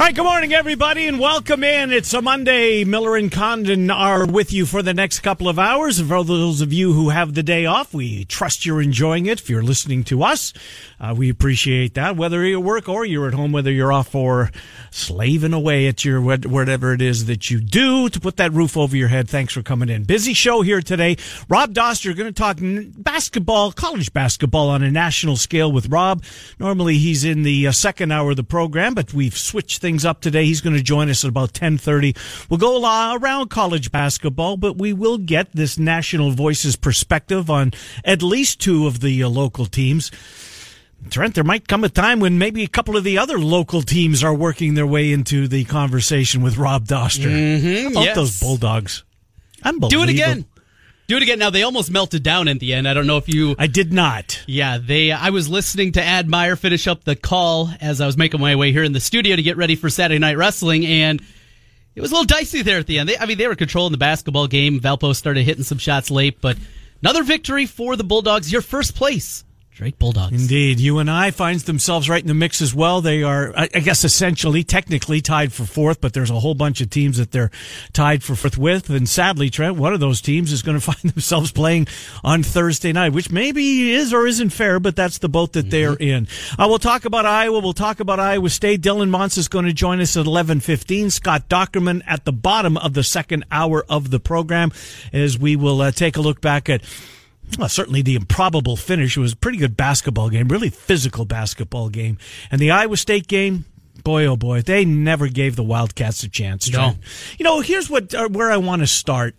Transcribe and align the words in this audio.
All 0.00 0.06
right, 0.06 0.14
good 0.14 0.24
morning, 0.24 0.54
everybody, 0.54 1.06
and 1.08 1.20
welcome 1.20 1.62
in. 1.62 1.92
It's 1.92 2.14
a 2.14 2.22
Monday. 2.22 2.84
Miller 2.84 3.16
and 3.16 3.30
Condon 3.30 3.90
are 3.90 4.24
with 4.24 4.50
you 4.50 4.64
for 4.64 4.80
the 4.80 4.94
next 4.94 5.20
couple 5.20 5.46
of 5.46 5.58
hours. 5.58 5.98
And 5.98 6.08
for 6.08 6.24
those 6.24 6.62
of 6.62 6.72
you 6.72 6.94
who 6.94 7.10
have 7.10 7.34
the 7.34 7.42
day 7.42 7.66
off, 7.66 7.92
we 7.92 8.24
trust 8.24 8.64
you're 8.64 8.80
enjoying 8.80 9.26
it. 9.26 9.40
If 9.42 9.50
you're 9.50 9.62
listening 9.62 10.04
to 10.04 10.22
us, 10.22 10.54
uh, 10.98 11.14
we 11.14 11.28
appreciate 11.28 11.92
that. 11.94 12.16
Whether 12.16 12.46
you're 12.46 12.60
at 12.60 12.64
work 12.64 12.88
or 12.88 13.04
you're 13.04 13.28
at 13.28 13.34
home, 13.34 13.52
whether 13.52 13.70
you're 13.70 13.92
off 13.92 14.14
or 14.14 14.50
slaving 14.90 15.52
away 15.52 15.86
at 15.86 16.02
your 16.02 16.22
whatever 16.22 16.94
it 16.94 17.02
is 17.02 17.26
that 17.26 17.50
you 17.50 17.60
do 17.60 18.08
to 18.08 18.18
put 18.18 18.38
that 18.38 18.54
roof 18.54 18.78
over 18.78 18.96
your 18.96 19.08
head. 19.08 19.28
Thanks 19.28 19.52
for 19.52 19.62
coming 19.62 19.90
in. 19.90 20.04
Busy 20.04 20.32
show 20.32 20.62
here 20.62 20.80
today. 20.80 21.18
Rob 21.50 21.74
Doster 21.74 22.16
going 22.16 22.32
to 22.32 22.32
talk 22.32 22.56
basketball, 22.96 23.70
college 23.72 24.14
basketball 24.14 24.70
on 24.70 24.82
a 24.82 24.90
national 24.90 25.36
scale 25.36 25.70
with 25.70 25.88
Rob. 25.88 26.24
Normally 26.58 26.96
he's 26.96 27.22
in 27.22 27.42
the 27.42 27.66
uh, 27.66 27.72
second 27.72 28.12
hour 28.12 28.30
of 28.30 28.38
the 28.38 28.44
program, 28.44 28.94
but 28.94 29.12
we've 29.12 29.36
switched 29.36 29.82
things 29.82 29.89
things 29.90 30.04
up 30.04 30.20
today. 30.20 30.44
He's 30.44 30.60
going 30.60 30.76
to 30.76 30.82
join 30.82 31.10
us 31.10 31.24
at 31.24 31.30
about 31.30 31.50
1030. 31.50 32.14
We'll 32.48 32.58
go 32.58 32.80
around 33.16 33.50
college 33.50 33.90
basketball, 33.90 34.56
but 34.56 34.78
we 34.78 34.92
will 34.92 35.18
get 35.18 35.50
this 35.52 35.78
National 35.78 36.30
Voices 36.30 36.76
perspective 36.76 37.50
on 37.50 37.72
at 38.04 38.22
least 38.22 38.60
two 38.60 38.86
of 38.86 39.00
the 39.00 39.24
uh, 39.24 39.28
local 39.28 39.66
teams. 39.66 40.12
Trent, 41.10 41.34
there 41.34 41.42
might 41.42 41.66
come 41.66 41.82
a 41.82 41.88
time 41.88 42.20
when 42.20 42.38
maybe 42.38 42.62
a 42.62 42.68
couple 42.68 42.96
of 42.96 43.02
the 43.02 43.18
other 43.18 43.40
local 43.40 43.82
teams 43.82 44.22
are 44.22 44.34
working 44.34 44.74
their 44.74 44.86
way 44.86 45.10
into 45.10 45.48
the 45.48 45.64
conversation 45.64 46.40
with 46.40 46.56
Rob 46.56 46.84
Doster. 46.84 47.26
Mm-hmm, 47.26 47.88
about 47.88 48.04
yes. 48.04 48.14
those 48.14 48.38
Bulldogs? 48.38 49.02
Do 49.90 50.04
it 50.04 50.08
again. 50.10 50.44
Do 51.10 51.16
it 51.16 51.24
again. 51.24 51.40
Now 51.40 51.50
they 51.50 51.64
almost 51.64 51.90
melted 51.90 52.22
down 52.22 52.46
at 52.46 52.60
the 52.60 52.72
end. 52.72 52.86
I 52.86 52.94
don't 52.94 53.08
know 53.08 53.16
if 53.16 53.28
you. 53.28 53.56
I 53.58 53.66
did 53.66 53.92
not. 53.92 54.44
Yeah, 54.46 54.78
they. 54.78 55.10
I 55.10 55.30
was 55.30 55.48
listening 55.48 55.90
to 55.94 56.00
Admire 56.00 56.54
finish 56.54 56.86
up 56.86 57.02
the 57.02 57.16
call 57.16 57.68
as 57.80 58.00
I 58.00 58.06
was 58.06 58.16
making 58.16 58.40
my 58.40 58.54
way 58.54 58.70
here 58.70 58.84
in 58.84 58.92
the 58.92 59.00
studio 59.00 59.34
to 59.34 59.42
get 59.42 59.56
ready 59.56 59.74
for 59.74 59.90
Saturday 59.90 60.20
Night 60.20 60.36
Wrestling, 60.36 60.86
and 60.86 61.20
it 61.96 62.00
was 62.00 62.12
a 62.12 62.14
little 62.14 62.26
dicey 62.26 62.62
there 62.62 62.78
at 62.78 62.86
the 62.86 63.00
end. 63.00 63.08
They, 63.08 63.18
I 63.18 63.26
mean, 63.26 63.38
they 63.38 63.48
were 63.48 63.56
controlling 63.56 63.90
the 63.90 63.98
basketball 63.98 64.46
game. 64.46 64.78
Valpo 64.78 65.12
started 65.16 65.42
hitting 65.42 65.64
some 65.64 65.78
shots 65.78 66.12
late, 66.12 66.40
but 66.40 66.56
another 67.02 67.24
victory 67.24 67.66
for 67.66 67.96
the 67.96 68.04
Bulldogs. 68.04 68.52
Your 68.52 68.62
first 68.62 68.94
place 68.94 69.42
Drake 69.80 69.98
Bulldogs. 69.98 70.38
Indeed. 70.38 70.78
UNI 70.78 71.30
finds 71.30 71.64
themselves 71.64 72.10
right 72.10 72.20
in 72.20 72.28
the 72.28 72.34
mix 72.34 72.60
as 72.60 72.74
well. 72.74 73.00
They 73.00 73.22
are, 73.22 73.54
I 73.56 73.66
guess, 73.66 74.04
essentially, 74.04 74.62
technically 74.62 75.22
tied 75.22 75.54
for 75.54 75.64
fourth, 75.64 76.02
but 76.02 76.12
there's 76.12 76.28
a 76.28 76.38
whole 76.38 76.54
bunch 76.54 76.82
of 76.82 76.90
teams 76.90 77.16
that 77.16 77.30
they're 77.30 77.50
tied 77.94 78.22
for 78.22 78.34
fourth 78.34 78.58
with. 78.58 78.90
And 78.90 79.08
sadly, 79.08 79.48
Trent, 79.48 79.76
one 79.76 79.94
of 79.94 80.00
those 80.00 80.20
teams 80.20 80.52
is 80.52 80.60
going 80.60 80.78
to 80.78 80.82
find 80.82 81.14
themselves 81.14 81.50
playing 81.50 81.88
on 82.22 82.42
Thursday 82.42 82.92
night, 82.92 83.14
which 83.14 83.30
maybe 83.30 83.92
is 83.92 84.12
or 84.12 84.26
isn't 84.26 84.50
fair, 84.50 84.80
but 84.80 84.96
that's 84.96 85.16
the 85.16 85.30
boat 85.30 85.54
that 85.54 85.60
mm-hmm. 85.60 85.70
they're 85.70 85.94
in. 85.94 86.28
Uh, 86.58 86.66
we'll 86.68 86.78
talk 86.78 87.06
about 87.06 87.24
Iowa. 87.24 87.60
We'll 87.60 87.72
talk 87.72 88.00
about 88.00 88.20
Iowa 88.20 88.50
State. 88.50 88.82
Dylan 88.82 89.08
Montz 89.08 89.38
is 89.38 89.48
going 89.48 89.64
to 89.64 89.72
join 89.72 90.02
us 90.02 90.14
at 90.14 90.26
11.15. 90.26 91.10
Scott 91.10 91.48
Dochterman 91.48 92.02
at 92.06 92.26
the 92.26 92.34
bottom 92.34 92.76
of 92.76 92.92
the 92.92 93.02
second 93.02 93.46
hour 93.50 93.82
of 93.88 94.10
the 94.10 94.20
program 94.20 94.72
as 95.10 95.38
we 95.38 95.56
will 95.56 95.80
uh, 95.80 95.90
take 95.90 96.18
a 96.18 96.20
look 96.20 96.42
back 96.42 96.68
at 96.68 96.82
well, 97.58 97.68
certainly 97.68 98.02
the 98.02 98.14
improbable 98.14 98.76
finish. 98.76 99.16
It 99.16 99.20
was 99.20 99.32
a 99.32 99.36
pretty 99.36 99.58
good 99.58 99.76
basketball 99.76 100.30
game, 100.30 100.48
really 100.48 100.70
physical 100.70 101.24
basketball 101.24 101.88
game. 101.88 102.18
And 102.50 102.60
the 102.60 102.70
Iowa 102.70 102.96
State 102.96 103.26
game, 103.26 103.64
boy, 104.02 104.26
oh 104.26 104.36
boy, 104.36 104.62
they 104.62 104.84
never 104.84 105.28
gave 105.28 105.56
the 105.56 105.62
Wildcats 105.62 106.22
a 106.22 106.28
chance. 106.28 106.70
No. 106.70 106.94
You 107.38 107.44
know, 107.44 107.60
here's 107.60 107.88
what 107.90 108.14
uh, 108.14 108.28
where 108.28 108.50
I 108.50 108.56
want 108.56 108.80
to 108.80 108.86
start 108.86 109.34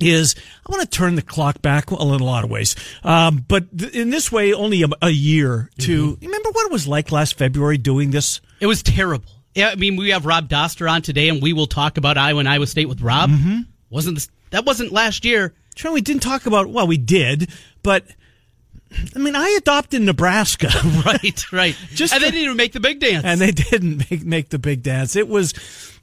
is 0.00 0.34
I 0.66 0.72
want 0.72 0.82
to 0.82 0.88
turn 0.88 1.14
the 1.14 1.22
clock 1.22 1.62
back 1.62 1.90
well, 1.90 2.14
in 2.14 2.20
a 2.20 2.24
lot 2.24 2.44
of 2.44 2.50
ways, 2.50 2.74
um, 3.04 3.44
but 3.46 3.76
th- 3.76 3.92
in 3.94 4.10
this 4.10 4.32
way, 4.32 4.52
only 4.52 4.82
a, 4.82 4.88
a 5.00 5.10
year 5.10 5.70
to 5.78 6.12
mm-hmm. 6.12 6.26
remember 6.26 6.50
what 6.50 6.66
it 6.66 6.72
was 6.72 6.88
like 6.88 7.12
last 7.12 7.38
February 7.38 7.78
doing 7.78 8.10
this. 8.10 8.40
It 8.60 8.66
was 8.66 8.82
terrible. 8.82 9.30
Yeah, 9.54 9.68
I 9.68 9.74
mean, 9.74 9.96
we 9.96 10.10
have 10.10 10.24
Rob 10.24 10.48
Doster 10.48 10.90
on 10.90 11.02
today, 11.02 11.28
and 11.28 11.42
we 11.42 11.52
will 11.52 11.66
talk 11.66 11.98
about 11.98 12.16
Iowa 12.16 12.40
and 12.40 12.48
Iowa 12.48 12.66
State 12.66 12.88
with 12.88 13.02
Rob. 13.02 13.30
Mm-hmm. 13.30 13.60
Wasn't 13.90 14.16
this, 14.16 14.28
that 14.50 14.64
wasn't 14.64 14.92
last 14.92 15.24
year? 15.24 15.54
Sure, 15.74 15.92
we 15.92 16.00
didn't 16.00 16.22
talk 16.22 16.46
about. 16.46 16.68
Well, 16.68 16.86
we 16.86 16.98
did, 16.98 17.50
but 17.82 18.04
I 19.14 19.18
mean, 19.18 19.36
I 19.36 19.56
adopted 19.58 20.02
Nebraska. 20.02 20.68
right, 21.06 21.52
right. 21.52 21.76
Just 21.94 22.14
and 22.14 22.22
they 22.22 22.30
didn't 22.30 22.44
even 22.44 22.56
make 22.56 22.72
the 22.72 22.80
big 22.80 23.00
dance. 23.00 23.24
And 23.24 23.40
they 23.40 23.50
didn't 23.50 24.10
make, 24.10 24.24
make 24.24 24.48
the 24.50 24.58
big 24.58 24.82
dance. 24.82 25.16
It 25.16 25.28
was, 25.28 25.54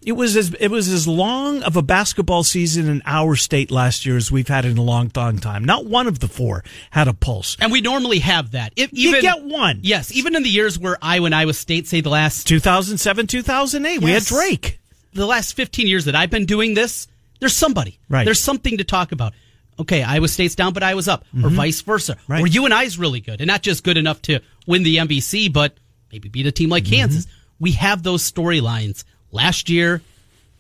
it 0.01 0.13
was 0.13 0.35
as 0.35 0.53
it 0.59 0.69
was 0.69 0.87
as 0.87 1.07
long 1.07 1.61
of 1.63 1.75
a 1.75 1.81
basketball 1.81 2.43
season 2.43 2.87
in 2.87 3.01
our 3.05 3.35
state 3.35 3.71
last 3.71 4.05
year 4.05 4.17
as 4.17 4.31
we've 4.31 4.47
had 4.47 4.65
in 4.65 4.77
a 4.77 4.81
long, 4.81 5.11
long 5.15 5.37
time. 5.37 5.63
Not 5.63 5.85
one 5.85 6.07
of 6.07 6.19
the 6.19 6.27
four 6.27 6.63
had 6.91 7.07
a 7.07 7.13
pulse, 7.13 7.57
and 7.59 7.71
we 7.71 7.81
normally 7.81 8.19
have 8.19 8.51
that. 8.51 8.73
If, 8.75 8.93
even, 8.93 9.15
you 9.15 9.21
get 9.21 9.43
one, 9.43 9.79
yes. 9.83 10.11
Even 10.11 10.35
in 10.35 10.43
the 10.43 10.49
years 10.49 10.79
where 10.79 10.97
Iowa 11.01 11.25
and 11.25 11.35
Iowa 11.35 11.53
State 11.53 11.87
say 11.87 12.01
the 12.01 12.09
last 12.09 12.47
2007, 12.47 13.27
2008, 13.27 13.93
yes. 13.93 14.03
we 14.03 14.11
had 14.11 14.23
Drake. 14.23 14.79
The 15.11 15.25
last 15.25 15.55
15 15.55 15.87
years 15.87 16.05
that 16.05 16.15
I've 16.15 16.29
been 16.29 16.45
doing 16.45 16.75
this, 16.75 17.07
there's 17.39 17.55
somebody. 17.55 17.99
Right. 18.09 18.25
There's 18.25 18.39
something 18.39 18.77
to 18.77 18.83
talk 18.83 19.11
about 19.11 19.33
okay, 19.79 20.03
Iowa 20.03 20.27
State's 20.27 20.55
down, 20.55 20.73
but 20.73 20.83
Iowa's 20.83 21.07
up, 21.07 21.25
mm-hmm. 21.27 21.45
or 21.45 21.49
vice 21.49 21.81
versa. 21.81 22.17
Right. 22.27 22.41
Or 22.41 22.81
is 22.83 22.99
really 22.99 23.21
good, 23.21 23.41
and 23.41 23.47
not 23.47 23.61
just 23.61 23.83
good 23.83 23.97
enough 23.97 24.21
to 24.23 24.41
win 24.67 24.83
the 24.83 24.97
MVC, 24.97 25.51
but 25.51 25.73
maybe 26.11 26.29
beat 26.29 26.45
a 26.45 26.51
team 26.51 26.69
like 26.69 26.83
mm-hmm. 26.83 26.95
Kansas. 26.95 27.27
We 27.59 27.71
have 27.73 28.03
those 28.03 28.29
storylines. 28.29 29.03
Last 29.31 29.69
year, 29.69 30.01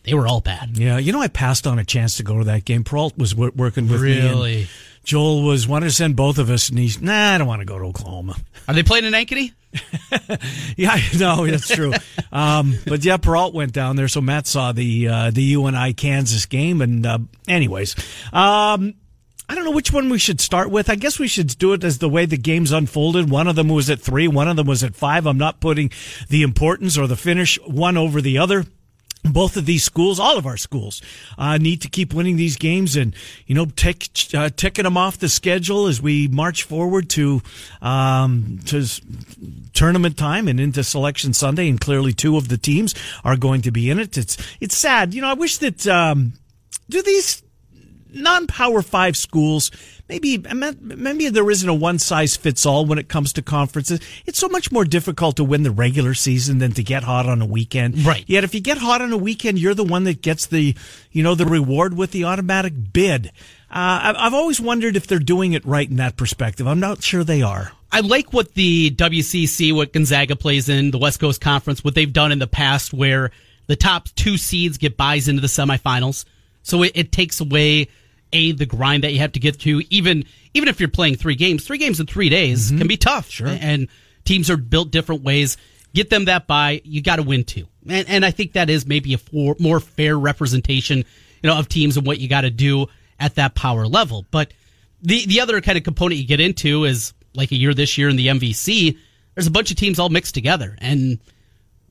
they 0.03 0.13
were 0.13 0.27
all 0.27 0.41
bad. 0.41 0.77
Yeah, 0.77 0.97
you 0.97 1.11
know, 1.11 1.21
I 1.21 1.27
passed 1.27 1.67
on 1.67 1.79
a 1.79 1.85
chance 1.85 2.17
to 2.17 2.23
go 2.23 2.37
to 2.37 2.45
that 2.45 2.65
game. 2.65 2.83
Perrault 2.83 3.17
was 3.17 3.31
w- 3.31 3.51
working 3.55 3.87
with 3.87 4.01
really? 4.01 4.21
me. 4.21 4.29
Really? 4.29 4.67
Joel 5.03 5.43
was 5.43 5.67
wanted 5.67 5.87
to 5.87 5.91
send 5.91 6.15
both 6.15 6.37
of 6.37 6.49
us, 6.49 6.69
and 6.69 6.77
he's 6.77 7.01
nah, 7.01 7.33
I 7.33 7.37
don't 7.37 7.47
want 7.47 7.61
to 7.61 7.65
go 7.65 7.79
to 7.79 7.85
Oklahoma. 7.85 8.35
Are 8.67 8.73
they 8.73 8.83
playing 8.83 9.05
in 9.05 9.13
Ankeny? 9.13 9.53
yeah, 10.77 10.97
no, 11.17 11.45
that's 11.45 11.67
true. 11.67 11.93
um, 12.31 12.75
but 12.85 13.03
yeah, 13.03 13.17
Perrault 13.17 13.53
went 13.53 13.71
down 13.71 13.95
there, 13.95 14.07
so 14.07 14.21
Matt 14.21 14.47
saw 14.47 14.71
the 14.71 15.07
uh, 15.07 15.31
the 15.31 15.43
UNI 15.43 15.93
Kansas 15.93 16.45
game, 16.45 16.81
and 16.81 17.05
uh, 17.05 17.19
anyways, 17.47 17.95
um, 18.33 18.95
I 19.49 19.55
don't 19.55 19.65
know 19.65 19.71
which 19.71 19.91
one 19.91 20.09
we 20.09 20.19
should 20.19 20.39
start 20.39 20.69
with. 20.69 20.91
I 20.91 20.95
guess 20.95 21.17
we 21.17 21.27
should 21.27 21.57
do 21.57 21.73
it 21.73 21.83
as 21.83 21.97
the 21.97 22.07
way 22.07 22.27
the 22.27 22.37
games 22.37 22.71
unfolded. 22.71 23.31
One 23.31 23.47
of 23.47 23.55
them 23.55 23.67
was 23.67 23.89
at 23.89 23.99
three, 23.99 24.27
one 24.27 24.47
of 24.47 24.55
them 24.55 24.67
was 24.67 24.83
at 24.83 24.95
five. 24.95 25.25
I'm 25.25 25.39
not 25.39 25.59
putting 25.59 25.91
the 26.29 26.43
importance 26.43 26.99
or 26.99 27.07
the 27.07 27.17
finish 27.17 27.57
one 27.65 27.97
over 27.97 28.21
the 28.21 28.37
other 28.37 28.65
both 29.23 29.57
of 29.57 29.65
these 29.65 29.83
schools, 29.83 30.19
all 30.19 30.37
of 30.37 30.45
our 30.45 30.55
schools, 30.55 31.01
uh, 31.37 31.57
need 31.57 31.81
to 31.81 31.89
keep 31.89 32.13
winning 32.13 32.37
these 32.37 32.55
games 32.55 32.95
and, 32.95 33.13
you 33.47 33.55
know, 33.55 33.65
tick, 33.65 34.07
uh, 34.33 34.49
ticking 34.55 34.83
them 34.83 34.95
off 34.95 35.17
the 35.17 35.27
schedule 35.27 35.87
as 35.87 36.01
we 36.01 36.27
march 36.29 36.63
forward 36.63 37.09
to, 37.09 37.41
um, 37.81 38.59
to 38.65 38.85
tournament 39.73 40.17
time 40.17 40.47
and 40.47 40.59
into 40.59 40.83
selection 40.83 41.33
Sunday. 41.33 41.67
And 41.67 41.81
clearly 41.81 42.13
two 42.13 42.37
of 42.37 42.47
the 42.47 42.57
teams 42.57 42.95
are 43.23 43.35
going 43.35 43.61
to 43.63 43.71
be 43.71 43.89
in 43.89 43.99
it. 43.99 44.17
It's, 44.17 44.37
it's 44.61 44.77
sad. 44.77 45.13
You 45.13 45.21
know, 45.21 45.29
I 45.29 45.33
wish 45.33 45.57
that, 45.57 45.85
um, 45.87 46.33
do 46.89 47.01
these, 47.01 47.43
non-power 48.11 48.81
five 48.81 49.15
schools 49.15 49.71
maybe 50.09 50.37
maybe 50.81 51.29
there 51.29 51.49
isn't 51.49 51.69
a 51.69 51.73
one 51.73 51.99
size 51.99 52.35
fits 52.35 52.65
all 52.65 52.85
when 52.85 52.97
it 52.97 53.07
comes 53.07 53.31
to 53.33 53.41
conferences. 53.41 54.01
It's 54.25 54.39
so 54.39 54.49
much 54.49 54.71
more 54.71 54.83
difficult 54.83 55.37
to 55.37 55.43
win 55.43 55.63
the 55.63 55.71
regular 55.71 56.15
season 56.15 56.57
than 56.57 56.71
to 56.73 56.83
get 56.83 57.03
hot 57.03 57.27
on 57.27 57.41
a 57.41 57.45
weekend. 57.45 58.05
Right. 58.05 58.25
Yet 58.27 58.43
if 58.43 58.53
you 58.53 58.59
get 58.59 58.79
hot 58.79 59.01
on 59.01 59.13
a 59.13 59.17
weekend 59.17 59.59
you're 59.59 59.75
the 59.75 59.83
one 59.83 60.03
that 60.05 60.21
gets 60.21 60.47
the 60.47 60.75
you 61.11 61.23
know 61.23 61.35
the 61.35 61.45
reward 61.45 61.95
with 61.95 62.11
the 62.11 62.25
automatic 62.25 62.73
bid. 62.91 63.27
Uh, 63.71 64.17
I've 64.17 64.33
always 64.33 64.59
wondered 64.59 64.95
if 64.95 65.05
they're 65.05 65.19
doing 65.19 65.53
it 65.53 65.63
right 65.63 65.87
in 65.87 65.97
that 65.97 66.17
perspective. 66.17 66.67
I'm 66.67 66.79
not 66.79 67.03
sure 67.03 67.23
they 67.23 67.43
are. 67.43 67.71
I 67.91 67.99
like 67.99 68.33
what 68.33 68.55
the 68.55 68.89
WCC, 68.89 69.73
what 69.73 69.93
Gonzaga 69.93 70.35
plays 70.35 70.69
in 70.69 70.89
the 70.89 70.97
West 70.97 71.19
Coast 71.19 71.39
Conference, 71.39 71.83
what 71.83 71.93
they've 71.93 72.11
done 72.11 72.31
in 72.31 72.39
the 72.39 72.47
past, 72.47 72.93
where 72.93 73.29
the 73.67 73.75
top 73.75 74.09
two 74.15 74.37
seeds 74.37 74.79
get 74.79 74.97
byes 74.97 75.27
into 75.27 75.41
the 75.41 75.47
semifinals. 75.47 76.25
So 76.63 76.81
it, 76.81 76.93
it 76.95 77.11
takes 77.11 77.41
away 77.41 77.89
a 78.33 78.51
the 78.51 78.65
grind 78.65 79.03
that 79.03 79.13
you 79.13 79.19
have 79.19 79.33
to 79.33 79.39
get 79.39 79.59
to. 79.61 79.81
Even 79.89 80.25
even 80.53 80.69
if 80.69 80.79
you're 80.79 80.89
playing 80.89 81.15
three 81.15 81.35
games, 81.35 81.65
three 81.65 81.77
games 81.77 81.99
in 81.99 82.05
three 82.05 82.29
days 82.29 82.67
mm-hmm. 82.67 82.79
can 82.79 82.87
be 82.87 82.97
tough. 82.97 83.29
Sure, 83.29 83.47
and 83.47 83.87
teams 84.25 84.49
are 84.49 84.57
built 84.57 84.91
different 84.91 85.23
ways. 85.23 85.57
Get 85.93 86.09
them 86.09 86.25
that 86.25 86.47
by 86.47 86.81
you 86.83 87.01
got 87.01 87.17
to 87.17 87.23
win 87.23 87.43
two, 87.43 87.67
and, 87.87 88.07
and 88.07 88.25
I 88.25 88.31
think 88.31 88.53
that 88.53 88.69
is 88.69 88.85
maybe 88.85 89.13
a 89.13 89.17
for, 89.17 89.55
more 89.59 89.79
fair 89.79 90.17
representation, 90.17 90.99
you 90.99 91.49
know, 91.49 91.57
of 91.57 91.67
teams 91.67 91.97
and 91.97 92.05
what 92.05 92.19
you 92.19 92.27
got 92.27 92.41
to 92.41 92.51
do 92.51 92.87
at 93.19 93.35
that 93.35 93.55
power 93.55 93.87
level. 93.87 94.25
But 94.29 94.53
the 95.01 95.25
the 95.25 95.41
other 95.41 95.61
kind 95.61 95.77
of 95.77 95.83
component 95.83 96.19
you 96.19 96.27
get 96.27 96.39
into 96.39 96.85
is 96.85 97.13
like 97.33 97.51
a 97.51 97.55
year 97.55 97.73
this 97.73 97.97
year 97.97 98.09
in 98.09 98.15
the 98.15 98.27
MVC. 98.27 98.97
There's 99.35 99.47
a 99.47 99.51
bunch 99.51 99.71
of 99.71 99.77
teams 99.77 99.99
all 99.99 100.09
mixed 100.09 100.33
together, 100.33 100.75
and 100.79 101.19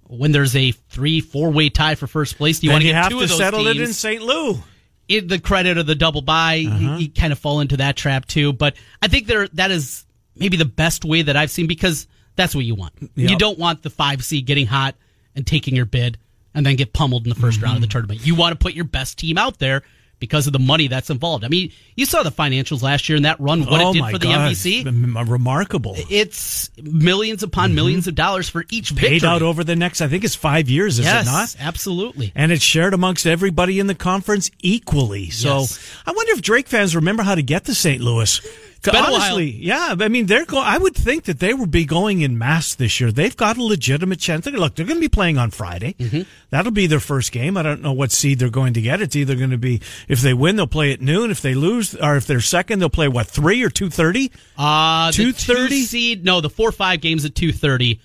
when 0.06 0.32
there's 0.32 0.54
a 0.54 0.72
three 0.72 1.20
four 1.20 1.50
way 1.50 1.70
tie 1.70 1.96
for 1.96 2.06
first 2.06 2.36
place, 2.36 2.60
do 2.60 2.66
you 2.66 2.72
want 2.72 2.82
to 2.82 2.92
get 2.92 3.02
two 3.08 3.18
to 3.18 3.24
of 3.24 3.28
those 3.28 3.38
settle 3.38 3.64
teams. 3.64 3.80
it 3.80 3.82
in 3.82 3.92
St. 3.92 4.22
Lou 4.22 4.62
it, 5.08 5.28
the 5.28 5.38
credit 5.38 5.78
of 5.78 5.86
the 5.86 5.94
double 5.94 6.22
bye, 6.22 6.64
uh-huh. 6.68 7.00
kind 7.16 7.32
of 7.32 7.38
fall 7.38 7.60
into 7.60 7.78
that 7.78 7.96
trap 7.96 8.26
too. 8.26 8.52
But 8.52 8.76
I 9.02 9.08
think 9.08 9.26
there 9.26 9.48
that 9.54 9.70
is 9.70 10.04
maybe 10.36 10.56
the 10.56 10.64
best 10.64 11.04
way 11.04 11.22
that 11.22 11.36
I've 11.36 11.50
seen 11.50 11.66
because 11.66 12.06
that's 12.36 12.54
what 12.54 12.64
you 12.64 12.74
want. 12.74 12.92
Yep. 13.00 13.30
You 13.30 13.36
don't 13.38 13.58
want 13.58 13.82
the 13.82 13.90
five 13.90 14.24
C 14.24 14.42
getting 14.42 14.66
hot 14.66 14.94
and 15.34 15.46
taking 15.46 15.74
your 15.74 15.86
bid. 15.86 16.18
and 16.54 16.64
then 16.66 16.76
get 16.76 16.92
pummeled 16.92 17.24
in 17.24 17.30
the 17.30 17.36
1st 17.36 17.62
round 17.62 17.76
of 17.76 17.80
the 17.82 17.86
Mm-hmm. 17.86 17.90
tournament. 17.92 18.26
You 18.26 18.34
want 18.34 18.52
to 18.52 18.58
put 18.58 18.74
your 18.74 18.84
best 18.84 19.18
team 19.18 19.38
out 19.38 19.58
there 19.58 19.82
because 20.18 20.46
of 20.46 20.52
the 20.52 20.58
money 20.58 20.88
that's 20.88 21.10
involved. 21.10 21.44
I 21.44 21.48
mean, 21.48 21.72
you 21.94 22.06
saw 22.06 22.22
the 22.22 22.30
financials 22.30 22.82
last 22.82 23.08
year 23.08 23.16
and 23.16 23.24
that 23.24 23.38
run, 23.40 23.60
what 23.60 23.80
oh 23.80 23.90
it 23.90 23.94
did 23.94 24.04
for 24.10 24.18
the 24.18 24.26
God. 24.26 24.50
MVC. 24.52 24.86
M- 24.86 25.16
m- 25.16 25.28
Remarkable. 25.28 25.94
It's 26.10 26.70
millions 26.82 27.42
upon 27.42 27.68
mm-hmm. 27.70 27.76
millions 27.76 28.08
of 28.08 28.14
dollars 28.14 28.48
for 28.48 28.64
each 28.70 28.90
victory. 28.90 29.10
Paid 29.20 29.24
out 29.24 29.42
over 29.42 29.64
the 29.64 29.76
next, 29.76 30.00
I 30.00 30.08
think 30.08 30.24
it's 30.24 30.34
five 30.34 30.68
years, 30.68 30.98
is 30.98 31.04
yes, 31.04 31.26
it 31.26 31.30
not? 31.30 31.56
absolutely. 31.66 32.32
and 32.34 32.52
it's 32.52 32.62
shared 32.62 32.94
amongst 32.94 33.26
everybody 33.26 33.78
in 33.78 33.86
the 33.86 33.94
conference 33.94 34.50
equally. 34.60 35.30
So 35.30 35.60
Yes. 35.60 35.78
I 36.06 36.12
wonder 36.12 36.32
if 36.32 36.42
Drake 36.42 36.68
fans 36.68 36.96
remember 36.96 37.22
how 37.22 37.34
to 37.34 37.42
get 37.42 37.64
to 37.66 37.74
St. 37.74 38.00
Louis. 38.02 38.40
Been 38.82 38.96
a 38.96 39.00
while. 39.00 39.14
Honestly, 39.14 39.50
yeah. 39.50 39.94
I 39.98 40.08
mean, 40.08 40.26
they're 40.26 40.44
going. 40.44 40.64
I 40.64 40.78
would 40.78 40.94
think 40.94 41.24
that 41.24 41.38
they 41.40 41.54
would 41.54 41.70
be 41.70 41.84
going 41.84 42.20
in 42.20 42.38
mass 42.38 42.74
this 42.74 43.00
year. 43.00 43.10
They've 43.10 43.36
got 43.36 43.56
a 43.56 43.62
legitimate 43.62 44.18
chance. 44.18 44.46
Look, 44.46 44.74
they're 44.74 44.86
going 44.86 44.98
to 44.98 45.00
be 45.00 45.08
playing 45.08 45.38
on 45.38 45.50
Friday. 45.50 45.94
Mm-hmm. 45.98 46.22
That'll 46.50 46.72
be 46.72 46.86
their 46.86 47.00
first 47.00 47.32
game. 47.32 47.56
I 47.56 47.62
don't 47.62 47.82
know 47.82 47.92
what 47.92 48.12
seed 48.12 48.38
they're 48.38 48.50
going 48.50 48.74
to 48.74 48.80
get. 48.80 49.00
It's 49.00 49.16
either 49.16 49.36
going 49.36 49.50
to 49.50 49.58
be 49.58 49.80
if 50.08 50.20
they 50.20 50.34
win, 50.34 50.56
they'll 50.56 50.66
play 50.66 50.92
at 50.92 51.00
noon. 51.00 51.30
If 51.30 51.42
they 51.42 51.54
lose, 51.54 51.94
or 51.94 52.16
if 52.16 52.26
they're 52.26 52.40
second, 52.40 52.78
they'll 52.78 52.90
play 52.90 53.08
what 53.08 53.26
three 53.26 53.62
or 53.62 53.70
two 53.70 53.90
thirty. 53.90 54.32
Uh, 54.56 55.10
2:30? 55.10 55.82
seed, 55.82 56.24
no, 56.24 56.40
the 56.40 56.50
four 56.50 56.72
five 56.72 57.00
games 57.00 57.24
at 57.24 57.34
two 57.34 57.52
thirty. 57.52 58.00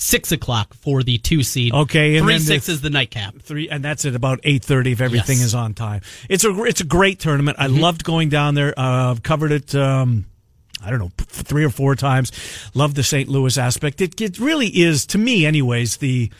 Six 0.00 0.30
o'clock 0.30 0.74
for 0.74 1.02
the 1.02 1.18
two 1.18 1.42
seed. 1.42 1.74
Okay, 1.74 2.18
three 2.20 2.28
then 2.28 2.38
the- 2.38 2.44
six 2.44 2.68
is 2.68 2.80
the 2.82 2.88
nightcap. 2.90 3.34
three, 3.42 3.68
and 3.68 3.84
that's 3.84 4.04
at 4.04 4.14
about 4.14 4.38
eight 4.44 4.64
thirty 4.64 4.92
if 4.92 5.00
everything 5.00 5.38
Yes. 5.38 5.46
is 5.48 5.54
on 5.56 5.74
time. 5.74 6.02
It's 6.28 6.44
a 6.44 6.62
it's 6.62 6.80
a 6.80 6.84
great 6.84 7.18
tournament. 7.18 7.56
I 7.60 7.66
loved 7.66 8.04
going 8.04 8.28
down 8.28 8.54
there. 8.54 8.78
Uh, 8.78 9.10
I've 9.10 9.24
covered 9.24 9.50
it. 9.50 9.74
Um, 9.74 10.26
I 10.80 10.90
don't 10.90 11.00
know, 11.00 11.10
three 11.18 11.64
or 11.64 11.70
four 11.70 11.96
times. 11.96 12.30
Love 12.74 12.94
the 12.94 13.02
St. 13.02 13.28
Louis 13.28 13.58
aspect. 13.58 14.00
It, 14.00 14.20
it 14.20 14.38
really 14.38 14.68
is, 14.68 15.04
to 15.06 15.18
me, 15.18 15.44
anyways, 15.44 15.96
the 15.96 16.30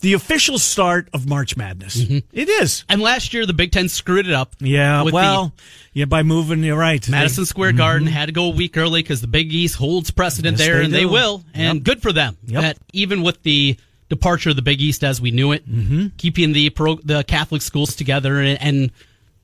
the 0.00 0.12
official 0.14 0.58
start 0.58 1.08
of 1.12 1.28
March 1.28 1.56
Madness. 1.56 1.96
It 1.98 2.48
is. 2.48 2.84
And 2.88 3.00
last 3.00 3.32
year 3.34 3.46
the 3.46 3.52
Big 3.52 3.72
Ten 3.72 3.88
screwed 3.88 4.26
it 4.26 4.32
up. 4.32 4.54
Yeah. 4.60 5.02
Well, 5.04 5.52
yeah. 5.92 6.04
By 6.06 6.22
moving, 6.22 6.62
you're 6.62 6.78
right. 6.78 7.02
the 7.02 7.10
Madison 7.10 7.44
Square 7.46 7.72
Garden 7.72 8.06
had 8.08 8.26
to 8.26 8.32
go 8.32 8.46
a 8.46 8.54
week 8.54 8.76
early 8.76 9.02
because 9.02 9.20
the 9.20 9.26
Big 9.26 9.52
East 9.52 9.76
holds 9.76 10.10
precedent 10.10 10.58
Yes, 10.58 10.66
there, 10.66 10.78
they 10.78 10.84
and 10.84 10.94
they 10.94 11.06
will. 11.06 11.44
And 11.54 11.78
Yep. 11.78 11.84
good 11.84 12.02
for 12.02 12.12
them. 12.12 12.36
Yep. 12.46 12.62
That 12.62 12.78
even 12.92 13.22
with 13.22 13.42
the 13.42 13.76
departure 14.08 14.50
of 14.50 14.56
the 14.56 14.62
Big 14.62 14.80
East 14.80 15.04
as 15.04 15.20
we 15.20 15.30
knew 15.30 15.52
it, 15.52 15.68
Mm-hmm. 15.70 16.06
keeping 16.16 16.52
the 16.52 16.70
pro, 16.70 16.96
the 16.96 17.22
Catholic 17.24 17.62
schools 17.62 17.94
together, 17.94 18.40
and, 18.40 18.60
and 18.60 18.90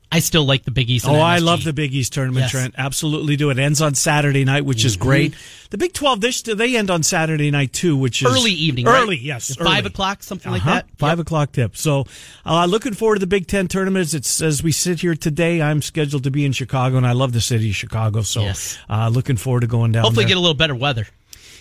I 0.09 0.19
still 0.19 0.45
like 0.45 0.63
the 0.63 0.71
Big 0.71 0.89
East. 0.89 1.05
Oh, 1.05 1.15
I 1.15 1.39
love 1.39 1.65
the 1.65 1.73
Big 1.73 1.93
East 1.93 2.13
tournament, 2.13 2.43
Yes. 2.45 2.51
Trent. 2.51 2.75
Absolutely 2.77 3.35
do. 3.35 3.49
It 3.49 3.59
ends 3.59 3.81
on 3.81 3.93
Saturday 3.93 4.45
night, 4.45 4.63
which 4.63 4.85
is 4.85 4.95
great. 4.95 5.33
The 5.69 5.77
Big 5.77 5.91
Twelve, 5.91 6.21
this 6.21 6.41
they 6.41 6.77
end 6.77 6.89
on 6.89 7.03
Saturday 7.03 7.51
night 7.51 7.73
too, 7.73 7.97
which 7.97 8.21
is 8.21 8.27
early 8.31 8.53
evening, 8.53 8.87
Early, 8.87 9.17
right? 9.17 9.21
yes, 9.21 9.53
five 9.55 9.85
o'clock, 9.85 10.23
something 10.23 10.49
like 10.49 10.61
Uh-huh. 10.61 10.75
that. 10.75 10.87
Five 10.97 11.19
o'clock 11.19 11.51
tip. 11.51 11.75
So, 11.75 12.05
uh, 12.45 12.65
looking 12.67 12.93
forward 12.93 13.15
to 13.15 13.19
the 13.19 13.27
Big 13.27 13.47
Ten 13.47 13.67
tournaments. 13.67 14.13
It's 14.13 14.41
as 14.41 14.63
we 14.63 14.71
sit 14.71 15.01
here 15.01 15.13
today. 15.13 15.61
I'm 15.61 15.81
scheduled 15.81 16.23
to 16.23 16.31
be 16.31 16.45
in 16.45 16.53
Chicago, 16.53 16.95
and 16.95 17.05
I 17.05 17.11
love 17.11 17.33
the 17.33 17.41
city 17.41 17.69
of 17.71 17.75
Chicago. 17.75 18.21
So, 18.21 18.43
Yes. 18.43 18.77
uh, 18.89 19.09
looking 19.09 19.35
forward 19.35 19.61
to 19.61 19.67
going 19.67 19.91
down. 19.91 20.03
Hopefully, 20.03 20.23
there. 20.23 20.29
get 20.29 20.37
a 20.37 20.41
little 20.41 20.55
better 20.55 20.73
weather. 20.75 21.07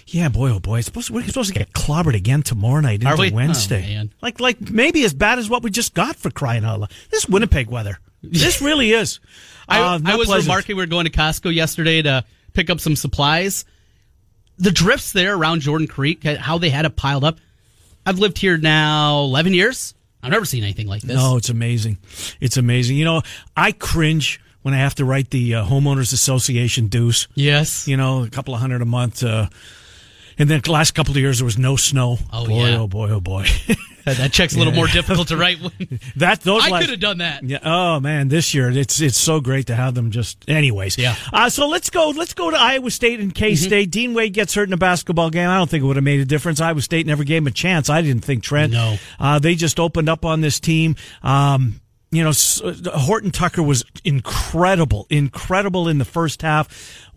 yeah, 0.07 0.29
boy, 0.29 0.51
oh 0.53 0.61
boy, 0.61 0.81
supposed 0.83 1.09
to, 1.09 1.15
we're 1.15 1.25
supposed 1.27 1.53
to 1.53 1.59
get 1.59 1.73
clobbered 1.73 2.15
again 2.15 2.43
tomorrow 2.45 2.81
night 2.81 3.03
into 3.03 3.17
we? 3.17 3.33
Wednesday. 3.33 3.85
Oh, 3.91 3.95
man. 3.97 4.13
like, 4.23 4.39
like 4.39 4.61
maybe 4.71 5.03
as 5.05 5.13
bad 5.13 5.41
as 5.41 5.51
what 5.51 5.65
we 5.65 5.71
just 5.73 5.95
got 5.95 6.15
for 6.15 6.31
crying 6.31 6.65
out 6.65 6.79
loud. 6.79 6.93
This 7.11 7.29
Winnipeg 7.29 7.67
weather. 7.69 7.99
This 8.31 8.61
really 8.63 8.93
is. 8.93 9.21
I, 9.69 9.81
Uh, 9.81 10.01
I 10.05 10.17
was 10.17 10.27
pleasant. 10.29 10.49
remarking 10.49 10.77
we 10.77 10.83
were 10.83 10.87
going 10.87 11.07
to 11.07 11.11
Costco 11.11 11.53
yesterday 11.55 12.03
to 12.03 12.25
pick 12.53 12.71
up 12.71 12.81
some 12.81 12.95
supplies. 12.97 13.65
The 14.59 14.71
drifts 14.71 15.13
there 15.13 15.35
around 15.37 15.61
Jordan 15.61 15.87
Creek, 15.89 16.23
how 16.25 16.59
they 16.59 16.71
had 16.71 16.85
it 16.87 16.97
piled 16.97 17.25
up. 17.25 17.39
I've 18.07 18.19
lived 18.21 18.39
here 18.39 18.57
now 18.57 19.21
11 19.25 19.53
years. 19.55 19.93
I've 20.23 20.31
never 20.31 20.45
seen 20.45 20.63
anything 20.63 20.87
like 20.87 21.03
this. 21.03 21.17
No, 21.17 21.37
it's 21.37 21.49
amazing. 21.51 21.99
It's 22.41 22.57
amazing. 22.57 22.97
You 22.97 23.05
know, 23.05 23.23
I 23.57 23.73
cringe 23.73 24.41
when 24.63 24.73
I 24.75 24.79
have 24.79 24.95
to 24.97 25.05
write 25.05 25.31
the 25.31 25.57
uh, 25.57 25.65
homeowners 25.67 26.13
association 26.13 26.87
dues. 26.87 27.29
Yes. 27.35 27.87
You 27.87 27.97
know, 27.97 28.25
a 28.25 28.31
couple 28.31 28.55
of 28.55 28.61
hundred 28.61 28.83
a 28.83 28.87
month. 28.87 29.23
Uh, 29.23 29.49
and 30.39 30.49
then 30.49 30.61
the 30.65 30.73
last 30.73 30.93
couple 30.95 31.13
of 31.13 31.19
years 31.19 31.39
there 31.39 31.45
was 31.45 31.59
no 31.59 31.77
snow. 31.77 32.19
Oh, 32.33 32.47
boy, 32.47 32.67
yeah. 32.67 32.79
oh 32.79 32.87
boy, 32.87 33.11
oh 33.11 33.21
boy. 33.21 33.47
That, 34.07 34.33
check's 34.33 34.55
a 34.55 34.59
little 34.59 34.73
more 34.73 34.87
difficult 34.87 35.29
to 35.29 35.37
write. 35.37 35.59
that 36.17 36.41
those 36.41 36.65
I 36.65 36.71
last- 36.71 36.83
could 36.83 36.91
have 36.91 37.01
done 37.01 37.19
that. 37.19 37.43
Yeah. 37.43 37.59
Oh 37.63 37.99
man, 38.01 38.29
this 38.29 38.55
year 38.55 38.71
it's 38.71 39.01
it's 39.01 39.19
so 39.19 39.41
great 39.41 39.67
to 39.67 39.75
have 39.75 39.95
them. 39.95 40.11
Just 40.13 40.49
anyways. 40.49 40.97
Yeah. 40.97 41.15
Mm-hmm. 41.15 41.35
Uh, 41.35 41.51
so 41.51 41.69
let's 41.69 41.91
go. 41.91 42.11
Let's 42.11 42.33
go 42.33 42.51
to 42.51 42.57
Iowa 42.57 42.91
State 42.91 43.19
and 43.21 43.35
K 43.35 43.55
State. 43.57 43.91
Dean 43.91 44.15
Wade 44.15 44.33
gets 44.33 44.55
hurt 44.55 44.69
in 44.69 44.73
a 44.73 44.77
basketball 44.77 45.31
game. 45.31 45.49
I 45.49 45.57
don't 45.57 45.69
think 45.69 45.83
it 45.83 45.87
would 45.87 45.97
have 45.97 46.05
made 46.05 46.21
a 46.21 46.25
difference. 46.25 46.61
Iowa 46.61 46.81
State 46.83 47.07
never 47.07 47.25
gave 47.25 47.43
him 47.43 47.49
a 47.49 47.51
chance. 47.53 47.91
I 47.91 48.01
didn't 48.01 48.25
think 48.25 48.43
Trent. 48.43 48.73
No. 48.73 48.97
Uh, 49.19 49.39
they 49.41 49.55
just 49.57 49.81
opened 49.81 50.09
up 50.09 50.25
on 50.25 50.41
this 50.41 50.61
team. 50.61 50.95
Um, 51.23 51.81
you 52.11 52.23
know, 52.23 52.33
Horton 52.95 53.33
Tucker 53.33 53.63
was 53.63 53.85
incredible, 54.05 55.07
incredible 55.11 55.89
in 55.89 55.99
the 55.99 56.05
first 56.05 56.43
half. 56.43 56.69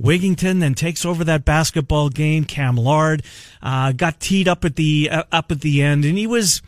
Wigginton 0.01 0.59
then 0.59 0.73
takes 0.73 1.05
over 1.05 1.23
that 1.25 1.45
basketball 1.45 2.09
game. 2.09 2.43
Cam 2.43 2.75
Lard 2.75 3.23
uh, 3.61 3.91
got 3.91 4.19
teed 4.19 4.47
up 4.47 4.65
at 4.65 4.75
the 4.75 5.09
uh, 5.11 5.23
up 5.31 5.51
at 5.51 5.61
the 5.61 5.81
end, 5.81 6.05
and 6.05 6.17
he 6.17 6.27
was. 6.27 6.61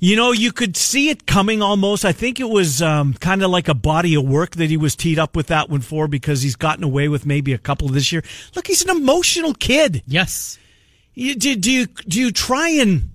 You 0.00 0.14
know, 0.14 0.30
you 0.30 0.52
could 0.52 0.76
see 0.76 1.08
it 1.08 1.26
coming 1.26 1.60
almost. 1.60 2.04
I 2.04 2.12
think 2.12 2.38
it 2.38 2.48
was 2.48 2.80
um, 2.80 3.14
kind 3.14 3.42
of 3.42 3.50
like 3.50 3.66
a 3.66 3.74
body 3.74 4.14
of 4.14 4.24
work 4.24 4.52
that 4.52 4.70
he 4.70 4.76
was 4.76 4.94
teed 4.94 5.18
up 5.18 5.34
with 5.34 5.48
that 5.48 5.68
one 5.68 5.80
for 5.80 6.06
because 6.06 6.42
he's 6.42 6.54
gotten 6.54 6.84
away 6.84 7.08
with 7.08 7.26
maybe 7.26 7.52
a 7.52 7.58
couple 7.58 7.88
this 7.88 8.12
year. 8.12 8.22
Look, 8.54 8.68
he's 8.68 8.82
an 8.82 8.90
emotional 8.90 9.54
kid. 9.54 10.04
Yes. 10.06 10.56
You, 11.14 11.34
do, 11.34 11.56
do 11.56 11.70
you 11.70 11.86
do 11.86 12.20
you 12.20 12.30
try 12.30 12.68
and 12.70 13.10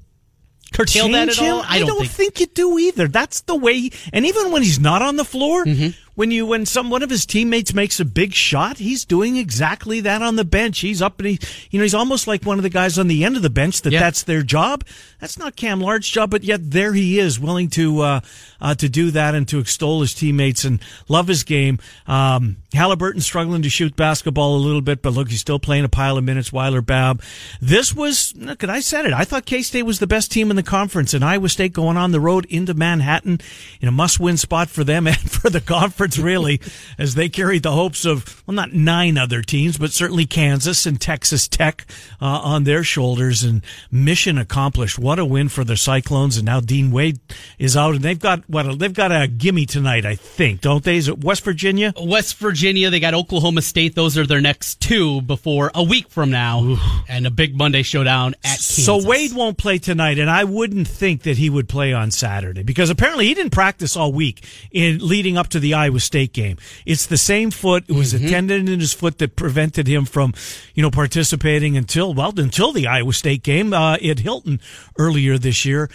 Curtail 0.74 1.08
that 1.10 1.28
change 1.30 1.40
at 1.40 1.48
all? 1.50 1.62
him? 1.62 1.66
I 1.70 1.80
don't, 1.80 2.08
think. 2.08 2.40
you 2.40 2.48
do 2.48 2.78
either. 2.80 3.08
That's 3.08 3.42
the 3.42 3.56
way. 3.56 3.74
He, 3.80 3.94
and 4.12 4.26
even 4.26 4.52
when 4.52 4.62
he's 4.64 4.80
not 4.80 5.02
on 5.02 5.16
the 5.16 5.26
floor, 5.26 5.64
Mm-hmm. 5.66 6.03
When 6.16 6.30
you 6.32 6.46
when 6.46 6.66
some 6.66 6.90
one 6.90 7.02
of 7.04 7.10
his 7.10 7.26
teammates 7.26 7.74
makes 7.74 8.00
a 8.00 8.06
big 8.06 8.34
shot, 8.34 8.78
he's 8.78 9.04
doing 9.06 9.36
exactly 9.38 10.00
that 10.02 10.22
on 10.22 10.36
the 10.36 10.46
bench. 10.46 10.80
He's 10.80 11.02
up 11.02 11.20
and 11.20 11.28
he, 11.30 11.40
you 11.72 11.80
know, 11.80 11.84
he's 11.84 11.94
almost 11.96 12.28
like 12.28 12.44
one 12.46 12.60
of 12.60 12.64
the 12.64 12.70
guys 12.70 13.00
on 13.00 13.08
the 13.08 13.24
end 13.24 13.36
of 13.36 13.42
the 13.42 13.50
bench 13.50 13.82
that 13.82 13.94
Yeah. 13.94 14.00
that's 14.00 14.24
their 14.24 14.44
job. 14.44 14.84
That's 15.20 15.40
not 15.40 15.56
Cam 15.56 15.80
Lard's 15.80 16.08
job, 16.08 16.30
but 16.30 16.44
yet 16.44 16.72
there 16.72 16.94
he 16.94 17.18
is, 17.20 17.40
willing 17.40 17.70
to 17.72 18.02
uh, 18.02 18.20
uh, 18.62 18.76
to 18.76 18.90
do 18.90 19.12
that 19.12 19.34
and 19.36 19.48
to 19.48 19.60
extol 19.60 20.02
his 20.02 20.14
teammates 20.14 20.64
and 20.66 20.80
love 21.08 21.28
his 21.28 21.44
game. 21.44 21.80
Um, 22.08 22.58
Halliburton 22.74 23.22
struggling 23.22 23.62
to 23.62 23.70
shoot 23.70 23.96
basketball 23.96 24.56
a 24.56 24.58
little 24.58 24.82
bit, 24.82 25.02
but 25.02 25.14
look, 25.14 25.30
he's 25.30 25.40
still 25.40 25.60
playing 25.60 25.86
a 25.86 25.90
pile 25.90 26.18
of 26.18 26.24
minutes. 26.24 26.52
Weiler 26.52 26.82
Babb. 26.82 27.22
This 27.62 27.94
was, 27.96 28.34
look, 28.36 28.64
and 28.64 28.72
I 28.72 28.80
said 28.82 29.06
it. 29.06 29.14
I 29.14 29.24
thought 29.24 29.46
K 29.46 29.62
State 29.62 29.84
was 29.84 30.00
the 30.00 30.08
best 30.08 30.32
team 30.32 30.50
in 30.50 30.56
the 30.56 30.64
conference, 30.64 31.14
and 31.14 31.24
Iowa 31.24 31.50
State 31.50 31.74
going 31.74 31.98
on 31.98 32.12
the 32.12 32.20
road 32.20 32.46
into 32.50 32.74
Manhattan 32.74 33.40
in 33.80 33.88
a 33.88 33.92
must-win 33.92 34.38
spot 34.38 34.70
for 34.70 34.84
them 34.84 35.08
and 35.14 35.18
for 35.18 35.50
the 35.50 35.62
conference, 35.62 36.03
really, 36.18 36.60
as 36.98 37.16
they 37.16 37.30
carried 37.30 37.64
the 37.64 37.72
hopes 37.72 38.06
of 38.06 38.44
well, 38.46 38.56
not 38.56 38.74
nine 38.74 39.18
other 39.18 39.42
teams, 39.42 39.78
but 39.78 39.92
certainly 39.92 40.26
Kansas 40.26 40.86
and 40.86 41.00
Texas 41.00 41.48
Tech 41.48 41.86
uh, 42.22 42.26
on 42.26 42.64
their 42.64 42.84
shoulders, 42.84 43.44
and 43.44 43.62
mission 43.92 44.38
accomplished. 44.38 45.00
What 45.00 45.20
a 45.20 45.26
win 45.26 45.50
for 45.50 45.64
the 45.64 45.78
Cyclones, 45.78 46.38
and 46.38 46.46
now 46.46 46.60
Dean 46.60 46.92
Wade 46.92 47.20
is 47.58 47.78
out, 47.78 47.96
and 47.96 48.04
they've 48.04 48.20
got 48.20 48.48
what 48.50 48.80
they've 48.80 48.94
got 48.94 49.12
a 49.12 49.28
gimme 49.28 49.66
tonight, 49.66 50.06
I 50.06 50.16
think, 50.16 50.62
don't 50.62 50.84
they? 50.84 50.98
Is 50.98 51.08
it 51.08 51.24
West 51.24 51.44
Virginia? 51.44 51.94
West 52.02 52.38
Virginia, 52.38 52.90
they 52.90 53.00
got 53.00 53.14
Oklahoma 53.14 53.62
State. 53.62 53.96
Those 53.96 54.18
are 54.18 54.26
their 54.26 54.42
next 54.42 54.82
two 54.82 55.22
before 55.22 55.72
a 55.74 55.84
week 55.84 56.10
from 56.10 56.30
now, 56.30 56.78
and 57.08 57.26
a 57.26 57.32
big 57.32 57.58
Monday 57.58 57.84
showdown 57.84 58.34
at 58.44 58.58
Kansas. 58.58 58.86
So 58.86 59.06
Wade 59.06 59.34
won't 59.34 59.58
play 59.58 59.78
tonight, 59.78 60.20
and 60.20 60.30
I 60.30 60.44
wouldn't 60.44 60.88
think 60.88 61.24
that 61.24 61.38
he 61.38 61.50
would 61.50 61.70
play 61.70 61.94
on 61.94 62.12
Saturday 62.12 62.64
because 62.64 62.90
apparently 62.90 63.28
he 63.28 63.34
didn't 63.34 63.52
practice 63.52 63.96
all 63.96 64.12
week 64.12 64.46
in 64.72 65.00
leading 65.00 65.38
up 65.38 65.50
to 65.50 65.60
the 65.60 65.74
Iowa 65.74 65.93
State 66.00 66.34
game. 66.34 66.58
It's 66.86 67.06
the 67.06 67.18
same 67.18 67.52
foot; 67.52 67.86
it 67.88 67.94
was 67.94 68.14
a 68.14 68.20
tendon 68.20 68.68
in 68.68 68.80
his 68.80 68.94
foot 68.94 69.18
that 69.20 69.36
prevented 69.36 69.88
him 69.88 70.06
from, 70.06 70.34
you 70.74 70.82
know, 70.82 70.92
participating 70.92 71.78
until 71.78 72.14
well 72.14 72.34
until 72.38 72.72
the 72.72 72.88
Iowa 72.88 73.14
State 73.14 73.44
game 73.44 73.74
uh, 73.74 73.96
at 73.96 74.20
Hilton 74.20 74.60
earlier 74.98 75.38
this 75.38 75.66
year. 75.66 75.90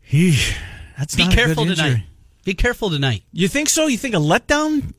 He, 0.00 0.38
that's 0.96 1.16
Be 1.16 1.24
not 1.24 1.32
a 1.32 1.36
good 1.36 1.44
careful 1.46 1.66
tonight. 1.66 2.02
Be 2.44 2.54
careful 2.54 2.90
tonight. 2.90 3.24
You 3.32 3.48
think 3.48 3.68
so? 3.68 3.88
You 3.88 3.98
think 3.98 4.14
a 4.14 4.18
letdown 4.18 4.94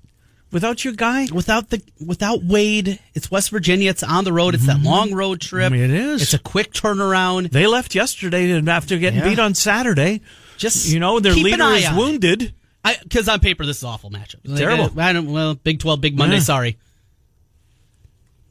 without 0.52 0.84
your 0.84 0.94
guy? 0.94 1.28
Without 1.34 1.70
the 1.70 1.82
without 2.06 2.44
Wade, 2.44 3.00
it's 3.14 3.32
West 3.32 3.50
Virginia. 3.52 3.90
It's 3.90 4.04
on 4.04 4.26
the 4.26 4.34
road. 4.34 4.54
It's 4.54 4.68
that 4.68 4.82
long 4.82 5.14
road 5.14 5.40
trip. 5.40 5.66
I 5.66 5.70
mean, 5.70 5.82
it 5.82 5.92
is. 5.92 6.22
It's 6.22 6.34
a 6.34 6.40
quick 6.40 6.74
turnaround. 6.74 7.52
They 7.52 7.68
left 7.68 7.96
yesterday 7.96 8.52
after 8.68 8.98
getting 8.98 9.20
Yeah. 9.20 9.30
beat 9.30 9.40
on 9.40 9.56
Saturday. 9.56 10.22
Just 10.58 10.90
you 10.90 11.00
know, 11.00 11.20
their 11.20 11.34
leader 11.34 11.64
is 11.72 11.90
wounded. 11.92 12.54
Because 13.02 13.28
on 13.30 13.40
paper, 13.40 13.66
this 13.66 13.78
is 13.78 13.84
an 13.84 13.90
awful 13.90 14.10
matchup. 14.12 14.38
Like, 14.46 14.60
Terrible. 14.60 15.00
I 15.00 15.14
don't, 15.14 15.32
well, 15.32 15.56
Big 15.56 15.80
Twelve, 15.80 16.02
Big 16.02 16.18
Monday. 16.18 16.36
Yeah. 16.38 16.42
Sorry. 16.42 16.78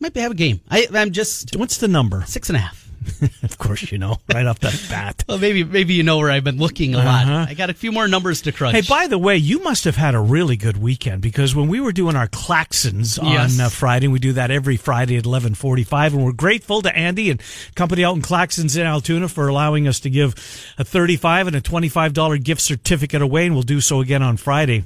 Might 0.01 0.13
be 0.13 0.21
have 0.21 0.33
a 0.33 0.35
game. 0.35 0.61
I, 0.71 0.87
I'm 0.93 1.13
just 1.13 1.57
What's 1.57 1.79
the 1.79 1.89
number? 1.89 2.23
six 2.27 2.51
and 2.51 2.57
a 2.57 2.61
half. 2.61 2.86
of 3.43 3.59
course, 3.59 3.91
you 3.93 3.99
know 3.99 4.19
right 4.33 4.47
off 4.47 4.59
the 4.61 4.87
bat. 4.91 5.25
Well, 5.29 5.39
maybe 5.39 5.65
maybe 5.65 5.95
you 5.95 6.03
know 6.03 6.19
where 6.19 6.31
I've 6.31 6.45
been 6.45 6.59
looking 6.59 6.95
a 6.95 6.99
lot. 6.99 7.27
Uh-huh. 7.27 7.47
I 7.49 7.55
got 7.55 7.71
a 7.71 7.75
few 7.75 7.93
more 7.93 8.09
numbers 8.09 8.43
to 8.43 8.53
crunch. 8.53 8.75
Hey, 8.75 8.83
by 8.89 9.07
the 9.07 9.19
way, 9.19 9.37
you 9.37 9.63
must 9.63 9.85
have 9.85 9.97
had 9.97 10.15
a 10.15 10.21
really 10.21 10.57
good 10.57 10.77
weekend 10.77 11.23
because 11.23 11.55
when 11.55 11.69
we 11.69 11.81
were 11.81 11.93
doing 11.93 12.17
our 12.17 12.29
Claxons 12.29 13.23
on 13.23 13.33
Yes. 13.33 13.61
uh, 13.61 13.69
Friday, 13.69 14.09
we 14.09 14.19
do 14.19 14.33
that 14.35 14.51
every 14.51 14.77
Friday 14.77 15.17
at 15.17 15.25
eleven 15.25 15.55
forty-five, 15.55 16.15
and 16.15 16.25
we're 16.25 16.33
grateful 16.33 16.83
to 16.83 16.95
Andy 16.97 17.31
and 17.31 17.41
company 17.75 18.05
out 18.05 18.17
in 18.17 18.23
Claxons 18.23 18.77
in 18.77 18.87
Altoona 18.87 19.29
for 19.29 19.49
allowing 19.49 19.87
us 19.89 20.01
to 20.01 20.11
give 20.11 20.35
a 20.79 20.85
thirty-five 20.85 21.47
and 21.47 21.57
a 21.57 21.61
twenty-five 21.61 22.13
dollar 22.13 22.37
gift 22.39 22.61
certificate 22.61 23.23
away, 23.23 23.47
and 23.47 23.55
we'll 23.55 23.63
do 23.63 23.81
so 23.81 24.01
again 24.01 24.23
on 24.23 24.37
Friday. 24.37 24.85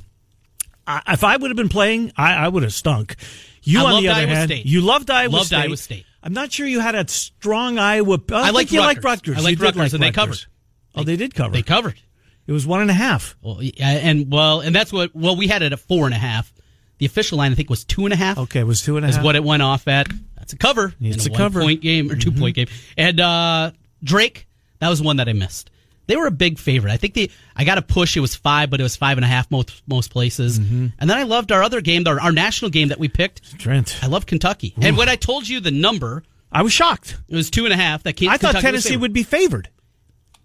I, 0.87 1.03
if 1.09 1.25
I 1.25 1.37
would 1.37 1.51
have 1.51 1.57
been 1.57 1.69
playing, 1.69 2.13
I, 2.17 2.35
I 2.35 2.49
would 2.49 2.63
have 2.63 2.73
stunk. 2.75 3.17
You, 3.63 3.81
I 3.81 3.83
on 3.85 3.93
loved 3.93 4.05
the 4.05 4.09
other 4.09 4.21
Iowa 4.23 4.31
hand, 4.35 4.51
State. 4.51 4.67
you 4.67 4.81
loved 4.81 5.11
Iowa 5.11 5.31
Loved 5.33 5.47
State. 5.47 5.57
Iowa 5.59 5.77
State. 5.77 6.07
I'm 6.23 6.33
not 6.33 6.53
sure 6.53 6.67
you 6.67 6.81
had 6.81 6.95
a 6.95 7.09
strong 7.09 7.79
Iowa. 7.79 8.19
I, 8.31 8.35
I 8.35 8.43
think 8.45 8.55
liked 8.55 8.73
you 8.73 8.81
liked 8.81 9.05
Rutgers. 9.05 9.37
Rutgers. 9.37 9.39
I 9.39 9.49
liked 9.49 9.61
You 9.61 9.65
Rutgers, 9.65 9.83
like 9.83 9.93
and 9.95 10.03
they 10.03 10.13
covered. 10.13 10.39
Oh, 10.95 11.05
they 11.05 11.17
did 11.17 11.35
cover. 11.35 11.53
they 11.53 11.63
covered. 11.63 12.01
it 12.47 12.53
was 12.53 12.67
one 12.67 12.81
and 12.83 12.91
a 12.91 12.95
half. 12.95 13.37
Well, 13.43 13.61
and 13.81 14.31
well, 14.31 14.61
and 14.61 14.75
that's 14.75 14.93
what. 14.93 15.15
Well, 15.15 15.37
we 15.37 15.47
had 15.47 15.63
it 15.63 15.73
at 15.73 15.81
four 15.81 16.07
and 16.07 16.15
a 16.15 16.19
half. 16.19 16.53
The 16.99 17.07
official 17.07 17.39
line, 17.39 17.53
I 17.53 17.55
think, 17.55 17.71
was 17.71 17.85
two 17.85 18.05
and 18.05 18.13
a 18.13 18.17
half. 18.17 18.37
Okay, 18.37 18.61
it 18.61 18.67
was 18.67 18.83
two 18.83 18.97
and 18.99 19.07
a 19.07 19.09
half. 19.09 19.19
is 19.21 19.25
what 19.25 19.35
it 19.35 19.43
went 19.43 19.63
off 19.63 19.89
at. 19.89 20.09
That's 20.37 20.53
a 20.53 20.59
cover. 20.59 20.93
It's 21.01 21.25
in 21.27 21.33
a 21.33 21.37
cover. 21.37 21.61
Mm-hmm. 21.61 21.67
Point 21.69 21.81
game 21.81 22.11
or 22.11 22.17
2 22.17 22.33
point 22.33 22.57
game. 22.57 22.67
And 22.99 23.21
uh, 23.21 23.71
Drake, 24.05 24.47
that 24.81 24.89
was 24.89 25.01
one 25.01 25.17
that 25.17 25.29
I 25.29 25.33
missed. 25.33 25.71
They 26.07 26.17
were 26.17 26.27
a 26.27 26.33
big 26.33 26.59
favorite. 26.59 26.93
I 26.93 26.97
think 26.97 27.15
they. 27.15 27.31
I 27.55 27.65
got 27.65 27.79
a 27.79 27.83
push. 27.83 28.17
It 28.17 28.21
was 28.21 28.35
five, 28.35 28.69
but 28.71 28.81
it 28.81 28.83
was 28.83 28.97
five 28.97 29.17
and 29.19 29.25
a 29.25 29.29
half 29.29 29.51
most 29.51 29.83
most 29.87 30.11
places. 30.11 30.59
Mm-hmm. 30.59 30.87
And 30.99 31.11
then 31.11 31.17
I 31.17 31.23
loved 31.23 31.53
our 31.53 31.63
other 31.63 31.81
game, 31.81 32.05
our, 32.07 32.21
our 32.21 32.33
national 32.33 32.71
game 32.71 32.89
that 32.89 32.99
we 32.99 33.09
picked. 33.09 33.59
Trent. 33.59 33.99
I 34.03 34.07
love 34.07 34.27
Kentucky. 34.27 34.75
And 34.81 34.97
when 34.97 35.09
I 35.09 35.17
told 35.17 35.49
you 35.49 35.61
the 35.61 35.71
number, 35.71 36.25
I 36.51 36.63
was 36.63 36.73
shocked. 36.73 37.17
it 37.29 37.37
was 37.37 37.49
two 37.51 37.65
and 37.65 37.73
a 37.73 37.77
half. 37.77 38.03
That 38.03 38.15
came. 38.15 38.29
I 38.29 38.39
thought 38.39 38.55
Kentucky 38.55 38.73
was 38.73 38.85
Tennessee 38.85 38.97
would 38.97 39.13
be 39.13 39.23
favored. 39.23 39.69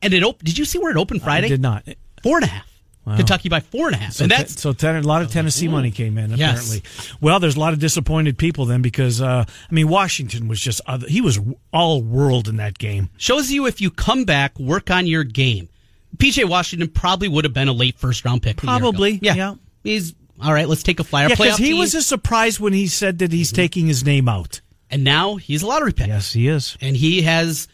And 0.02 0.14
it. 0.14 0.24
Op- 0.24 0.44
did 0.44 0.58
you 0.58 0.66
see 0.66 0.78
where 0.78 0.92
it 0.92 0.98
opened 0.98 1.24
Friday? 1.24 1.48
I 1.48 1.50
did 1.50 1.62
not. 1.62 1.88
Four 2.22 2.38
and 2.38 2.46
a 2.46 2.50
half. 2.50 2.75
Kentucky 3.06 3.50
by 3.50 3.60
four 3.60 3.88
and 3.88 3.96
a 3.96 4.00
half. 4.00 4.14
So, 4.14 4.24
and 4.24 4.32
that's 4.32 4.60
so 4.60 4.74
ten, 4.74 4.96
a 4.96 5.02
lot 5.02 5.22
of 5.22 5.32
Tennessee 5.32 5.68
money 5.68 5.92
came 5.92 6.18
in. 6.18 6.32
Yes. 6.32 6.68
Apparently, 6.68 7.18
well, 7.22 7.40
there's 7.40 7.56
a 7.56 7.60
lot 7.60 7.74
of 7.74 7.80
disappointed 7.80 8.38
people 8.38 8.66
then 8.66 8.82
because 8.82 9.22
uh, 9.22 9.46
I 9.48 9.74
mean 9.74 9.88
Washington 9.90 10.48
was 10.48 10.60
just 10.60 10.82
other, 10.88 11.08
he 11.08 11.22
was 11.22 11.40
all 11.72 12.02
world 12.02 12.48
in 12.48 12.56
that 12.58 12.78
game. 12.80 13.10
shows 13.18 13.52
you 13.52 13.68
if 13.68 13.80
you 13.80 13.92
come 13.92 14.26
back, 14.26 14.58
work 14.60 14.90
on 14.90 15.06
your 15.06 15.24
game. 15.24 15.70
PJ 16.18 16.46
Washington 16.50 16.88
probably 16.90 17.28
would 17.28 17.44
have 17.44 17.54
been 17.54 17.68
a 17.68 17.74
late 17.74 17.98
first 18.00 18.26
round 18.26 18.42
pick. 18.42 18.64
a 18.64 18.66
year 18.66 18.76
ago. 18.76 18.80
Probably, 18.90 19.20
yeah. 19.22 19.36
yeah. 19.36 19.56
He's 19.84 20.14
all 20.42 20.54
right. 20.54 20.68
Let's 20.68 20.82
take 20.84 21.00
a 21.00 21.04
flyer. 21.04 21.28
Yeah, 21.30 21.36
because 21.36 21.58
he 21.58 21.66
team. 21.70 21.78
was 21.78 21.94
a 21.94 22.02
surprise 22.02 22.60
when 22.60 22.74
he 22.74 22.88
said 22.88 23.20
that 23.20 23.32
he's 23.32 23.52
taking 23.52 23.86
his 23.88 24.04
name 24.04 24.28
out. 24.28 24.62
and 24.90 25.04
now 25.04 25.36
he's 25.36 25.62
a 25.62 25.68
lottery 25.68 25.94
pick. 25.94 26.08
Yes, 26.08 26.34
he 26.34 26.48
is. 26.48 26.78
and 26.82 26.96
he 26.96 27.22
has 27.24 27.68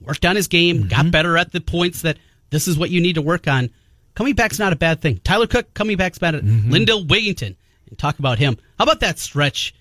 worked 0.00 0.24
on 0.26 0.36
his 0.36 0.46
game, 0.46 0.78
Mm-hmm. 0.80 0.88
got 0.88 1.10
better 1.10 1.36
at 1.38 1.50
the 1.52 1.60
points 1.60 2.02
that 2.02 2.18
this 2.50 2.68
is 2.68 2.78
what 2.78 2.90
you 2.90 3.00
need 3.00 3.14
to 3.16 3.22
work 3.22 3.48
on. 3.48 3.70
Coming 4.16 4.34
back's 4.34 4.58
not 4.58 4.72
a 4.72 4.76
bad 4.76 5.00
thing. 5.00 5.20
Tyler 5.22 5.46
Cook 5.46 5.72
coming 5.74 5.96
back's 5.96 6.18
bad. 6.18 6.34
Mm-hmm. 6.34 6.70
Lindell 6.70 7.04
Wigginton, 7.04 7.54
and 7.88 7.98
talk 7.98 8.18
about 8.18 8.38
him. 8.38 8.56
How 8.78 8.82
about 8.84 9.00
that 9.00 9.20
stretch? 9.20 9.72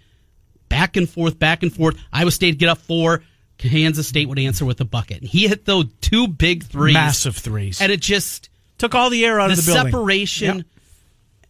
Back 0.70 0.98
and 0.98 1.10
forth, 1.10 1.40
back 1.40 1.64
and 1.64 1.74
forth. 1.74 1.98
Iowa 2.14 2.32
State 2.32 2.58
get 2.60 2.70
up 2.70 2.78
four. 2.80 3.24
Kansas 3.58 4.08
State 4.08 4.28
would 4.28 4.38
answer 4.38 4.66
with 4.66 4.82
a 4.82 4.86
bucket. 4.86 5.22
And 5.22 5.28
he 5.30 5.48
hit 5.48 5.66
those 5.66 5.86
two 6.02 6.28
big 6.28 6.64
threes, 6.66 6.94
Massive 6.94 7.38
threes. 7.38 7.80
and 7.82 7.92
it 7.92 8.02
just 8.02 8.50
Took 8.78 8.94
all 8.94 9.10
the 9.10 9.26
air 9.26 9.40
out 9.40 9.48
the, 9.48 9.54
of 9.54 9.66
the 9.66 9.72
building. 9.74 9.92
separation. 9.94 10.58
Yep. 10.58 10.66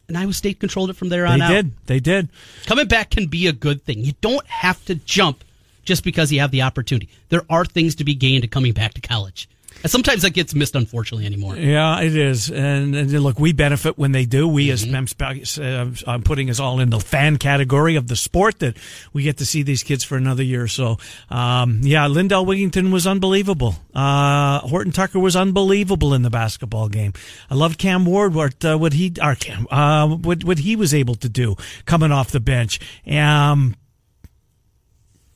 And 0.09 0.17
Iowa 0.17 0.33
State 0.33 0.59
controlled 0.59 0.91
it 0.91 0.95
from 0.95 1.09
there 1.09 1.25
on 1.25 1.39
They 1.39 1.45
out. 1.45 1.49
They 1.49 1.55
did. 1.55 1.71
They 1.87 1.99
did. 1.99 2.29
Coming 2.67 2.87
back 2.87 3.09
can 3.09 3.25
be 3.25 3.47
a 3.47 3.51
good 3.53 3.81
thing. 3.83 4.03
You 4.03 4.13
don't 4.21 4.45
have 4.45 4.83
to 4.85 4.93
jump 4.93 5.43
just 5.83 6.03
because 6.03 6.31
you 6.31 6.39
have 6.41 6.51
the 6.51 6.61
opportunity. 6.61 7.09
There 7.29 7.41
are 7.49 7.65
things 7.65 7.95
to 7.95 8.03
be 8.03 8.13
gained 8.13 8.43
in 8.43 8.51
coming 8.51 8.73
back 8.73 8.93
to 8.93 9.01
college. 9.01 9.49
And 9.83 9.91
sometimes 9.91 10.23
that 10.23 10.31
gets 10.31 10.55
missed, 10.55 10.73
unfortunately, 10.75 11.27
anymore. 11.27 11.55
Yeah, 11.55 12.01
it 12.01 12.15
is. 12.15 12.49
And, 12.49 12.95
and 12.95 13.11
look, 13.21 13.39
we 13.39 13.53
benefit 13.53 13.99
when 13.99 14.13
they 14.13 14.25
do. 14.25 14.47
We, 14.47 14.65
Mm-hmm. 14.69 14.73
as 14.95 15.15
MEMS, 15.17 15.59
uh, 15.59 15.91
I'm 16.11 16.23
putting 16.23 16.49
us 16.49 16.59
all 16.59 16.79
in 16.79 16.89
the 16.89 16.99
fan 16.99 17.37
category 17.37 17.95
of 17.95 18.07
the 18.07 18.15
sport 18.15 18.59
that 18.59 18.77
we 19.13 19.21
get 19.21 19.37
to 19.37 19.45
see 19.45 19.61
these 19.61 19.83
kids 19.83 20.03
for 20.03 20.17
another 20.17 20.41
year 20.41 20.63
or 20.63 20.67
so. 20.67 20.97
Um, 21.29 21.81
yeah, 21.83 22.07
Lindell 22.07 22.45
Wigginton 22.47 22.91
was 22.91 23.05
unbelievable. 23.05 23.75
Uh, 23.93 24.59
Horton 24.61 24.91
Tucker 24.91 25.19
was 25.19 25.35
unbelievable 25.35 26.15
in 26.15 26.23
the 26.23 26.31
basketball 26.31 26.89
game. 26.89 27.13
I 27.51 27.53
loved 27.53 27.77
Cam 27.77 28.05
Ward, 28.05 28.33
what, 28.33 28.65
uh, 28.65 28.77
what 28.77 28.93
he, 28.93 29.13
or 29.21 29.35
Cam, 29.35 29.67
uh, 29.69 30.07
what, 30.07 30.43
what 30.43 30.57
he 30.57 30.75
was 30.75 30.95
able 30.95 31.15
to 31.15 31.29
do 31.29 31.55
coming 31.85 32.11
off 32.11 32.31
the 32.31 32.39
bench. 32.39 32.79
Um, 33.07 33.75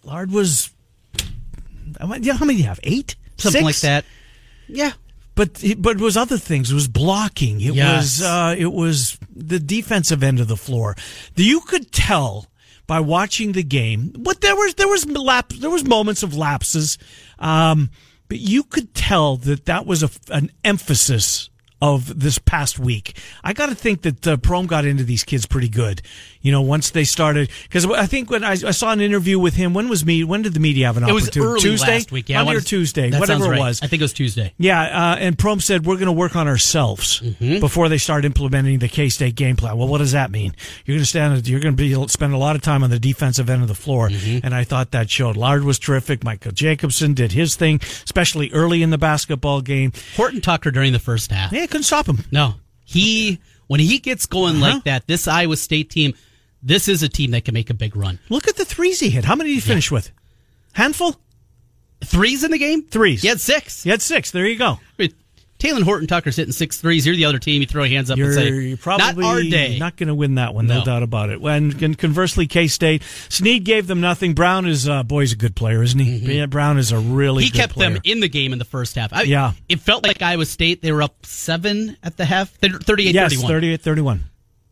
Lard 0.03 0.31
was, 0.31 0.71
yeah, 2.19 2.33
how 2.33 2.45
many 2.45 2.57
do 2.57 2.63
you 2.63 2.67
have? 2.69 2.79
Eight? 2.81 3.15
Something 3.37 3.63
like 3.63 3.77
that. 3.81 4.05
Yeah. 4.69 4.93
But 5.35 5.63
but 5.77 5.95
it 5.97 6.01
was 6.01 6.17
other 6.17 6.37
things. 6.37 6.69
It 6.71 6.75
was 6.75 6.87
blocking. 6.87 7.61
It 7.61 7.73
Yes. 7.73 8.19
was 8.19 8.21
uh, 8.27 8.55
it 8.57 8.71
was 8.73 9.17
the 9.33 9.59
defensive 9.59 10.21
end 10.23 10.39
of 10.39 10.47
the 10.47 10.57
floor. 10.57 10.95
You 11.35 11.61
could 11.61 11.91
tell 11.91 12.47
by 12.87 12.99
watching 12.99 13.53
the 13.53 13.63
game. 13.63 14.11
What 14.17 14.41
there 14.41 14.55
was 14.55 14.73
there 14.75 14.87
was 14.87 15.05
lap 15.05 15.49
there 15.53 15.69
was 15.69 15.85
moments 15.85 16.23
of 16.23 16.35
lapses, 16.35 16.97
um, 17.37 17.89
but 18.27 18.39
you 18.39 18.63
could 18.63 18.93
tell 18.93 19.37
that 19.37 19.65
that 19.65 19.85
was 19.85 20.03
a, 20.03 20.09
an 20.29 20.51
emphasis 20.65 21.48
of 21.81 22.19
this 22.19 22.37
past 22.37 22.77
week. 22.79 23.17
I 23.43 23.53
got 23.53 23.67
to 23.69 23.75
think 23.75 24.01
that 24.01 24.27
uh, 24.27 24.37
Prohm 24.37 24.67
got 24.67 24.85
into 24.85 25.03
these 25.03 25.23
kids 25.23 25.45
pretty 25.45 25.69
good. 25.69 26.01
You 26.41 26.51
know, 26.53 26.61
once 26.61 26.91
they 26.91 27.03
started, 27.03 27.49
because 27.63 27.85
I 27.85 28.05
think 28.05 28.29
when 28.29 28.43
I, 28.45 28.51
I 28.51 28.71
saw 28.71 28.91
an 28.93 29.01
interview 29.01 29.37
with 29.39 29.55
him, 29.55 29.73
when 29.73 29.89
was 29.89 30.05
me? 30.05 30.23
When 30.23 30.41
did 30.41 30.53
the 30.53 30.59
media 30.61 30.85
have 30.87 30.95
an 30.97 31.03
It 31.07 31.11
was 31.11 31.23
opportunity? 31.25 31.49
early 31.51 31.61
Tuesday, 31.61 31.91
last 31.95 32.11
week. 32.13 32.29
Yeah, 32.29 32.43
Monday 32.43 32.57
or 32.57 32.61
Tuesday, 32.61 33.11
whatever 33.11 33.43
sounds 33.43 33.57
it 33.57 33.59
was. 33.59 33.81
I 33.83 33.87
think 33.87 34.01
it 34.01 34.05
was 34.05 34.13
Tuesday. 34.13 34.53
Yeah, 34.57 34.81
uh, 34.81 35.15
and 35.17 35.37
Prohm 35.37 35.61
said 35.61 35.85
we're 35.85 35.95
going 35.95 36.05
to 36.07 36.11
work 36.13 36.35
on 36.35 36.47
ourselves 36.47 37.19
Mm-hmm. 37.19 37.59
before 37.59 37.89
they 37.89 37.97
start 37.97 38.23
implementing 38.25 38.79
the 38.79 38.87
K 38.87 39.09
State 39.09 39.35
game 39.35 39.55
plan. 39.55 39.77
Well, 39.77 39.87
what 39.87 39.97
does 39.97 40.13
that 40.13 40.31
mean? 40.31 40.53
You're 40.85 40.95
going 40.95 41.03
to 41.03 41.05
stand. 41.09 41.47
You're 41.47 41.59
going 41.59 41.75
to 41.75 41.81
be 41.81 42.07
spend 42.07 42.33
a 42.33 42.37
lot 42.37 42.55
of 42.55 42.61
time 42.61 42.83
on 42.83 42.89
the 42.89 42.99
defensive 42.99 43.49
end 43.49 43.61
of 43.61 43.67
the 43.67 43.75
floor, 43.75 44.09
Mm-hmm. 44.09 44.45
and 44.45 44.55
I 44.55 44.63
thought 44.63 44.91
that 44.91 45.09
showed. 45.09 45.35
Lard 45.37 45.63
was 45.63 45.77
terrific. 45.79 46.23
Michael 46.23 46.51
Jacobson 46.51 47.13
did 47.13 47.31
his 47.33 47.55
thing, 47.55 47.79
especially 48.05 48.51
early 48.51 48.81
in 48.81 48.89
the 48.89 48.97
basketball 48.97 49.61
game. 49.61 49.91
Horton 50.15 50.41
Tucker 50.41 50.71
during 50.71 50.93
the 50.93 50.99
first 50.99 51.31
half. 51.31 51.51
Yeah, 51.51 51.65
couldn't 51.69 51.83
stop 51.83 52.07
him. 52.07 52.19
No. 52.31 52.55
He, 52.83 53.39
when 53.67 53.79
he 53.79 53.99
gets 53.99 54.25
going 54.25 54.57
Uh-huh. 54.61 54.73
like 54.75 54.83
that, 54.83 55.07
this 55.07 55.27
Iowa 55.27 55.55
State 55.57 55.89
team, 55.89 56.13
this 56.61 56.87
is 56.87 57.03
a 57.03 57.09
team 57.09 57.31
that 57.31 57.45
can 57.45 57.53
make 57.53 57.69
a 57.69 57.73
big 57.73 57.95
run. 57.95 58.19
Look 58.29 58.47
at 58.47 58.57
the 58.57 58.65
threes 58.65 58.99
he 58.99 59.09
hit. 59.09 59.23
How 59.25 59.35
many 59.35 59.49
did 59.51 59.55
he 59.55 59.61
finish 59.61 59.89
with? 59.91 60.11
Handful. 60.73 61.15
Threes 62.03 62.43
in 62.43 62.51
the 62.51 62.57
game? 62.57 62.83
Threes. 62.83 63.21
He 63.21 63.27
had 63.27 63.39
six. 63.41 63.83
He 63.83 63.89
had 63.89 64.01
six. 64.01 64.31
There 64.31 64.45
you 64.47 64.57
go. 64.57 64.71
I 64.73 64.79
mean, 64.97 65.13
Talen 65.59 65.83
Horton 65.83 66.07
Tucker's 66.07 66.37
hitting 66.37 66.53
six 66.53 66.77
threes. 66.79 67.05
You're 67.05 67.17
the 67.17 67.25
other 67.25 67.37
team. 67.37 67.61
You 67.61 67.67
throw 67.67 67.83
your 67.83 67.95
hands 67.97 68.09
up 68.09 68.17
You're, 68.17 68.27
and 68.27 68.35
say, 68.35 68.49
you're 68.49 68.77
probably 68.77 69.21
not 69.23 69.33
our 69.35 69.41
day. 69.43 69.77
not 69.77 69.97
going 69.97 70.07
to 70.07 70.15
win 70.15 70.35
that 70.35 70.53
one, 70.55 70.67
no. 70.67 70.79
No. 70.79 70.85
doubt 70.85 71.03
about 71.03 71.29
it. 71.29 71.41
And, 71.41 71.83
and 71.83 71.97
conversely, 71.97 72.47
K 72.47 72.67
State, 72.67 73.03
Sneed 73.27 73.65
gave 73.65 73.85
them 73.85 73.99
nothing. 73.99 74.33
Brown 74.33 74.65
is, 74.65 74.87
uh, 74.87 75.03
boy, 75.03 75.21
he's 75.21 75.33
a 75.33 75.35
good 75.35 75.55
player, 75.57 75.83
isn't 75.83 75.99
he? 75.99 76.37
Yeah, 76.37 76.45
Brown 76.45 76.77
is 76.77 76.91
a 76.93 76.97
really 76.97 77.43
Mm-hmm. 77.43 77.53
he 77.53 77.59
kept 77.59 77.73
player. 77.73 77.89
them 77.91 78.01
in 78.05 78.21
the 78.21 78.29
game 78.29 78.53
in 78.53 78.59
the 78.59 78.63
first 78.65 78.95
half. 78.95 79.11
I, 79.11 79.23
Yeah. 79.23 79.51
It 79.67 79.81
felt 79.81 80.05
like 80.05 80.21
Iowa 80.21 80.45
State, 80.45 80.81
they 80.81 80.91
were 80.93 81.01
up 81.01 81.25
seven 81.25 81.97
at 82.03 82.15
the 82.15 82.23
half, 82.25 82.51
38 82.51 83.13
yes, 83.13 83.33
31. 83.33 83.47
38 83.51 83.81
31. 83.81 84.23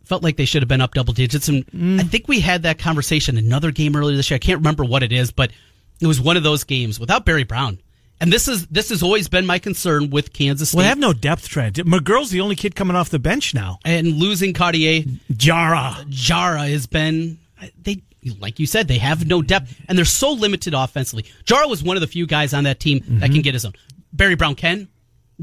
Felt 0.06 0.24
like 0.24 0.38
they 0.38 0.46
should 0.46 0.62
have 0.62 0.70
been 0.70 0.79
up 0.79 0.94
double 0.94 1.12
digits. 1.13 1.50
And 1.50 1.65
Mm. 1.67 2.00
I 2.00 2.03
think 2.03 2.29
we 2.29 2.39
had 2.39 2.63
that 2.63 2.79
conversation 2.79 3.38
another 3.38 3.72
game 3.72 3.94
earlier 3.94 4.15
this 4.15 4.32
year. 4.32 4.36
I 4.36 4.39
can't 4.39 4.60
remember 4.60 4.86
what 4.86 5.03
it 5.03 5.12
is, 5.12 5.32
but 5.32 5.51
it 6.00 6.08
was 6.08 6.22
one 6.22 6.38
of 6.38 6.44
those 6.44 6.63
games 6.63 6.98
without 6.98 7.25
Barry 7.25 7.44
Brown. 7.44 7.79
And 8.19 8.33
this 8.33 8.47
is 8.47 8.65
this 8.67 8.89
has 8.89 9.03
always 9.03 9.27
been 9.27 9.45
my 9.45 9.59
concern 9.59 10.09
with 10.09 10.33
Kansas 10.33 10.69
State. 10.69 10.77
Well, 10.77 10.83
they 10.86 10.89
have 10.89 10.97
no 10.97 11.13
depth, 11.13 11.47
Trent. 11.47 11.75
McGuirl's 11.77 12.31
the 12.31 12.41
only 12.41 12.55
kid 12.55 12.75
coming 12.75 12.95
off 12.95 13.09
the 13.09 13.19
bench 13.19 13.53
now. 13.53 13.79
and 13.86 14.07
losing 14.07 14.53
Cartier, 14.53 15.03
Diarra. 15.31 16.03
Diarra 16.09 16.69
has 16.71 16.88
been 16.88 17.38
they 17.81 18.01
like 18.39 18.59
you 18.59 18.65
said 18.65 18.88
they 18.88 18.97
have 18.97 19.27
no 19.27 19.41
depth 19.41 19.79
and 19.88 19.97
they're 19.97 20.05
so 20.05 20.31
limited 20.31 20.74
offensively. 20.74 21.25
Diarra 21.45 21.69
was 21.69 21.83
one 21.83 21.95
of 21.95 22.01
the 22.01 22.07
few 22.07 22.25
guys 22.25 22.53
on 22.53 22.63
that 22.63 22.79
team 22.79 23.03
that 23.19 23.31
can 23.31 23.41
get 23.41 23.53
his 23.53 23.65
own. 23.65 23.74
Barry 24.12 24.36
Brown 24.36 24.55
can. 24.55 24.88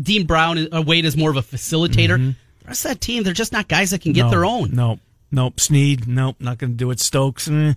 Dean 0.00 0.26
Brown 0.26 0.72
uh, 0.72 0.82
Wade 0.82 1.04
is 1.04 1.16
more 1.16 1.30
of 1.30 1.36
a 1.36 1.42
facilitator. 1.42 2.34
The 2.64 2.68
rest 2.68 2.84
of 2.84 2.90
that 2.90 3.00
team, 3.00 3.22
they're 3.22 3.32
just 3.32 3.52
not 3.52 3.68
guys 3.68 3.90
that 3.90 4.00
can 4.00 4.12
get 4.12 4.24
no, 4.24 4.30
their 4.30 4.44
own. 4.44 4.74
No, 4.74 4.98
nope. 5.30 5.60
Sneed, 5.60 6.08
nope, 6.08 6.36
not 6.40 6.58
going 6.58 6.72
to 6.72 6.76
do 6.76 6.90
it. 6.90 6.98
Stokes, 6.98 7.48
eh. 7.48 7.74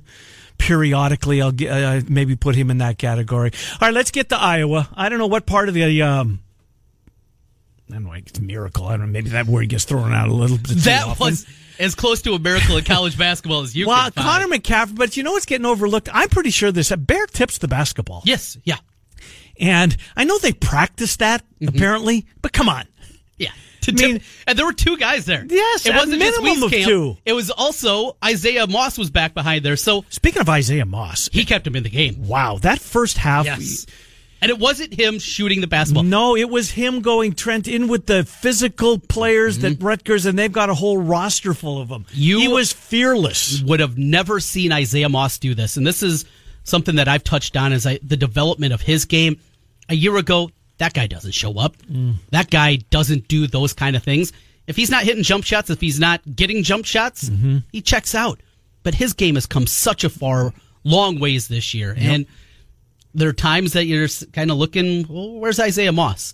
Periodically, 0.58 1.42
I'll 1.42 1.52
get, 1.52 1.70
uh, 1.72 2.02
maybe 2.10 2.36
put 2.36 2.56
him 2.56 2.70
in 2.72 2.80
that 2.80 2.98
category. 2.98 3.52
All 3.74 3.88
right, 3.88 3.94
let's 3.94 4.12
get 4.12 4.30
to 4.30 4.38
Iowa. 4.38 4.90
I 4.96 5.10
don't 5.10 5.20
know 5.20 5.28
what 5.28 5.46
part 5.46 5.68
of 5.70 5.76
the. 5.76 6.02
Um, 6.02 6.40
I 7.90 7.94
don't 7.94 8.04
know. 8.04 8.12
It's 8.14 8.38
a 8.38 8.44
miracle. 8.44 8.86
I 8.86 8.92
don't 8.98 9.02
know. 9.02 9.06
Maybe 9.08 9.30
that 9.30 9.46
word 9.46 9.70
gets 9.70 9.86
thrown 9.86 10.14
out 10.14 10.28
a 10.28 10.34
little 10.34 10.58
bit. 10.58 10.68
too 10.70 10.74
That 10.76 11.06
often. 11.08 11.26
was 11.26 11.46
as 11.80 11.96
close 11.96 12.22
to 12.24 12.34
a 12.34 12.40
miracle 12.40 12.76
in 12.78 12.84
college 12.84 13.18
basketball 13.18 13.62
as 13.62 13.76
you 13.76 13.88
Well. 13.88 14.12
Connor 14.12 14.48
McCaffery, 14.48 14.96
but 14.96 15.16
you 15.16 15.24
know 15.24 15.32
what's 15.34 15.46
getting 15.46 15.66
overlooked? 15.66 16.10
I'm 16.12 16.28
pretty 16.30 16.50
sure 16.50 16.72
this 16.72 16.92
Baer 16.94 17.28
tips 17.28 17.60
the 17.60 17.68
basketball. 17.68 18.24
Yes, 18.26 18.58
yeah, 18.64 18.78
And 19.60 19.96
I 20.18 20.26
know 20.26 20.38
they 20.40 20.52
practice 20.54 21.16
that, 21.18 21.46
apparently, 21.66 22.26
but 22.42 22.52
come 22.52 22.68
on. 22.68 22.86
Yeah. 23.38 23.52
To 23.82 23.92
I 23.92 24.08
mean- 24.08 24.22
and 24.46 24.58
there 24.58 24.66
were 24.66 24.74
two 24.74 24.98
guys 24.98 25.26
there. 25.26 25.46
Yes, 25.48 25.86
it 25.86 25.94
wasn't 25.94 26.20
just 26.22 26.42
minimum 26.42 26.64
of 26.64 26.72
Wieskamp. 26.72 26.86
two. 26.86 27.18
It 27.26 27.34
was 27.34 27.50
also 27.52 28.18
Isaiah 28.24 28.68
Moss 28.68 28.98
was 28.98 29.10
back 29.10 29.34
behind 29.34 29.64
there, 29.64 29.78
so 29.78 30.04
Speaking 30.10 30.42
of 30.42 30.50
Isaiah 30.50 30.86
Moss, 30.86 31.30
he 31.32 31.46
kept 31.46 31.66
him 31.66 31.76
in 31.76 31.84
the 31.84 31.90
game. 31.90 32.28
wow, 32.28 32.58
that 32.62 32.80
first 32.80 33.18
half. 33.18 33.46
Yes. 33.46 33.86
And 34.40 34.52
it 34.52 34.60
wasn't 34.60 34.94
him 34.94 35.18
shooting 35.18 35.62
the 35.62 35.68
basketball. 35.68 36.04
No, 36.04 36.36
it 36.36 36.50
was 36.50 36.70
him 36.70 37.02
going 37.02 37.34
Trent 37.34 37.68
in 37.68 37.88
with 37.88 38.06
the 38.06 38.24
physical 38.24 39.00
players 39.00 39.60
that 39.60 39.74
mm-hmm. 39.74 39.86
Rutgers, 39.86 40.28
and 40.28 40.38
they've 40.38 40.52
got 40.52 40.70
a 40.70 40.76
whole 40.76 40.98
roster 40.98 41.56
full 41.56 41.82
of 41.82 41.90
them. 41.90 42.06
You- 42.12 42.40
he 42.40 42.48
was 42.48 42.72
fearless. 42.72 43.62
would 43.62 43.80
have 43.80 43.98
never 43.98 44.40
seen 44.40 44.72
Isaiah 44.72 45.10
Moss 45.10 45.40
do 45.40 45.56
this. 45.56 45.78
And 45.78 45.88
this 45.88 46.04
is 46.04 46.26
something 46.64 46.98
that 46.98 47.08
I've 47.08 47.24
touched 47.24 47.58
on 47.58 47.74
is 47.74 47.88
I, 47.88 48.00
the 48.04 48.18
development 48.18 48.74
of 48.74 48.82
his 48.82 49.06
game. 49.06 49.40
A 49.90 49.96
year 49.96 50.18
ago, 50.18 50.52
that 50.78 50.94
guy 50.94 51.08
doesn't 51.08 51.34
show 51.34 51.58
up. 51.60 51.78
Mm. 51.84 52.16
That 52.32 52.50
guy 52.50 52.78
doesn't 52.90 53.28
do 53.28 53.48
those 53.48 53.74
kind 53.74 53.96
of 53.96 54.04
things. 54.04 54.32
If 54.68 54.76
he's 54.76 54.92
not 54.92 55.04
hitting 55.04 55.24
jump 55.24 55.44
shots, 55.44 55.70
if 55.70 55.82
he's 55.82 56.00
not 56.00 56.22
getting 56.36 56.64
jump 56.64 56.86
shots, 56.86 57.30
mm-hmm. 57.30 57.60
he 57.72 57.82
checks 57.82 58.14
out. 58.14 58.42
But 58.84 58.96
his 58.96 59.14
game 59.14 59.36
has 59.36 59.46
come 59.46 59.68
such 59.68 60.04
a 60.04 60.10
far, 60.10 60.54
long 60.84 61.20
ways 61.20 61.48
this 61.48 61.74
year. 61.74 61.96
And 61.98 62.26
there 63.14 63.30
are 63.30 63.34
times 63.34 63.74
that 63.74 63.86
you're 63.86 64.08
kind 64.34 64.52
of 64.52 64.58
looking, 64.58 65.06
well, 65.08 65.40
where's 65.40 65.60
Isaiah 65.60 65.92
Moss? 65.92 66.34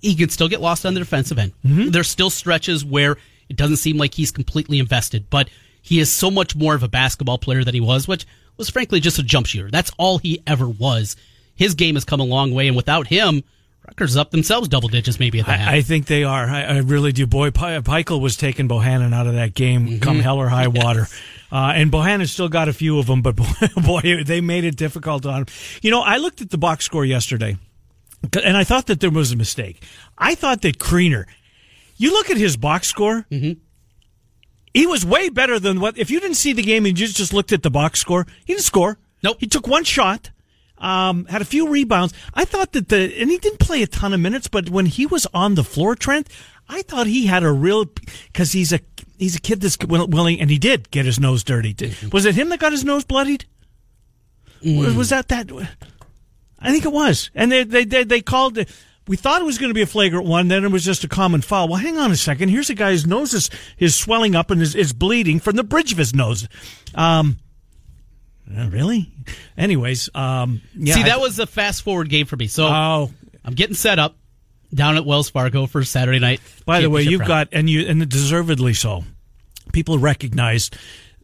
He 0.00 0.14
could 0.14 0.30
still 0.30 0.48
get 0.48 0.60
lost 0.60 0.86
on 0.86 0.94
the 0.94 1.00
defensive 1.00 1.38
end. 1.38 1.52
Mm-hmm. 1.64 1.88
There's 1.88 2.08
still 2.08 2.30
stretches 2.30 2.84
where 2.84 3.16
it 3.48 3.56
doesn't 3.56 3.78
seem 3.78 3.96
like 3.96 4.14
he's 4.14 4.30
completely 4.30 4.78
invested, 4.78 5.28
but 5.28 5.50
he 5.82 5.98
is 5.98 6.12
so 6.12 6.30
much 6.30 6.54
more 6.54 6.74
of 6.74 6.82
a 6.82 6.88
basketball 6.88 7.38
player 7.38 7.64
than 7.64 7.74
he 7.74 7.80
was, 7.80 8.06
which 8.06 8.26
was 8.56 8.70
frankly 8.70 9.00
just 9.00 9.18
a 9.18 9.22
jump 9.22 9.46
shooter. 9.46 9.70
That's 9.70 9.90
all 9.98 10.18
he 10.18 10.42
ever 10.46 10.68
was. 10.68 11.16
His 11.54 11.74
game 11.74 11.96
has 11.96 12.04
come 12.04 12.20
a 12.20 12.24
long 12.24 12.52
way, 12.52 12.68
and 12.68 12.76
without 12.76 13.08
him, 13.08 13.42
Rutgers 13.90 14.16
up 14.16 14.30
themselves 14.30 14.68
double 14.68 14.88
digits 14.88 15.18
maybe 15.18 15.40
at 15.40 15.46
the 15.46 15.52
half. 15.52 15.68
I, 15.68 15.76
I 15.76 15.82
think 15.82 16.06
they 16.06 16.24
are. 16.24 16.44
I, 16.46 16.62
I 16.62 16.78
really 16.78 17.12
do. 17.12 17.26
Boy, 17.26 17.50
Pikiell 17.50 18.20
was 18.20 18.36
taking 18.36 18.68
Bohannon 18.68 19.12
out 19.14 19.26
of 19.26 19.34
that 19.34 19.54
game 19.54 19.86
Mm-hmm. 19.86 19.98
come 20.00 20.20
hell 20.20 20.38
or 20.38 20.48
high 20.48 20.68
water. 20.68 21.06
Uh, 21.52 21.72
and 21.74 21.90
Bohannon 21.90 22.28
still 22.28 22.48
got 22.48 22.68
a 22.68 22.72
few 22.72 22.98
of 23.00 23.06
them, 23.06 23.22
but 23.22 23.34
boy, 23.36 23.44
boy, 23.84 24.24
they 24.24 24.40
made 24.40 24.64
it 24.64 24.76
difficult 24.76 25.26
on 25.26 25.42
him. 25.42 25.46
You 25.82 25.90
know, 25.90 26.00
I 26.02 26.18
looked 26.18 26.40
at 26.40 26.50
the 26.50 26.58
box 26.58 26.84
score 26.84 27.04
yesterday, 27.04 27.56
and 28.44 28.56
I 28.56 28.62
thought 28.64 28.86
that 28.86 29.00
there 29.00 29.10
was 29.10 29.32
a 29.32 29.36
mistake. 29.36 29.82
I 30.16 30.34
thought 30.36 30.62
that 30.62 30.78
Kriener, 30.78 31.24
you 31.96 32.12
look 32.12 32.30
at 32.30 32.36
his 32.36 32.56
box 32.56 32.86
score, 32.86 33.26
he 34.72 34.86
was 34.86 35.04
way 35.04 35.28
better 35.28 35.58
than 35.58 35.80
what, 35.80 35.98
if 35.98 36.10
you 36.10 36.20
didn't 36.20 36.36
see 36.36 36.52
the 36.52 36.62
game 36.62 36.86
and 36.86 36.98
you 36.98 37.06
just 37.08 37.32
looked 37.32 37.50
at 37.52 37.62
the 37.64 37.70
box 37.70 37.98
score, 37.98 38.26
he 38.44 38.52
didn't 38.52 38.64
score. 38.64 38.98
Nope. 39.24 39.38
He 39.40 39.46
took 39.48 39.66
one 39.66 39.82
shot. 39.84 40.30
Um, 40.80 41.26
had 41.26 41.42
a 41.42 41.44
few 41.44 41.68
rebounds. 41.68 42.14
I 42.32 42.44
thought 42.46 42.72
that 42.72 42.88
the, 42.88 43.14
and 43.20 43.30
he 43.30 43.36
didn't 43.38 43.60
play 43.60 43.82
a 43.82 43.86
ton 43.86 44.14
of 44.14 44.20
minutes, 44.20 44.48
but 44.48 44.70
when 44.70 44.86
he 44.86 45.04
was 45.06 45.26
on 45.34 45.54
the 45.54 45.62
floor, 45.62 45.94
Trent, 45.94 46.28
I 46.68 46.82
thought 46.82 47.06
he 47.06 47.26
had 47.26 47.42
a 47.42 47.52
real, 47.52 47.84
cause 48.32 48.52
he's 48.52 48.72
a, 48.72 48.80
he's 49.18 49.36
a 49.36 49.40
kid 49.40 49.60
that's 49.60 49.76
willing, 49.86 50.40
and 50.40 50.48
he 50.48 50.58
did 50.58 50.90
get 50.90 51.04
his 51.04 51.20
nose 51.20 51.44
dirty. 51.44 51.76
Was 52.12 52.24
it 52.24 52.34
him 52.34 52.48
that 52.48 52.60
got 52.60 52.72
his 52.72 52.84
nose 52.84 53.04
bloodied? 53.04 53.44
Was, 54.64 54.94
was 54.94 55.08
that 55.10 55.28
that? 55.28 55.50
I 56.58 56.70
think 56.70 56.84
it 56.84 56.92
was. 56.92 57.30
And 57.34 57.52
they, 57.52 57.64
they, 57.64 57.84
they, 57.84 58.04
they 58.04 58.20
called 58.20 58.56
it, 58.58 58.70
we 59.06 59.16
thought 59.16 59.42
it 59.42 59.44
was 59.46 59.58
going 59.58 59.70
to 59.70 59.74
be 59.74 59.82
a 59.82 59.86
flagrant 59.86 60.26
one, 60.26 60.48
then 60.48 60.64
it 60.64 60.70
was 60.70 60.84
just 60.84 61.04
a 61.04 61.08
common 61.08 61.40
foul. 61.40 61.68
Well, 61.68 61.78
hang 61.78 61.98
on 61.98 62.12
a 62.12 62.16
second. 62.16 62.50
Here's 62.50 62.70
a 62.70 62.74
guy 62.74 62.92
whose 62.92 63.06
nose 63.06 63.34
is, 63.34 63.50
is 63.78 63.94
swelling 63.94 64.36
up 64.36 64.50
and 64.50 64.62
is, 64.62 64.74
is 64.74 64.92
bleeding 64.92 65.40
from 65.40 65.56
the 65.56 65.64
bridge 65.64 65.92
of 65.92 65.98
his 65.98 66.14
nose. 66.14 66.48
Um, 66.94 67.38
uh, 68.56 68.68
really? 68.70 69.10
Anyways, 69.56 70.10
um, 70.14 70.60
yeah. 70.76 70.94
See, 70.94 71.02
I- 71.02 71.08
that 71.10 71.20
was 71.20 71.38
a 71.38 71.46
fast 71.46 71.82
forward 71.82 72.08
game 72.08 72.26
for 72.26 72.36
me. 72.36 72.46
So 72.46 72.66
Oh, 72.66 73.10
I'm 73.44 73.54
getting 73.54 73.74
set 73.74 73.98
up 73.98 74.16
down 74.74 74.96
at 74.96 75.04
Wells 75.04 75.30
Fargo 75.30 75.66
for 75.66 75.82
Saturday 75.84 76.18
night. 76.18 76.40
by 76.66 76.80
the 76.80 76.90
way, 76.90 77.02
you've 77.02 77.20
round. 77.20 77.28
got, 77.28 77.48
and 77.52 77.68
you, 77.68 77.86
and 77.86 78.08
deservedly 78.08 78.74
so. 78.74 79.04
People 79.72 79.98
recognize 79.98 80.70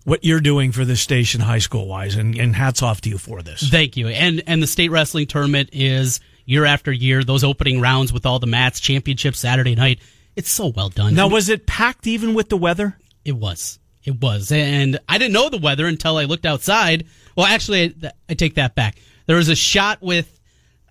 what 0.04 0.24
you're 0.24 0.40
doing 0.40 0.70
for 0.72 0.84
this 0.84 1.00
station, 1.00 1.40
high 1.40 1.58
school 1.58 1.86
wise, 1.88 2.14
and, 2.14 2.36
and 2.38 2.54
hats 2.54 2.82
off 2.82 3.00
to 3.02 3.08
you 3.08 3.18
for 3.18 3.42
this. 3.42 3.68
Thank 3.68 3.96
you. 3.96 4.06
And 4.08 4.42
and 4.46 4.62
the 4.62 4.66
state 4.68 4.90
wrestling 4.90 5.26
tournament 5.26 5.70
is 5.72 6.20
year 6.44 6.64
after 6.64 6.92
year. 6.92 7.24
Those 7.24 7.42
opening 7.42 7.80
rounds 7.80 8.12
with 8.12 8.24
all 8.24 8.38
the 8.38 8.46
mats, 8.46 8.78
championship 8.78 9.34
Saturday 9.34 9.74
night. 9.74 9.98
It's 10.36 10.50
so 10.50 10.68
well 10.68 10.90
done. 10.90 11.14
Now, 11.14 11.28
was 11.28 11.48
it 11.48 11.66
packed 11.66 12.06
even 12.06 12.34
with 12.34 12.48
the 12.50 12.56
weather? 12.56 12.96
it 13.24 13.32
was. 13.32 13.80
It 14.06 14.20
was. 14.20 14.52
And 14.52 14.98
I 15.08 15.18
didn't 15.18 15.32
know 15.34 15.50
the 15.50 15.58
weather 15.58 15.86
until 15.86 16.16
I 16.16 16.24
looked 16.24 16.46
outside. 16.46 17.06
Well, 17.36 17.44
actually, 17.44 17.94
I, 18.02 18.12
I 18.30 18.34
take 18.34 18.54
that 18.54 18.74
back. 18.74 18.96
There 19.26 19.36
was 19.36 19.48
a 19.48 19.56
shot 19.56 20.00
with, 20.00 20.40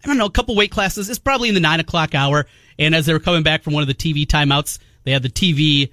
I 0.03 0.07
don't 0.07 0.17
know, 0.17 0.25
a 0.25 0.31
couple 0.31 0.55
weight 0.55 0.71
classes. 0.71 1.09
It's 1.09 1.17
probably 1.17 1.47
in 1.47 1.55
the 1.55 1.61
nine 1.61 1.79
o'clock 1.79 2.13
hour. 2.13 2.45
And 2.77 2.93
as 2.93 3.05
they 3.05 3.13
were 3.13 3.19
coming 3.19 3.41
back 3.41 3.63
from 3.63 3.73
one 3.73 3.81
of 3.81 3.87
the 3.87 3.93
TV 3.93 4.27
timeouts, 4.27 4.79
they 5.05 5.11
had 5.11 5.23
the 5.23 5.29
TV 5.29 5.91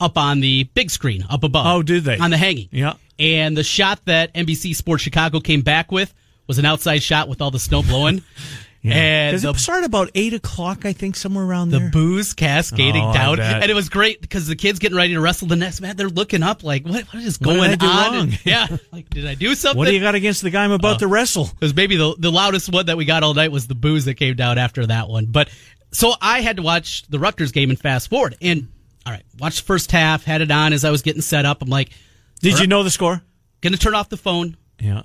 up 0.00 0.16
on 0.16 0.40
the 0.40 0.64
big 0.74 0.90
screen 0.90 1.24
up 1.28 1.42
above. 1.42 1.66
Oh, 1.66 1.82
did 1.82 2.04
they? 2.04 2.18
On 2.18 2.30
the 2.30 2.36
hanging. 2.36 2.68
Yeah. 2.70 2.94
And 3.18 3.56
the 3.56 3.64
shot 3.64 4.00
that 4.06 4.32
NBC 4.32 4.74
Sports 4.74 5.02
Chicago 5.02 5.40
came 5.40 5.62
back 5.62 5.92
with 5.92 6.14
was 6.46 6.58
an 6.58 6.64
outside 6.64 7.02
shot 7.02 7.28
with 7.28 7.42
all 7.42 7.50
the 7.50 7.58
snow 7.58 7.82
blowing. 7.82 8.22
The, 8.82 9.50
it 9.50 9.56
started 9.58 9.84
about 9.86 10.10
eight 10.14 10.32
o'clock, 10.32 10.86
I 10.86 10.92
think, 10.94 11.14
somewhere 11.16 11.44
around 11.44 11.68
the 11.70 11.78
there. 11.78 11.86
The 11.88 11.92
boos 11.92 12.32
cascading 12.32 13.02
Oh, 13.04 13.12
down. 13.12 13.38
And 13.40 13.70
it 13.70 13.74
was 13.74 13.88
great 13.90 14.20
because 14.22 14.46
the 14.46 14.56
kids 14.56 14.78
getting 14.78 14.96
ready 14.96 15.12
to 15.14 15.20
wrestle 15.20 15.48
the 15.48 15.56
next 15.56 15.80
man, 15.82 15.96
they're 15.96 16.08
looking 16.08 16.42
up 16.42 16.62
like, 16.64 16.84
what, 16.86 17.04
what 17.12 17.22
is 17.22 17.38
What 17.38 17.44
going 17.56 17.78
do 17.78 17.86
on? 17.86 18.12
wrong? 18.12 18.14
And- 18.28 18.46
yeah. 18.46 18.66
Like, 18.92 19.10
did 19.10 19.26
I 19.26 19.34
do 19.34 19.54
something? 19.54 19.78
what 19.78 19.86
do 19.88 19.94
you 19.94 20.00
got 20.00 20.14
against 20.14 20.40
the 20.42 20.50
guy 20.50 20.64
I'm 20.64 20.72
Uh, 20.72 20.76
about 20.76 21.00
to 21.00 21.06
wrestle? 21.06 21.44
Because 21.52 21.74
maybe 21.74 21.96
the, 21.96 22.14
the 22.18 22.32
loudest 22.32 22.72
one 22.72 22.86
that 22.86 22.96
we 22.96 23.04
got 23.04 23.22
all 23.22 23.34
night 23.34 23.52
was 23.52 23.66
the 23.66 23.74
boos 23.74 24.06
that 24.06 24.14
came 24.14 24.34
down 24.34 24.56
after 24.58 24.86
that 24.86 25.08
one. 25.08 25.26
But 25.26 25.50
so 25.92 26.14
I 26.20 26.40
had 26.40 26.56
to 26.56 26.62
watch 26.62 27.02
the 27.08 27.18
Rutgers 27.18 27.52
game 27.52 27.68
and 27.70 27.78
fast 27.78 28.08
forward. 28.08 28.36
And 28.40 28.68
all 29.06 29.12
right, 29.12 29.24
watch 29.38 29.58
the 29.58 29.64
first 29.66 29.92
half, 29.92 30.24
had 30.24 30.40
it 30.40 30.50
on 30.50 30.72
as 30.72 30.84
I 30.84 30.90
was 30.90 31.02
getting 31.02 31.22
set 31.22 31.44
up. 31.44 31.60
I'm 31.62 31.68
like, 31.68 31.90
Did 32.40 32.58
you 32.58 32.66
know 32.66 32.82
the 32.82 32.90
score? 32.90 33.20
gonna 33.60 33.76
turn 33.76 33.94
off 33.94 34.08
the 34.08 34.16
phone. 34.16 34.56
Yeah. 34.78 35.02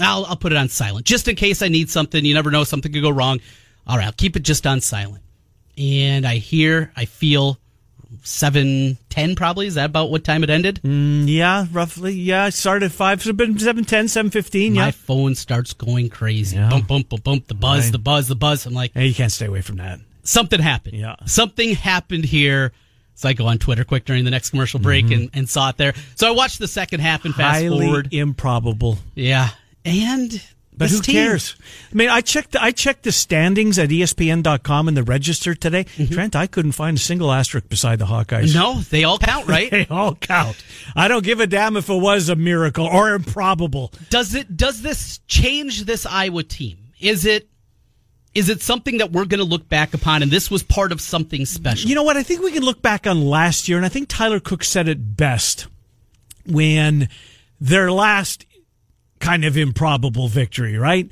I'll, 0.00 0.24
I'll 0.26 0.36
put 0.36 0.52
it 0.52 0.58
on 0.58 0.68
silent 0.68 1.06
just 1.06 1.26
in 1.28 1.36
case 1.36 1.62
I 1.62 1.68
need 1.68 1.88
something. 1.90 2.24
You 2.24 2.34
never 2.34 2.50
know, 2.50 2.64
something 2.64 2.92
could 2.92 3.02
go 3.02 3.10
wrong. 3.10 3.40
All 3.86 3.96
right, 3.96 4.06
I'll 4.06 4.12
keep 4.12 4.36
it 4.36 4.40
just 4.42 4.66
on 4.66 4.80
silent. 4.80 5.22
And 5.78 6.26
I 6.26 6.36
hear, 6.36 6.92
I 6.96 7.04
feel 7.04 7.58
seven 8.22 8.98
ten 9.08 9.34
probably. 9.36 9.66
Is 9.66 9.74
that 9.74 9.86
about 9.86 10.10
what 10.10 10.24
time 10.24 10.42
it 10.42 10.50
ended? 10.50 10.80
Yeah, 10.84 11.66
roughly. 11.72 12.12
Yeah, 12.14 12.46
it 12.46 12.54
started 12.54 12.86
at 12.86 12.92
5. 12.92 13.22
So 13.22 13.30
it's 13.30 13.36
been 13.36 13.58
7, 13.58 13.84
10, 13.84 14.08
7, 14.08 14.30
15. 14.30 14.74
My 14.74 14.86
Yeah. 14.86 14.90
phone 14.92 15.34
starts 15.34 15.72
going 15.72 16.08
crazy. 16.08 16.56
Yeah. 16.56 16.68
Bump, 16.70 16.88
bump, 16.88 17.08
bump, 17.08 17.24
bump. 17.24 17.46
The 17.46 17.54
buzz, 17.54 17.84
Right. 17.84 17.92
the 17.92 17.98
buzz, 17.98 18.28
the 18.28 18.36
buzz. 18.36 18.66
I'm 18.66 18.74
like, 18.74 18.92
Hey, 18.94 19.06
you 19.06 19.14
can't 19.14 19.32
stay 19.32 19.46
away 19.46 19.60
from 19.62 19.76
that. 19.76 20.00
something 20.22 20.60
happened. 20.60 20.96
Yeah. 20.96 21.16
Something 21.26 21.74
happened 21.74 22.24
here. 22.24 22.72
So 23.14 23.28
I 23.28 23.32
go 23.32 23.46
on 23.46 23.58
Twitter 23.58 23.84
quick 23.84 24.04
during 24.04 24.24
the 24.24 24.30
next 24.30 24.50
commercial 24.50 24.78
break 24.80 25.10
and, 25.10 25.30
and 25.32 25.48
saw 25.48 25.70
it 25.70 25.78
there. 25.78 25.94
So 26.16 26.28
I 26.28 26.32
watched 26.32 26.58
the 26.58 26.68
second 26.68 27.00
half 27.00 27.24
and 27.24 27.34
fast 27.34 27.62
Mm-hmm. 27.62 27.68
Highly 27.72 27.86
forward. 27.86 28.08
improbable. 28.12 28.98
Yeah. 29.14 29.50
And 29.86 30.42
But 30.76 30.90
who 30.90 31.00
team- 31.00 31.14
cares? 31.14 31.54
I 31.90 31.94
mean, 31.94 32.08
I 32.10 32.20
checked. 32.20 32.54
I 32.56 32.70
checked 32.72 33.04
the 33.04 33.12
standings 33.12 33.78
at 33.78 33.88
ESPN.com 33.90 34.88
and 34.88 34.96
the 34.96 35.02
register 35.04 35.54
today. 35.54 35.84
Trent, 36.10 36.34
I 36.36 36.46
couldn't 36.46 36.72
find 36.72 36.96
a 36.96 37.00
single 37.00 37.32
asterisk 37.32 37.68
beside 37.68 37.98
the 37.98 38.06
Hawkeyes. 38.06 38.48
Mm-hmm. 38.52 38.58
No, 38.58 38.80
they 38.80 39.04
all 39.04 39.18
count, 39.18 39.46
right? 39.48 39.70
They 39.70 39.86
all 39.88 40.14
count. 40.16 40.62
I 40.94 41.08
don't 41.08 41.24
give 41.24 41.40
a 41.40 41.46
damn 41.46 41.76
if 41.76 41.88
it 41.88 41.94
was 42.00 42.28
a 42.28 42.36
miracle 42.36 42.84
or 42.86 43.14
improbable. 43.14 43.92
does 44.10 44.34
it 44.34 44.56
does 44.56 44.82
this 44.82 45.20
change 45.28 45.84
this 45.84 46.04
Iowa 46.04 46.42
team? 46.42 46.78
Is 47.00 47.24
it 47.24 47.48
is 48.34 48.50
it 48.50 48.60
something 48.60 48.98
that 48.98 49.12
we're 49.12 49.24
going 49.24 49.38
to 49.38 49.44
look 49.46 49.66
back 49.68 49.94
upon 49.94 50.22
and 50.22 50.30
this 50.30 50.50
was 50.50 50.62
part 50.62 50.92
of 50.92 51.00
something 51.00 51.46
special? 51.46 51.88
You 51.88 51.94
know 51.94 52.02
what? 52.02 52.18
I 52.18 52.22
think 52.22 52.42
we 52.42 52.52
can 52.52 52.62
look 52.64 52.82
back 52.82 53.06
on 53.06 53.24
last 53.24 53.66
year, 53.68 53.78
and 53.78 53.86
I 53.86 53.88
think 53.88 54.08
Tyler 54.10 54.40
Cook 54.40 54.62
said 54.62 54.88
it 54.88 55.16
best 55.16 55.68
when 56.44 57.08
their 57.60 57.90
last 57.90 58.44
kind 59.20 59.44
of 59.44 59.56
improbable 59.56 60.28
victory, 60.28 60.76
right? 60.76 61.10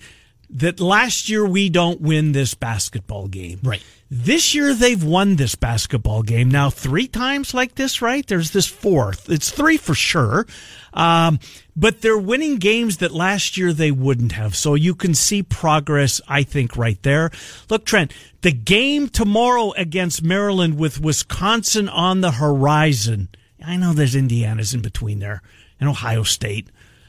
That 0.51 0.79
last 0.79 1.29
year 1.29 1.45
we 1.45 1.69
don't 1.69 2.01
win 2.01 2.33
this 2.33 2.55
basketball 2.55 3.29
game. 3.29 3.61
Right. 3.63 3.83
This 4.11 4.55
year 4.55 4.75
they've 4.75 5.03
won 5.03 5.37
this 5.37 5.57
basketball 5.57 6.23
game 6.23 6.49
now 6.49 6.71
three 6.71 7.09
times 7.09 7.55
like 7.55 7.75
this, 7.75 8.01
right? 8.01 8.25
There's 8.25 8.53
this 8.53 8.67
fourth. 8.67 9.29
It's 9.29 9.51
three 9.51 9.77
for 9.77 9.95
sure. 9.95 10.47
Um, 10.93 11.41
but 11.75 12.01
they're 12.01 12.17
winning 12.19 12.57
games 12.57 12.99
that 12.99 13.11
last 13.11 13.57
year 13.57 13.73
they 13.73 13.91
wouldn't 13.91 14.33
have. 14.33 14.55
So 14.55 14.75
you 14.75 14.95
can 14.95 15.15
see 15.15 15.43
progress, 15.43 16.21
I 16.29 16.45
think, 16.45 16.77
right 16.77 17.03
there. 17.03 17.31
Look, 17.69 17.85
Trent, 17.85 18.13
the 18.43 18.53
game 18.53 19.09
tomorrow 19.09 19.73
against 19.73 20.23
Maryland 20.23 20.79
with 20.79 21.01
Wisconsin 21.01 21.89
on 21.89 22.21
the 22.21 22.33
horizon. 22.33 23.29
I 23.67 23.77
know 23.77 23.93
there's 23.93 24.15
Indiana's 24.15 24.75
in 24.75 24.83
between 24.83 25.19
there 25.19 25.43
and 25.81 25.89
Ohio 25.89 26.23
State. 26.23 26.69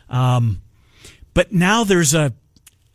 Um, 0.09 0.61
but 1.35 1.51
now 1.53 1.83
there's 1.83 2.15
a 2.15 2.33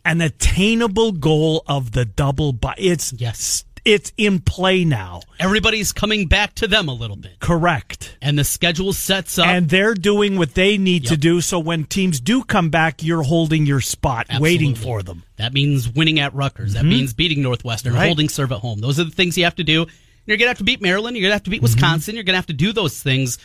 an 0.05 0.21
attainable 0.21 1.13
goal 1.13 1.63
of 1.69 1.93
the 1.93 2.05
double 2.05 2.53
bye 2.53 2.75
it's 2.79 3.13
Yes. 3.13 3.65
it's 3.85 4.13
in 4.17 4.41
play 4.41 4.85
now 4.85 5.21
Everybody's 5.39 5.93
coming 5.93 6.27
back 6.27 6.55
to 6.57 6.67
them 6.67 6.89
a 6.89 6.93
little 6.95 7.17
bit. 7.17 7.39
correct 7.41 8.17
And 8.21 8.39
the 8.39 8.45
schedule 8.45 8.93
sets 8.93 9.39
up 9.39 9.47
and 9.47 9.69
they're 9.69 9.95
doing 9.95 10.37
what 10.39 10.55
they 10.55 10.77
need 10.79 11.07
to 11.07 11.17
do 11.17 11.41
so 11.41 11.59
when 11.59 11.85
teams 11.85 12.19
do 12.21 12.43
come 12.43 12.71
back 12.71 13.03
you're 13.03 13.23
holding 13.23 13.67
your 13.67 13.81
spot 13.81 14.27
waiting 14.41 14.75
for 14.75 15.03
them 15.03 15.23
That 15.37 15.53
means 15.53 15.89
winning 15.89 16.19
at 16.19 16.35
Rutgers. 16.35 16.73
That 16.75 16.81
mm-hmm. 16.81 16.89
means 16.91 17.15
beating 17.15 17.43
Northwestern, 17.43 17.95
Right. 17.95 18.07
holding 18.07 18.29
serve 18.29 18.53
at 18.53 18.59
home. 18.59 18.81
Those 18.81 18.99
are 19.01 19.05
the 19.05 19.11
things 19.11 19.39
you 19.39 19.45
have 19.45 19.57
to 19.57 19.65
do. 19.65 19.87
You're 20.27 20.37
going 20.37 20.47
to 20.47 20.49
have 20.49 20.59
to 20.59 20.65
beat 20.65 20.83
Maryland. 20.83 21.17
You're 21.17 21.23
going 21.23 21.31
to 21.31 21.37
have 21.37 21.45
to 21.45 21.51
beat 21.51 21.63
mm-hmm. 21.63 21.75
Wisconsin. 21.75 22.15
You're 22.15 22.25
going 22.25 22.35
to 22.35 22.39
have 22.39 22.47
to 22.47 22.53
do 22.53 22.73
those 22.73 23.03
things. 23.03 23.39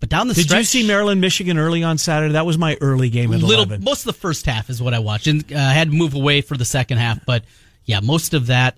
But 0.00 0.08
down 0.08 0.28
the 0.28 0.34
street. 0.34 0.44
did 0.44 0.48
stretch, 0.48 0.60
you 0.74 0.80
see 0.82 0.86
maryland 0.86 1.20
michigan 1.20 1.58
early 1.58 1.82
on 1.82 1.98
saturday 1.98 2.32
that 2.32 2.46
was 2.46 2.56
my 2.58 2.76
early 2.80 3.10
game 3.10 3.32
at 3.34 3.40
little 3.40 3.64
11 3.66 3.84
most 3.84 4.00
of 4.00 4.06
the 4.06 4.18
first 4.18 4.46
half 4.46 4.70
is 4.70 4.82
what 4.82 4.94
I 4.94 4.98
watched, 4.98 5.26
and 5.26 5.44
uh, 5.52 5.56
I 5.56 5.72
had 5.74 5.90
to 5.90 5.94
move 5.96 6.14
away 6.14 6.40
for 6.40 6.56
the 6.56 6.64
second 6.64 6.98
half. 6.98 7.24
But 7.26 7.44
yeah, 7.84 8.00
most 8.00 8.32
of 8.34 8.46
that 8.48 8.76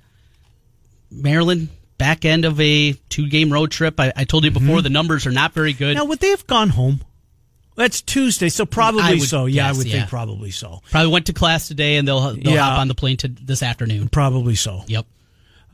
Maryland 1.10 1.68
back 1.98 2.24
end 2.24 2.44
of 2.44 2.60
a 2.60 2.92
two 3.08 3.28
game 3.28 3.52
road 3.52 3.70
trip. 3.70 4.00
I, 4.00 4.12
I 4.16 4.24
told 4.24 4.44
you 4.44 4.50
before 4.50 4.76
Mm-hmm. 4.76 4.82
the 4.82 4.90
numbers 4.90 5.26
are 5.26 5.30
not 5.32 5.52
very 5.52 5.72
good. 5.72 5.94
Now, 5.96 6.04
would 6.06 6.20
they 6.20 6.30
have 6.30 6.46
gone 6.46 6.70
home? 6.70 7.00
That's 7.74 8.02
Tuesday, 8.02 8.48
so 8.50 8.66
probably 8.66 9.18
so. 9.20 9.46
Yeah, 9.46 9.68
I 9.68 9.72
would 9.72 9.86
yeah. 9.86 9.98
think 9.98 10.10
probably 10.10 10.50
so. 10.50 10.80
Probably 10.90 11.10
went 11.12 11.26
to 11.26 11.32
class 11.32 11.68
today 11.68 11.96
and 11.96 12.06
they'll 12.06 12.34
they'll 12.34 12.54
Yeah. 12.54 12.62
hop 12.64 12.78
on 12.80 12.88
the 12.88 12.94
plane 12.94 13.16
to 13.18 13.28
this 13.28 13.62
afternoon. 13.62 14.08
Probably 14.08 14.54
so. 14.56 14.82
Yep. 14.88 15.06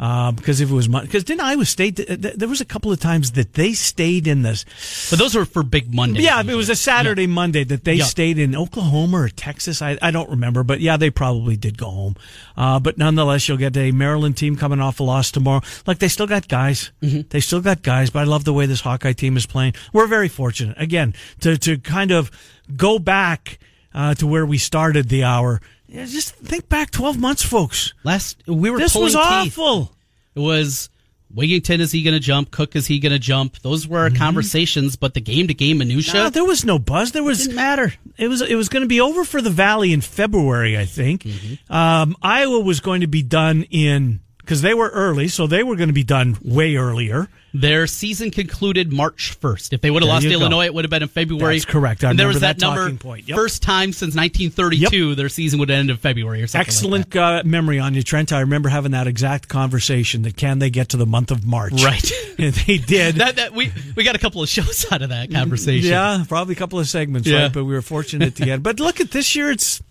Uh, 0.01 0.31
because 0.31 0.61
if 0.61 0.71
it 0.71 0.75
was 0.75 0.87
because 0.87 1.25
didn't 1.25 1.41
Iowa 1.41 1.65
State? 1.65 1.97
th- 1.97 2.09
th- 2.23 2.35
There 2.35 2.49
was 2.49 2.61
a 2.61 2.65
couple 2.65 2.93
of 2.93 3.01
times 3.01 3.33
that 3.33 3.55
they 3.55 3.73
stayed 3.73 4.29
in 4.29 4.43
this. 4.43 4.65
But 5.11 5.19
those 5.19 5.35
were 5.35 5.45
for 5.45 5.65
big 5.65 5.93
Monday. 5.93 6.23
Yeah, 6.23 6.41
it 6.41 6.55
was 6.55 6.69
a 6.71 6.77
Saturday, 6.77 7.27
Monday 7.27 7.65
that 7.65 7.83
they 7.83 7.95
Yeah. 7.95 8.05
stayed 8.05 8.39
in 8.39 8.55
Oklahoma 8.55 9.17
or 9.23 9.29
Texas. 9.29 9.83
I, 9.83 9.99
I 10.01 10.13
don't 10.13 10.31
remember, 10.31 10.63
but 10.63 10.81
yeah, 10.81 10.97
they 10.97 11.11
probably 11.11 11.57
did 11.57 11.77
go 11.77 11.91
home. 11.91 12.15
Uh, 12.57 12.79
but 12.79 12.97
nonetheless, 12.97 13.49
you'll 13.49 13.57
get 13.59 13.77
a 13.77 13.91
Maryland 13.91 14.37
team 14.37 14.55
coming 14.57 14.81
off 14.81 15.01
a 15.01 15.03
loss 15.03 15.33
tomorrow. 15.33 15.63
Like 15.85 15.99
they 15.99 16.09
still 16.09 16.29
got 16.29 16.47
guys. 16.47 16.93
Mm-hmm. 17.03 17.23
They 17.31 17.41
still 17.41 17.61
got 17.61 17.83
guys, 17.83 18.11
but 18.11 18.21
I 18.21 18.25
love 18.25 18.45
the 18.45 18.53
way 18.53 18.67
this 18.67 18.83
Hawkeye 18.83 19.15
team 19.15 19.37
is 19.37 19.47
playing. 19.47 19.75
We're 19.93 20.07
very 20.07 20.29
fortunate 20.29 20.77
again 20.81 21.13
to 21.41 21.59
to 21.59 21.77
kind 21.79 22.13
of 22.13 22.31
go 22.77 23.01
back 23.01 23.59
uh, 23.93 24.15
to 24.15 24.27
where 24.29 24.47
we 24.47 24.59
started 24.59 25.09
the 25.09 25.25
hour. 25.25 25.61
Yeah, 25.89 26.05
just 26.05 26.35
think 26.37 26.69
back 26.69 26.91
twelve 26.91 27.19
months, 27.19 27.43
folks. 27.43 27.95
Last 28.05 28.43
we 28.47 28.71
were 28.71 28.79
This 28.79 28.95
was 28.95 29.15
teeth. 29.15 29.23
awful. 29.59 29.93
It 30.35 30.41
was 30.41 30.91
Wigginton 31.35 31.81
is 31.81 31.93
he 31.93 32.03
going 32.03 32.15
to 32.15 32.21
jump? 32.21 32.51
Cook 32.51 32.75
is 32.77 32.87
he 32.87 32.99
going 33.01 33.13
to 33.13 33.19
jump? 33.19 33.59
Those 33.61 33.87
were 33.87 33.99
our 34.01 34.11
conversations, 34.11 34.97
but 34.97 35.15
the 35.15 35.21
game 35.21 35.49
to 35.49 35.55
game 35.55 35.79
minutia 35.79 36.15
No, 36.15 36.31
there 36.31 36.45
was 36.45 36.65
no 36.65 36.79
buzz. 36.79 37.13
There 37.13 37.23
was 37.23 37.41
didn't 37.47 37.57
matter. 37.57 37.93
It 38.17 38.29
was 38.29 38.41
it 38.43 38.55
was 38.55 38.69
going 38.69 38.83
to 38.83 38.89
be 38.89 39.01
over 39.01 39.25
for 39.25 39.43
the 39.43 39.51
Valley 39.51 39.93
in 39.93 40.01
February, 40.01 40.79
I 40.79 40.85
think. 40.85 41.23
Mm-hmm. 41.25 41.73
Um, 41.73 42.17
Iowa 42.23 42.61
was 42.61 42.81
going 42.81 43.03
to 43.03 43.07
be 43.07 43.23
done 43.23 43.65
in 43.71 44.21
because 44.49 44.63
they 44.63 44.73
were 44.73 44.89
early, 44.89 45.29
so 45.29 45.47
they 45.47 45.63
were 45.63 45.77
going 45.77 45.91
to 45.91 45.93
be 45.95 46.03
done 46.03 46.39
way 46.43 46.77
earlier. 46.77 47.29
Their 47.53 47.87
season 47.87 48.31
concluded 48.31 48.91
March 48.91 49.39
1st. 49.39 49.75
If 49.75 49.83
they 49.83 49.91
would 49.91 50.03
have 50.03 50.09
lost 50.09 50.25
you 50.25 50.31
to 50.31 50.37
go. 50.37 50.41
Illinois, 50.41 50.65
it 50.65 50.73
would 50.73 50.85
have 50.87 50.91
been 50.91 51.03
in 51.03 51.09
February. 51.11 51.57
That's 51.57 51.67
correct. 51.67 52.03
I 52.03 52.09
and 52.11 52.19
there 52.19 52.29
was 52.29 52.41
that, 52.41 52.59
that 52.59 52.65
number. 52.65 52.85
talking 52.85 52.97
point. 52.97 53.29
Yep. 53.29 53.37
First 53.37 53.63
time 53.63 53.93
since 53.93 54.17
1932, 54.17 55.17
their 55.17 55.29
season 55.29 55.61
would 55.61 55.71
end 55.71 55.91
in 55.91 55.99
February 55.99 56.43
or 56.43 56.47
something. 56.47 56.61
like 56.61 56.67
Excellent 56.67 57.17
uh, 57.17 57.43
memory 57.45 57.79
on 57.79 57.93
you, 57.93 58.03
Trent. 58.03 58.33
I 58.33 58.41
remember 58.41 58.71
having 58.71 58.93
that 58.93 59.07
exact 59.07 59.49
conversation. 59.49 60.23
That 60.23 60.39
can 60.39 60.61
they 60.61 60.71
get 60.71 60.89
to 60.91 60.97
the 60.97 61.07
month 61.07 61.31
of 61.31 61.45
March? 61.47 61.85
right. 61.85 62.11
and 62.39 62.55
they 62.55 62.79
did. 62.79 63.17
that, 63.17 63.37
that 63.37 63.53
we 63.53 63.71
we 63.97 64.03
got 64.03 64.15
a 64.17 64.19
couple 64.19 64.43
of 64.43 64.49
shows 64.49 64.87
out 64.91 65.03
of 65.03 65.11
that 65.11 65.31
conversation. 65.31 65.91
Yeah, 65.91 66.25
probably 66.27 66.55
a 66.55 66.57
couple 66.59 66.79
of 66.79 66.89
segments, 66.89 67.29
Yeah. 67.29 67.43
right? 67.43 67.53
But 67.53 67.65
we 67.65 67.75
were 67.75 67.83
fortunate 67.83 68.35
to 68.37 68.45
get. 68.47 68.63
But 68.63 68.81
look 68.81 68.99
at 68.99 69.11
this 69.11 69.37
year; 69.37 69.51
it's 69.51 69.83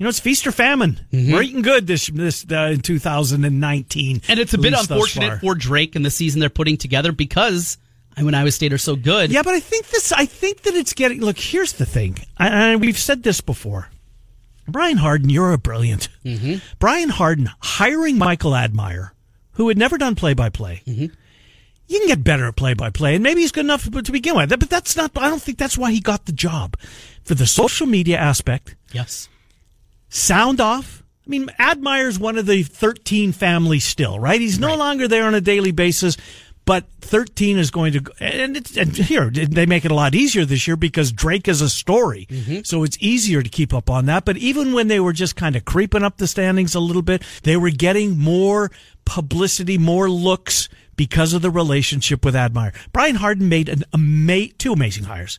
you 0.00 0.04
know 0.04 0.08
it's 0.08 0.18
feast 0.18 0.46
or 0.46 0.52
famine. 0.52 0.98
Mm-hmm. 1.12 1.32
We're 1.32 1.42
eating 1.42 1.60
good 1.60 1.86
this 1.86 2.06
this 2.06 2.46
uh, 2.50 2.70
in 2.72 2.80
2019, 2.80 4.22
And 4.28 4.40
it's 4.40 4.54
a 4.54 4.58
bit 4.58 4.72
unfortunate 4.72 5.42
for 5.42 5.54
Drake 5.54 5.94
and 5.94 6.04
the 6.04 6.10
season 6.10 6.40
they're 6.40 6.48
putting 6.48 6.78
together 6.78 7.12
because 7.12 7.76
I 8.16 8.22
mean 8.22 8.34
Iowa 8.34 8.50
State 8.50 8.72
are 8.72 8.78
so 8.78 8.96
good. 8.96 9.30
Yeah, 9.30 9.42
but 9.42 9.52
I 9.52 9.60
think 9.60 9.88
this. 9.88 10.10
I 10.10 10.24
think 10.24 10.62
that 10.62 10.74
it's 10.74 10.94
getting. 10.94 11.20
Look, 11.20 11.38
here's 11.38 11.74
the 11.74 11.84
thing. 11.84 12.16
I, 12.38 12.72
I, 12.72 12.76
we've 12.76 12.96
said 12.98 13.22
this 13.22 13.42
before. 13.42 13.90
Brian 14.66 14.96
Hardin, 14.96 15.28
you're 15.28 15.52
a 15.52 15.58
brilliant. 15.58 16.08
Mm-hmm. 16.24 16.64
Brian 16.78 17.10
Hardin 17.10 17.50
hiring 17.60 18.16
Michael 18.16 18.56
Admire, 18.56 19.12
who 19.52 19.68
had 19.68 19.76
never 19.76 19.98
done 19.98 20.14
play 20.14 20.32
by 20.32 20.48
play. 20.48 20.80
You 20.86 21.98
can 21.98 22.06
get 22.06 22.24
better 22.24 22.46
at 22.46 22.56
play 22.56 22.72
by 22.72 22.88
play, 22.88 23.16
and 23.16 23.22
maybe 23.22 23.42
he's 23.42 23.52
good 23.52 23.66
enough 23.66 23.90
to 23.90 24.12
begin 24.12 24.34
with. 24.34 24.48
But 24.48 24.70
that's 24.70 24.96
not. 24.96 25.10
I 25.16 25.28
don't 25.28 25.42
think 25.42 25.58
that's 25.58 25.76
why 25.76 25.92
he 25.92 26.00
got 26.00 26.24
the 26.24 26.32
job. 26.32 26.78
For 27.24 27.34
the 27.34 27.46
social 27.46 27.86
media 27.86 28.16
aspect, 28.16 28.76
Yes. 28.92 29.28
Sound 30.10 30.60
off. 30.60 31.02
I 31.26 31.30
mean, 31.30 31.48
Admire's 31.58 32.18
one 32.18 32.36
of 32.36 32.46
the 32.46 32.62
13 32.64 33.32
family 33.32 33.78
still, 33.78 34.18
right? 34.18 34.40
He's 34.40 34.58
no 34.58 34.68
Right. 34.68 34.78
longer 34.78 35.06
there 35.08 35.24
on 35.24 35.34
a 35.34 35.40
daily 35.40 35.70
basis, 35.70 36.16
but 36.64 36.86
13 37.02 37.56
is 37.58 37.70
going 37.70 37.92
to, 37.92 38.02
and, 38.20 38.56
it's, 38.56 38.76
and 38.76 38.96
here, 38.96 39.30
they 39.30 39.66
make 39.66 39.84
it 39.84 39.90
a 39.92 39.94
lot 39.94 40.14
easier 40.16 40.44
this 40.44 40.66
year 40.66 40.76
because 40.76 41.12
Drake 41.12 41.46
is 41.46 41.60
a 41.60 41.70
story. 41.70 42.26
Mm-hmm. 42.28 42.60
So 42.64 42.82
it's 42.82 42.96
easier 43.00 43.42
to 43.42 43.48
keep 43.48 43.72
up 43.72 43.88
on 43.88 44.06
that. 44.06 44.24
But 44.24 44.38
even 44.38 44.72
when 44.72 44.88
they 44.88 44.98
were 44.98 45.12
just 45.12 45.36
kind 45.36 45.54
of 45.54 45.64
creeping 45.64 46.02
up 46.02 46.16
the 46.16 46.26
standings 46.26 46.74
a 46.74 46.80
little 46.80 47.02
bit, 47.02 47.22
they 47.44 47.56
were 47.56 47.70
getting 47.70 48.18
more 48.18 48.70
publicity, 49.04 49.78
more 49.78 50.10
looks 50.10 50.68
because 50.96 51.32
of 51.32 51.42
the 51.42 51.50
relationship 51.50 52.24
with 52.24 52.34
Admire. 52.36 52.72
Brian 52.92 53.16
Hardin 53.16 53.48
made 53.48 53.68
an 53.68 53.84
ama- 53.94 54.48
two 54.58 54.72
amazing 54.72 55.04
hires. 55.04 55.38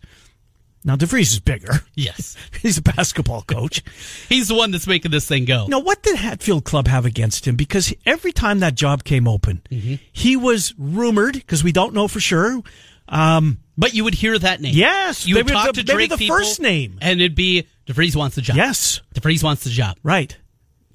Now, 0.84 0.96
DeVries 0.96 1.32
is 1.34 1.40
bigger. 1.40 1.84
Yes. 1.96 2.36
He's 2.62 2.80
a 2.80 2.82
basketball 2.82 3.44
coach. 3.44 3.84
He's 4.30 4.48
the 4.48 4.56
one 4.56 4.72
that's 4.72 4.88
making 4.88 5.12
this 5.12 5.28
thing 5.28 5.46
go. 5.46 5.68
Now, 5.68 5.80
what 5.80 6.02
did 6.02 6.16
Hatfield 6.16 6.64
Clubb 6.64 6.88
have 6.88 7.06
against 7.06 7.48
him? 7.48 7.56
Because 7.56 7.94
every 8.08 8.32
time 8.32 8.60
that 8.62 8.74
job 8.76 9.04
came 9.04 9.28
open, 9.28 9.62
he 9.70 10.36
was 10.36 10.74
rumored, 10.80 11.34
because 11.36 11.64
we 11.64 11.72
don't 11.72 11.94
know 11.94 12.08
for 12.08 12.20
sure. 12.20 12.62
Um, 13.08 13.60
But 13.78 13.94
you 13.94 14.04
would 14.04 14.16
hear 14.16 14.40
that 14.40 14.62
name. 14.62 14.74
Yes, 14.76 15.28
You 15.28 15.36
would 15.36 15.48
talk 15.48 15.74
the- 15.76 15.84
to 15.84 15.94
maybe 15.94 15.94
Drake 15.94 16.10
the 16.10 16.18
people, 16.18 16.38
first 16.38 16.60
name. 16.60 16.98
And 17.02 17.20
it'd 17.22 17.36
be 17.36 17.68
DeVries 17.86 18.16
wants 18.16 18.36
the 18.36 18.42
job. 18.42 18.56
yes, 18.56 19.02
DeVries 19.14 19.44
wants 19.44 19.64
the 19.64 19.70
job. 19.70 19.98
right. 20.04 20.36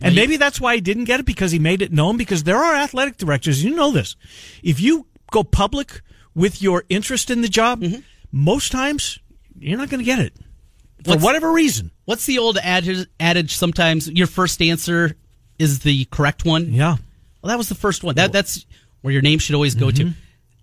And 0.00 0.14
Right. 0.14 0.22
maybe 0.22 0.36
that's 0.36 0.60
why 0.60 0.74
he 0.74 0.80
didn't 0.80 1.04
get 1.04 1.20
it 1.20 1.26
because 1.26 1.52
he 1.52 1.58
made 1.58 1.80
it 1.82 1.90
known. 1.92 2.16
Because 2.18 2.42
there 2.42 2.58
are 2.58 2.74
athletic 2.74 3.16
directors, 3.16 3.62
you 3.64 3.74
know 3.74 3.92
this. 3.92 4.14
If 4.62 4.78
you 4.80 5.06
go 5.30 5.42
public 5.44 6.02
with 6.34 6.60
your 6.60 6.84
interest 6.90 7.30
in 7.30 7.40
the 7.42 7.48
job, 7.48 7.82
most 8.30 8.72
times 8.72 9.18
you're 9.58 9.78
not 9.78 9.88
going 9.90 9.98
to 10.00 10.04
get 10.04 10.18
it 10.18 10.34
for 11.04 11.10
What's- 11.12 11.22
whatever 11.24 11.52
reason. 11.52 11.90
What's 12.04 12.26
the 12.26 12.38
old 12.38 12.58
adage, 12.62 13.06
adage 13.18 13.56
sometimes 13.56 14.08
your 14.08 14.26
first 14.26 14.62
answer 14.62 15.16
is 15.58 15.80
the 15.80 16.04
correct 16.06 16.44
one? 16.44 16.72
Yeah. 16.72 16.96
Well, 17.42 17.48
that 17.50 17.58
was 17.58 17.68
the 17.68 17.74
first 17.74 18.04
one. 18.04 18.14
That 18.16 18.32
that's 18.32 18.64
where 19.02 19.12
your 19.12 19.22
name 19.22 19.38
should 19.38 19.54
always 19.54 19.74
go 19.74 19.90
to. 19.90 20.04
Mm-hmm. 20.04 20.18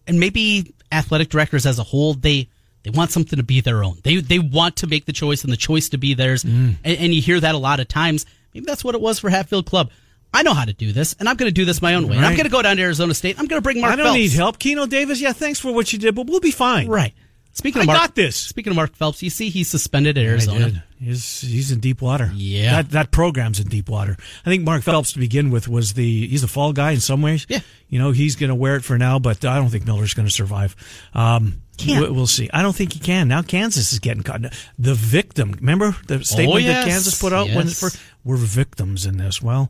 And 0.08 0.20
maybe 0.20 0.74
athletic 0.92 1.30
directors 1.30 1.66
as 1.66 1.80
a 1.80 1.84
whole, 1.84 2.14
they 2.14 2.50
they 2.84 2.90
want 2.90 3.12
something 3.12 3.38
to 3.38 3.44
be 3.44 3.62
their 3.62 3.84
own. 3.84 3.98
They 4.04 4.18
they 4.18 4.40
want 4.40 4.78
to 4.78 4.88
make 4.88 5.06
the 5.06 5.14
choice 5.14 5.44
and 5.44 5.52
the 5.52 5.58
choice 5.58 5.90
to 5.90 5.98
be 5.98 6.14
theirs. 6.14 6.44
Mm. 6.44 6.76
And, 6.84 6.98
and 6.98 7.14
you 7.14 7.22
hear 7.22 7.40
that 7.40 7.56
a 7.56 7.58
lot 7.58 7.80
of 7.80 7.88
times. 7.88 8.26
Maybe 8.54 8.66
that's 8.66 8.84
what 8.84 8.96
it 8.96 9.02
was 9.02 9.20
for 9.20 9.30
Hatfield 9.30 9.66
Clubb. 9.66 9.90
I 10.34 10.44
know 10.44 10.54
how 10.54 10.66
to 10.66 10.74
do 10.74 10.92
this, 10.92 11.16
and 11.20 11.30
I'm 11.30 11.36
going 11.36 11.50
to 11.50 11.54
do 11.54 11.64
this 11.66 11.82
my 11.82 11.94
own 11.96 12.08
way. 12.08 12.18
And 12.18 12.26
I'm 12.26 12.34
going 12.34 12.46
to 12.46 12.52
go 12.52 12.62
down 12.62 12.78
to 12.78 12.82
Arizona 12.84 13.14
State. 13.14 13.38
I'm 13.40 13.46
going 13.46 13.62
to 13.62 13.64
bring 13.64 13.80
Mark 13.82 13.94
I 13.94 13.96
don't 13.96 14.06
Phelps. 14.08 14.18
need 14.18 14.32
help. 14.32 14.60
Keno 14.60 14.86
Davis, 14.88 15.22
yeah, 15.22 15.32
thanks 15.32 15.60
for 15.60 15.74
what 15.74 15.94
you 15.94 16.00
did, 16.00 16.16
but 16.16 16.28
we'll 16.28 16.40
be 16.40 16.52
fine. 16.52 16.88
Right. 16.88 17.14
Speaking 17.56 17.82
I 17.82 17.84
of 17.84 17.88
Mark, 17.88 18.00
got 18.00 18.16
this. 18.16 18.36
Speaking 18.36 18.72
of 18.72 18.76
Mark 18.76 18.96
Phelps, 18.96 19.22
you 19.22 19.30
see 19.30 19.50
he's 19.50 19.68
suspended 19.68 20.18
at 20.18 20.26
Arizona. 20.26 20.84
He's 21.00 21.42
he's 21.42 21.72
in 21.72 21.80
deep 21.80 22.02
water. 22.02 22.32
Yeah. 22.34 22.78
that 22.82 22.90
that 22.92 23.12
program's 23.12 23.60
in 23.60 23.68
deep 23.68 23.90
water. 23.90 24.18
I 24.46 24.50
think 24.50 24.64
Mark 24.64 24.82
Phelps 24.84 25.14
to 25.14 25.20
begin 25.20 25.52
with 25.52 25.68
was 25.68 25.94
the 25.94 26.28
he's 26.28 26.44
a 26.44 26.48
fall 26.48 26.74
guy 26.74 26.92
in 26.92 27.00
some 27.00 27.22
ways. 27.22 27.46
Yeah. 27.50 27.60
you 27.90 28.00
know 28.00 28.12
he's 28.12 28.36
going 28.36 28.50
to 28.50 28.56
wear 28.56 28.76
it 28.76 28.84
for 28.84 28.98
now, 28.98 29.20
but 29.20 29.46
I 29.46 29.58
don't 29.58 29.70
think 29.70 29.86
Miller's 29.86 30.14
going 30.16 30.28
to 30.28 30.34
survive. 30.34 30.76
Um, 31.14 31.62
Can't. 31.78 32.08
we- 32.08 32.12
We'll 32.16 32.26
see. 32.28 32.50
I 32.54 32.62
don't 32.64 32.76
think 32.76 32.94
he 32.94 33.00
can. 33.00 33.28
Now 33.28 33.42
Kansas 33.44 33.94
is 33.94 34.00
getting 34.00 34.24
caught. 34.24 34.42
The 34.80 34.94
victim. 34.96 35.52
Remember 35.52 35.96
the 36.08 36.24
statement 36.24 36.56
Oh, 36.56 36.58
yes. 36.58 36.86
that 36.86 36.90
Kansas 36.90 37.20
put 37.22 37.34
out 37.34 37.48
when 37.50 37.68
Yes. 37.68 37.80
for 37.80 37.90
we're 38.26 38.38
victims 38.38 39.06
in 39.06 39.18
this. 39.18 39.42
Well, 39.42 39.70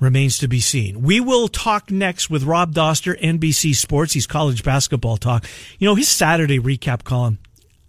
remains 0.00 0.38
to 0.38 0.48
be 0.48 0.60
seen. 0.60 1.02
We 1.02 1.20
will 1.20 1.48
talk 1.48 1.90
next 1.90 2.28
with 2.30 2.42
Rob 2.44 2.74
Doster, 2.74 3.18
NBC 3.20 3.74
Sports. 3.74 4.12
He's 4.12 4.26
college 4.26 4.62
basketball 4.62 5.16
talk. 5.16 5.44
You 5.78 5.86
know 5.88 5.94
his 5.94 6.08
Saturday 6.08 6.58
recap 6.58 7.04
column. 7.04 7.38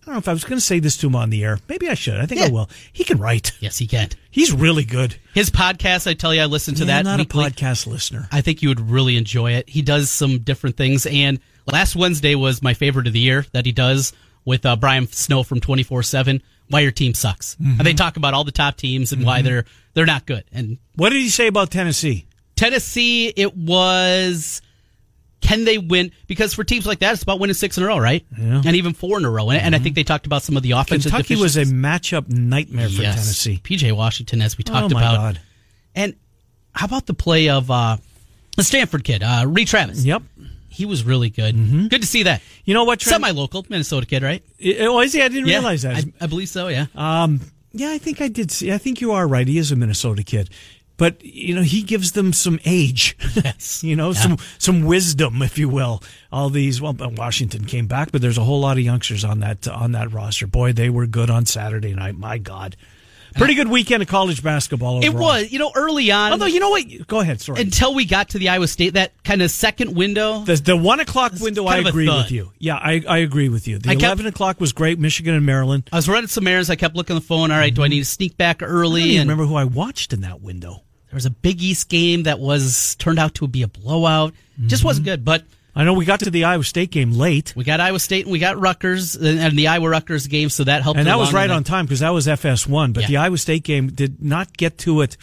I 0.01 0.05
don't 0.05 0.15
know 0.15 0.19
if 0.19 0.27
I 0.27 0.33
was 0.33 0.43
going 0.43 0.57
to 0.57 0.65
say 0.65 0.79
this 0.79 0.97
to 0.97 1.07
him 1.07 1.15
on 1.15 1.29
the 1.29 1.43
air. 1.43 1.59
Maybe 1.67 1.87
I 1.87 1.93
should. 1.93 2.15
I 2.19 2.25
think 2.25 2.41
I 2.41 2.47
will. 2.49 2.67
He 2.91 3.03
can 3.03 3.19
write. 3.19 3.51
Yes, 3.59 3.77
he 3.77 3.85
can. 3.85 4.09
He's 4.31 4.51
really 4.51 4.83
good. 4.83 5.15
His 5.35 5.51
podcast, 5.51 6.09
I 6.09 6.15
tell 6.15 6.33
you, 6.33 6.41
I 6.41 6.45
listen 6.45 6.73
to 6.75 6.79
Yeah, 6.85 7.03
that 7.03 7.05
not 7.05 7.19
weekly. 7.19 7.45
a 7.45 7.49
podcast 7.51 7.85
listener. 7.85 8.27
I 8.31 8.41
think 8.41 8.63
you 8.63 8.69
would 8.69 8.89
really 8.89 9.17
enjoy 9.17 9.51
it. 9.51 9.69
He 9.69 9.83
does 9.83 10.09
some 10.09 10.39
different 10.39 10.77
things, 10.77 11.05
and 11.05 11.39
last 11.67 11.95
Wednesday 11.95 12.33
was 12.33 12.63
my 12.63 12.73
favorite 12.73 13.05
of 13.05 13.13
the 13.13 13.19
year 13.19 13.45
that 13.51 13.67
he 13.67 13.71
does 13.71 14.11
with 14.45 14.65
uh, 14.65 14.77
Brian 14.77 15.05
Snow 15.07 15.43
from 15.43 15.59
twenty 15.59 15.83
four 15.83 16.01
seven. 16.01 16.41
Why 16.69 16.81
your 16.81 16.91
team 16.91 17.13
sucks, 17.13 17.55
Mm-hmm. 17.55 17.79
and 17.79 17.87
they 17.87 17.93
talk 17.93 18.17
about 18.17 18.33
all 18.33 18.43
the 18.43 18.51
top 18.51 18.77
teams 18.77 19.11
and 19.11 19.25
why 19.25 19.41
they're 19.41 19.65
they're 19.95 20.05
not 20.05 20.25
good. 20.25 20.43
And 20.51 20.77
What 20.95 21.09
did 21.09 21.21
he 21.21 21.29
say 21.29 21.47
about 21.47 21.71
Tennessee? 21.71 22.27
Tennessee, 22.55 23.27
it 23.29 23.55
was 23.55 24.61
can 25.41 25.63
they 25.63 25.77
win? 25.77 26.11
Because 26.27 26.53
for 26.53 26.63
teams 26.65 26.85
like 26.85 26.99
that, 26.99 27.13
it's 27.13 27.23
about 27.23 27.39
winning 27.39 27.53
six 27.53 27.77
in 27.77 27.83
a 27.83 27.87
row, 27.87 27.97
right? 27.97 28.25
Yeah. 28.31 28.37
Mm-hmm. 28.37 28.67
And 28.67 28.75
even 28.75 28.93
four 28.93 29.17
in 29.17 29.23
a 29.25 29.29
row. 29.29 29.49
And, 29.51 29.61
and 29.61 29.75
I 29.75 29.79
think 29.79 29.95
they 29.95 30.03
talked 30.03 30.25
about 30.25 30.43
some 30.43 30.57
of 30.57 30.63
the 30.63 30.71
offensive. 30.71 31.11
Kentucky 31.11 31.37
was 31.37 31.55
a 31.55 31.63
matchup 31.63 32.29
nightmare 32.29 32.89
for 32.89 33.01
Yes. 33.01 33.15
Tennessee. 33.15 33.59
PJ 33.63 33.91
Washington, 33.93 34.41
as 34.41 34.57
we 34.57 34.63
talked 34.65 34.91
about. 34.91 35.01
oh 35.01 35.07
my 35.07 35.13
about. 35.13 35.15
God. 35.35 35.41
And 35.95 36.15
how 36.73 36.85
about 36.87 37.05
the 37.05 37.13
play 37.13 37.47
of 37.49 37.71
uh, 37.71 37.97
the 38.57 38.63
Stanford 38.63 39.05
kid, 39.05 39.23
uh, 39.23 39.45
Reid 39.47 39.67
Travis? 39.69 40.03
Yep. 40.03 40.23
He 40.79 40.85
was 40.85 41.03
really 41.03 41.29
good. 41.29 41.89
Good 41.89 41.99
to 42.03 42.07
see 42.07 42.23
that. 42.23 42.41
You 42.63 42.73
know 42.73 42.85
what? 42.85 43.01
Trent? 43.01 43.21
Semi-local 43.21 43.65
Minnesota 43.67 44.05
kid, 44.05 44.23
right? 44.23 44.41
Oh, 44.79 45.01
is 45.01 45.11
he? 45.11 45.21
I 45.21 45.27
didn't 45.27 45.43
realize 45.43 45.81
that. 45.81 45.97
I, 45.97 46.03
I 46.21 46.27
believe 46.27 46.47
so. 46.47 46.69
Yeah. 46.69 46.85
Um, 46.95 47.41
yeah, 47.73 47.89
I 47.91 47.97
think 47.97 48.21
I 48.21 48.29
did 48.29 48.49
see. 48.49 48.71
I 48.71 48.77
think 48.77 49.01
you 49.01 49.11
are 49.11 49.27
right. 49.27 49.45
He 49.45 49.57
is 49.57 49.73
a 49.73 49.75
Minnesota 49.75 50.23
kid, 50.23 50.49
but 50.95 51.21
you 51.21 51.53
know 51.53 51.61
he 51.63 51.83
gives 51.83 52.13
them 52.13 52.31
some 52.31 52.59
age. 52.63 53.17
Yes. 53.43 53.83
you 53.89 53.95
know 53.97 54.11
Yeah. 54.11 54.21
some 54.21 54.37
some 54.57 54.83
wisdom, 54.85 55.41
if 55.41 55.57
you 55.59 55.67
will. 55.67 56.01
All 56.31 56.49
these. 56.49 56.81
Well, 56.81 56.95
Washington 56.97 57.65
came 57.65 57.87
back, 57.87 58.13
but 58.13 58.21
there's 58.21 58.37
a 58.37 58.43
whole 58.45 58.61
lot 58.61 58.77
of 58.77 58.83
youngsters 58.83 59.25
on 59.25 59.41
that 59.41 59.67
on 59.67 59.91
that 59.91 60.13
roster. 60.13 60.47
Boy, 60.47 60.71
they 60.71 60.89
were 60.89 61.07
good 61.07 61.29
on 61.29 61.45
Saturday 61.45 61.93
night. 61.93 62.17
My 62.17 62.37
God. 62.37 62.77
Pretty 63.35 63.53
good 63.55 63.67
weekend 63.67 64.01
of 64.03 64.09
college 64.09 64.41
basketball. 64.43 65.03
It 65.03 65.13
was, 65.13 65.51
you 65.51 65.59
know, 65.59 65.71
early 65.75 66.11
on. 66.11 66.31
Although 66.31 66.45
you 66.47 66.59
know 66.59 66.69
what, 66.69 67.07
go 67.07 67.19
ahead. 67.19 67.39
Sorry. 67.41 67.61
until 67.61 67.93
we 67.93 68.05
got 68.05 68.29
to 68.29 68.39
the 68.39 68.49
Iowa 68.49 68.67
State, 68.67 68.95
that 68.95 69.11
kind 69.23 69.41
of 69.41 69.51
second 69.51 69.95
window. 69.95 70.43
The, 70.43 70.55
the 70.55 70.75
one 70.77 70.99
o'clock 70.99 71.33
window, 71.39 71.65
I 71.67 71.75
kind 71.75 71.79
of 71.81 71.85
a 71.87 71.89
agree 71.89 72.09
with 72.09 72.31
you. 72.31 72.51
Yeah, 72.59 72.75
I, 72.75 73.03
I 73.07 73.17
agree 73.19 73.49
with 73.49 73.67
you. 73.67 73.77
The 73.79 73.89
I 73.89 73.93
kept- 73.93 74.03
eleven 74.03 74.25
o'clock 74.25 74.59
was 74.59 74.73
great. 74.73 74.99
Michigan 74.99 75.33
and 75.35 75.45
Maryland. 75.45 75.89
I 75.91 75.95
was 75.97 76.09
running 76.09 76.27
some 76.27 76.47
errands. 76.47 76.69
I 76.69 76.75
kept 76.75 76.95
looking 76.95 77.15
at 77.15 77.21
the 77.21 77.25
phone. 77.27 77.51
All 77.51 77.57
right, 77.57 77.73
do 77.73 77.83
I 77.83 77.87
need 77.87 77.99
to 77.99 78.05
sneak 78.05 78.35
back 78.37 78.61
early? 78.63 79.17
And 79.17 79.29
remember 79.29 79.45
who 79.45 79.55
I 79.55 79.63
watched 79.65 80.11
in 80.13 80.21
that 80.21 80.41
window. 80.41 80.83
there 81.09 81.15
was 81.17 81.25
a 81.25 81.31
Big 81.31 81.61
East 81.61 81.89
game 81.89 82.23
that 82.23 82.39
was 82.39 82.95
turned 82.95 83.19
out 83.19 83.35
to 83.35 83.47
be 83.47 83.61
a 83.63 83.67
blowout. 83.67 84.33
Just 84.67 84.83
wasn't 84.83 85.05
Mm-hmm. 85.05 85.11
good. 85.13 85.25
But 85.25 85.43
I 85.75 85.83
know 85.83 85.93
we 85.93 86.03
got 86.05 86.19
to 86.21 86.29
the 86.31 86.43
Iowa 86.45 86.63
State 86.63 86.91
game 86.91 87.11
late, 87.13 87.53
we 87.55 87.63
got 87.63 87.79
Iowa 87.79 87.99
State 87.99 88.25
and 88.25 88.31
we 88.31 88.39
got 88.39 88.57
Rutgers 88.59 89.15
and 89.15 89.57
the 89.57 89.67
Iowa 89.67 89.89
Rutgers 89.89 90.27
game, 90.27 90.49
so 90.49 90.63
that 90.63 90.81
helped. 90.83 90.97
and 90.99 91.07
that 91.07 91.17
was 91.19 91.31
right 91.33 91.49
on 91.49 91.63
time 91.63 91.85
because 91.85 91.99
that 91.99 92.09
was 92.09 92.27
FS1. 92.27 92.93
But 92.93 93.01
Yeah. 93.03 93.07
the 93.07 93.17
Iowa 93.17 93.37
State 93.37 93.63
game 93.63 93.87
did 93.87 94.21
not 94.21 94.55
get 94.57 94.77
to 94.79 95.01
it. 95.01 95.15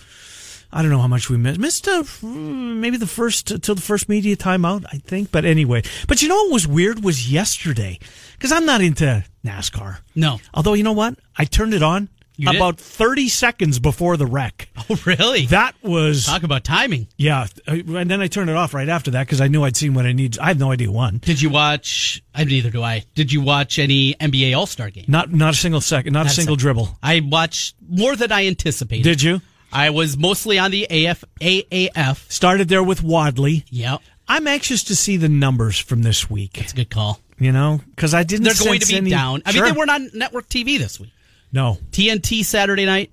I 0.72 0.82
don't 0.82 0.90
know 0.90 0.98
how 1.00 1.09
much 1.09 1.30
we 1.30 1.37
missed. 1.37 1.59
Missed 1.61 1.88
uh, 1.88 2.02
maybe 2.22 2.96
the 2.96 3.06
first 3.06 3.62
till 3.62 3.74
the 3.74 3.80
first 3.80 4.09
media 4.09 4.37
timeout, 4.37 4.85
I 4.92 4.98
think. 4.98 5.30
But 5.30 5.44
anyway, 5.44 5.82
but 6.09 6.22
you 6.22 6.28
know 6.28 6.35
what 6.35 6.52
was 6.52 6.66
weird 6.66 7.02
was 7.04 7.30
yesterday 7.30 7.98
because 8.32 8.50
I'm 8.52 8.66
not 8.66 8.80
into 8.82 9.24
NASCAR. 9.44 9.98
No. 10.14 10.40
Although 10.54 10.74
you 10.74 10.82
know 10.82 10.92
what, 10.92 11.18
I 11.37 11.44
turned 11.44 11.72
it 11.72 11.82
on 11.82 12.09
You 12.38 12.51
did? 12.53 12.57
about 12.57 12.79
30 12.79 13.29
seconds 13.29 13.79
before 13.79 14.16
the 14.16 14.27
wreck. 14.27 14.68
Oh, 14.88 14.96
really? 15.05 15.46
That 15.46 15.75
was 15.83 16.27
Talk 16.27 16.44
about 16.44 16.62
timing. 16.62 17.09
yeah, 17.16 17.49
and 17.66 18.09
then 18.09 18.20
I 18.20 18.29
turned 18.29 18.51
it 18.51 18.57
off 18.57 18.72
right 18.72 18.88
after 18.88 19.11
that 19.12 19.27
because 19.27 19.40
I 19.40 19.49
knew 19.49 19.64
I'd 19.64 19.77
seen 19.77 19.94
what 19.94 20.07
I 20.07 20.12
need. 20.12 20.38
I 20.38 20.46
have 20.49 20.61
no 20.61 20.70
idea 20.70 20.92
when. 20.92 21.18
Did 21.18 21.42
you 21.42 21.51
watch? 21.51 22.22
I 22.33 22.44
neither 22.44 22.70
do 22.70 22.85
I. 22.85 23.03
Did 23.16 23.33
you 23.33 23.40
watch 23.40 23.81
any 23.81 24.14
NBA 24.14 24.57
All 24.57 24.66
Star 24.66 24.90
game? 24.90 25.07
Not 25.09 25.33
not 25.33 25.55
a 25.55 25.57
single 25.57 25.81
second, 25.81 26.12
not, 26.12 26.20
a 26.20 26.25
Not 26.27 26.33
a 26.33 26.35
single 26.37 26.55
dribble. 26.55 26.96
I 27.03 27.18
watched 27.18 27.75
more 27.88 28.14
than 28.14 28.31
I 28.31 28.46
anticipated. 28.46 29.03
Did 29.03 29.22
you? 29.22 29.40
I 29.72 29.90
was 29.90 30.16
mostly 30.16 30.57
on 30.61 30.70
the 30.70 30.85
AF 30.88 31.25
AAF. 31.40 32.31
Started 32.31 32.68
there 32.68 32.83
with 32.85 33.03
Wadley. 33.03 33.64
Yep, 33.70 34.01
I'm 34.29 34.46
anxious 34.46 34.85
to 34.85 34.94
see 34.94 35.16
the 35.16 35.29
numbers 35.29 35.79
from 35.81 36.03
this 36.03 36.31
week. 36.31 36.59
it's 36.59 36.72
a 36.72 36.77
good 36.77 36.90
call. 36.90 37.20
You 37.38 37.51
know, 37.53 37.81
because 37.90 38.14
I 38.14 38.22
didn't. 38.22 38.44
They're 38.44 38.55
going 38.55 38.81
to 38.81 38.87
be 38.87 38.96
any- 38.96 39.11
down. 39.11 39.42
I 39.44 39.51
Sure. 39.53 39.64
mean, 39.64 39.75
they 39.75 39.79
weren't 39.79 39.90
on 39.90 40.11
network 40.14 40.49
TV 40.49 40.79
this 40.79 41.01
week. 41.01 41.11
No. 41.57 41.79
TNT 41.90 42.45
Saturday 42.45 42.85
night, 42.85 43.11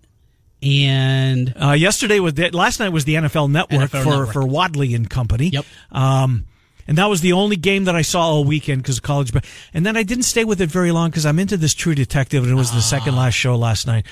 and 0.62 1.54
Uh, 1.62 1.72
yesterday 1.72 2.20
was 2.20 2.34
the, 2.34 2.50
last 2.52 2.80
night 2.80 2.90
was 2.90 3.06
the 3.06 3.16
NFL 3.16 3.50
Network 3.50 3.90
NFL 3.92 4.04
for 4.04 4.10
Network. 4.10 4.34
for 4.34 4.46
Wadley 4.46 4.94
and 4.94 5.10
company. 5.10 5.48
Yep. 5.50 5.66
Um, 5.92 6.46
and 6.88 6.98
that 6.98 7.06
was 7.10 7.22
the 7.22 7.32
only 7.34 7.56
game 7.56 7.86
that 7.86 7.96
I 7.96 8.02
saw 8.02 8.22
all 8.24 8.44
weekend 8.44 8.82
because 8.84 8.98
of 8.98 9.04
college. 9.04 9.32
But 9.32 9.46
and 9.74 9.86
then 9.86 9.96
I 9.96 10.04
didn't 10.04 10.24
stay 10.26 10.44
with 10.44 10.60
it 10.62 10.70
very 10.70 10.92
long 10.92 11.10
because 11.10 11.26
I'm 11.26 11.40
into 11.40 11.56
this 11.58 11.74
True 11.74 11.96
Detective, 11.96 12.44
and 12.44 12.52
it 12.52 12.56
was 12.56 12.72
the 12.72 12.82
second 12.82 13.16
last 13.16 13.34
show 13.36 13.56
last 13.56 13.88
night. 13.88 14.06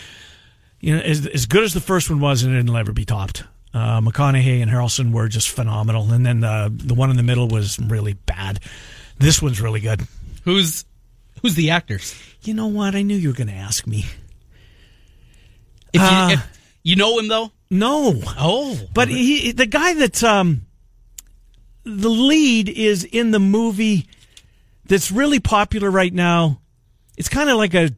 You 0.80 0.96
know, 0.96 1.02
as, 1.02 1.28
as 1.28 1.46
good 1.46 1.64
as 1.64 1.74
the 1.74 1.82
first 1.82 2.10
one 2.10 2.20
was, 2.22 2.44
and 2.44 2.56
it'll 2.56 2.74
never 2.74 2.92
be 2.94 3.06
topped. 3.06 3.44
Uh, 3.74 4.02
McConaughey 4.02 4.62
and 4.62 4.72
Harrelson 4.72 5.12
were 5.12 5.28
just 5.28 5.50
phenomenal, 5.50 6.12
and 6.12 6.26
then 6.26 6.44
uh, 6.44 6.70
the 6.72 6.94
one 6.94 7.10
in 7.10 7.18
the 7.18 7.24
middle 7.24 7.48
was 7.48 7.78
really 7.80 8.14
bad. 8.14 8.60
This 9.18 9.42
one's 9.42 9.62
really 9.62 9.80
good. 9.82 10.02
who's 10.46 10.86
who's 11.42 11.56
the 11.56 11.70
actors? 11.72 12.16
You 12.44 12.54
know 12.54 12.68
what? 12.68 12.96
I 12.96 13.02
knew 13.04 13.16
you 13.16 13.30
were 13.30 13.36
going 13.36 13.48
to 13.50 13.54
ask 13.54 13.86
me. 13.86 14.06
If 15.94 16.02
you, 16.02 16.08
Uh, 16.08 16.30
if 16.32 16.60
you 16.84 16.96
know 16.96 17.20
him 17.20 17.28
though, 17.28 17.52
No, 17.70 18.22
oh, 18.38 18.80
But 18.94 19.08
he, 19.10 19.52
the 19.52 19.66
guy 19.66 19.94
that's 19.94 20.24
um, 20.24 20.66
the 21.84 22.10
lead 22.10 22.70
is 22.70 23.04
in 23.04 23.32
the 23.32 23.40
movie 23.40 24.08
that's 24.86 25.12
really 25.12 25.40
popular 25.40 25.90
right 25.90 26.14
now. 26.14 26.60
It's 27.18 27.30
kind 27.30 27.50
of 27.50 27.58
like 27.58 27.74
a. 27.74 27.92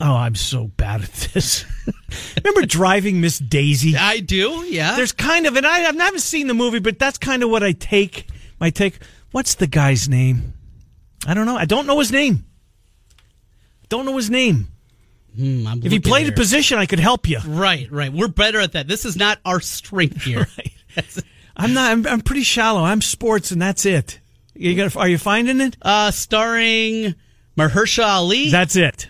Oh, 0.00 0.16
I'm 0.16 0.34
so 0.34 0.66
bad 0.66 1.02
at 1.02 1.12
this. 1.12 1.64
Remember 2.44 2.66
driving 2.66 3.20
Miss 3.20 3.38
Daisy? 3.38 3.96
I 3.96 4.18
do. 4.18 4.64
Yeah, 4.64 4.96
There's 4.96 5.12
kind 5.12 5.46
of, 5.46 5.56
and 5.56 5.64
I, 5.64 5.88
I 5.88 5.92
haven't 5.92 6.20
seen 6.20 6.48
the 6.48 6.54
movie, 6.54 6.80
but 6.80 6.98
that's 6.98 7.18
kind 7.18 7.42
of 7.44 7.50
what 7.50 7.62
I 7.62 7.72
take. 7.72 8.26
My 8.58 8.70
take. 8.70 8.98
What's 9.30 9.54
the 9.54 9.68
guy's 9.68 10.08
name? 10.08 10.54
I 11.26 11.34
don't 11.34 11.46
know. 11.46 11.56
I 11.56 11.66
don't 11.66 11.86
know 11.86 12.00
his 12.00 12.10
name. 12.10 12.44
Don't 13.88 14.04
know 14.04 14.16
his 14.16 14.28
name. 14.28 14.71
Hmm, 15.36 15.66
If 15.66 15.84
looking 15.84 16.02
played 16.02 16.28
a 16.28 16.32
position, 16.32 16.78
I 16.78 16.86
could 16.86 16.98
help 17.00 17.28
you. 17.28 17.38
right, 17.46 17.90
right, 17.90 18.12
we're 18.12 18.28
better 18.28 18.60
at 18.60 18.72
that. 18.72 18.86
This 18.88 19.04
is 19.04 19.16
not 19.16 19.38
our 19.44 19.60
strength 19.60 20.22
here. 20.24 20.46
I'm 21.56 21.72
not. 21.74 21.90
I'm, 21.92 22.06
I'm 22.06 22.20
pretty 22.20 22.42
shallow. 22.42 22.82
I'm 22.82 23.00
sports, 23.02 23.50
and 23.50 23.60
that's 23.60 23.84
it. 23.86 24.20
You 24.54 24.74
got? 24.76 24.96
Are 24.96 25.08
you 25.08 25.18
finding 25.18 25.60
it? 25.60 25.76
Uh, 25.82 26.10
starring 26.10 27.14
Mahershala 27.56 28.06
Ali. 28.06 28.50
That's 28.50 28.76
it. 28.76 29.08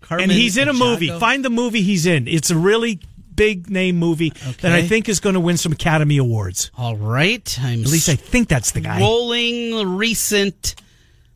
Carmen 0.00 0.24
and 0.24 0.32
he's 0.32 0.56
in 0.56 0.68
a 0.68 0.72
movie. 0.72 1.08
Find 1.18 1.44
the 1.44 1.50
movie 1.50 1.82
he's 1.82 2.04
in. 2.06 2.28
It's 2.28 2.50
a 2.50 2.56
really 2.56 3.00
big 3.34 3.70
name 3.70 3.96
movie 3.96 4.30
that 4.60 4.72
I 4.72 4.82
think 4.82 5.08
is 5.08 5.18
going 5.20 5.34
to 5.34 5.40
win 5.40 5.56
some 5.56 5.72
Academy 5.72 6.18
Awards. 6.18 6.70
All 6.76 6.96
right, 6.96 7.58
I'm 7.60 7.80
At 7.82 7.88
least 7.88 8.08
I 8.08 8.14
think 8.16 8.48
that's 8.48 8.72
the 8.72 8.80
guy. 8.80 9.00
rolling 9.00 9.96
recent 9.96 10.74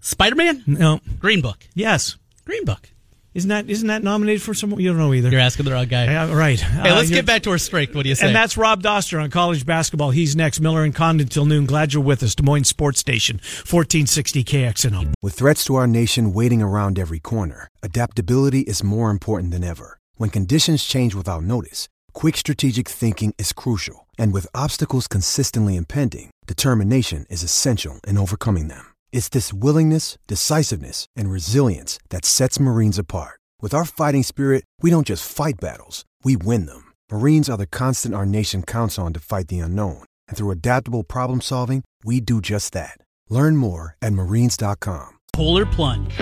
Spider-Man 0.00 0.62
No. 0.66 1.00
Green 1.18 1.40
Book. 1.40 1.66
Yes. 1.74 2.16
Green 2.44 2.64
Book. 2.64 2.90
Isn't 3.34 3.50
that 3.50 3.68
isn't 3.68 3.86
that 3.88 4.02
nominated 4.02 4.42
for 4.42 4.54
some? 4.54 4.72
You 4.80 4.88
don't 4.88 4.98
know 4.98 5.12
either. 5.12 5.30
You're 5.30 5.40
asking 5.40 5.66
the 5.66 5.72
wrong 5.72 5.86
guy. 5.86 6.04
Yeah, 6.06 6.32
right. 6.34 6.58
Hey, 6.58 6.90
Uh, 6.90 6.94
let's 6.96 7.10
you're- 7.10 7.18
get 7.20 7.26
back 7.26 7.42
to 7.42 7.50
our 7.50 7.58
strength. 7.58 7.94
What 7.94 8.02
do 8.04 8.08
you 8.08 8.14
say? 8.14 8.26
And 8.26 8.34
that's 8.34 8.56
Rob 8.56 8.82
Doster 8.82 9.22
on 9.22 9.30
college 9.30 9.64
basketball. 9.66 10.10
He's 10.10 10.34
next. 10.34 10.60
Miller 10.60 10.82
and 10.82 10.94
Condon 10.94 11.28
till 11.28 11.44
noon. 11.44 11.66
Glad 11.66 11.92
you're 11.92 12.02
with 12.02 12.22
us. 12.22 12.34
Des 12.34 12.42
Moines 12.42 12.64
Sports 12.64 12.98
Station, 13.00 13.36
1460 13.64 14.42
KXNO. 14.44 15.12
With 15.22 15.34
threats 15.34 15.64
to 15.66 15.74
our 15.76 15.86
nation 15.86 16.32
waiting 16.32 16.62
around 16.62 16.98
every 16.98 17.20
corner, 17.20 17.68
adaptability 17.82 18.60
is 18.62 18.82
more 18.82 19.10
important 19.10 19.52
than 19.52 19.62
ever. 19.62 19.98
When 20.16 20.30
conditions 20.30 20.84
change 20.84 21.14
without 21.14 21.42
notice, 21.44 21.88
quick 22.12 22.36
strategic 22.36 22.88
thinking 22.88 23.34
is 23.38 23.52
crucial. 23.52 24.06
And 24.18 24.32
with 24.32 24.48
obstacles 24.54 25.06
consistently 25.06 25.76
impending, 25.76 26.30
determination 26.46 27.26
is 27.30 27.42
essential 27.44 28.00
in 28.06 28.18
overcoming 28.18 28.68
them. 28.68 28.86
It's 29.12 29.28
this 29.28 29.52
willingness, 29.52 30.16
decisiveness, 30.26 31.06
and 31.14 31.30
resilience 31.30 31.98
that 32.08 32.24
sets 32.24 32.58
Marines 32.58 32.98
apart. 32.98 33.38
With 33.60 33.74
our 33.74 33.84
fighting 33.84 34.22
spirit, 34.22 34.64
we 34.80 34.88
don't 34.90 35.06
just 35.06 35.30
fight 35.30 35.56
battles, 35.60 36.06
we 36.24 36.36
win 36.36 36.66
them. 36.66 36.92
Marines 37.10 37.50
are 37.50 37.58
the 37.58 37.66
constant 37.66 38.14
our 38.14 38.24
nation 38.24 38.62
counts 38.62 38.98
on 38.98 39.12
to 39.12 39.20
fight 39.20 39.48
the 39.48 39.58
unknown. 39.58 40.04
And 40.28 40.36
through 40.36 40.52
adaptable 40.52 41.02
problem 41.04 41.42
solving, 41.42 41.84
we 42.04 42.20
do 42.22 42.40
just 42.40 42.72
that. 42.72 42.98
Learn 43.28 43.56
more 43.56 43.96
at 44.00 44.14
marines.com. 44.14 45.18
Polar 45.34 45.66
Plunge. 45.66 46.16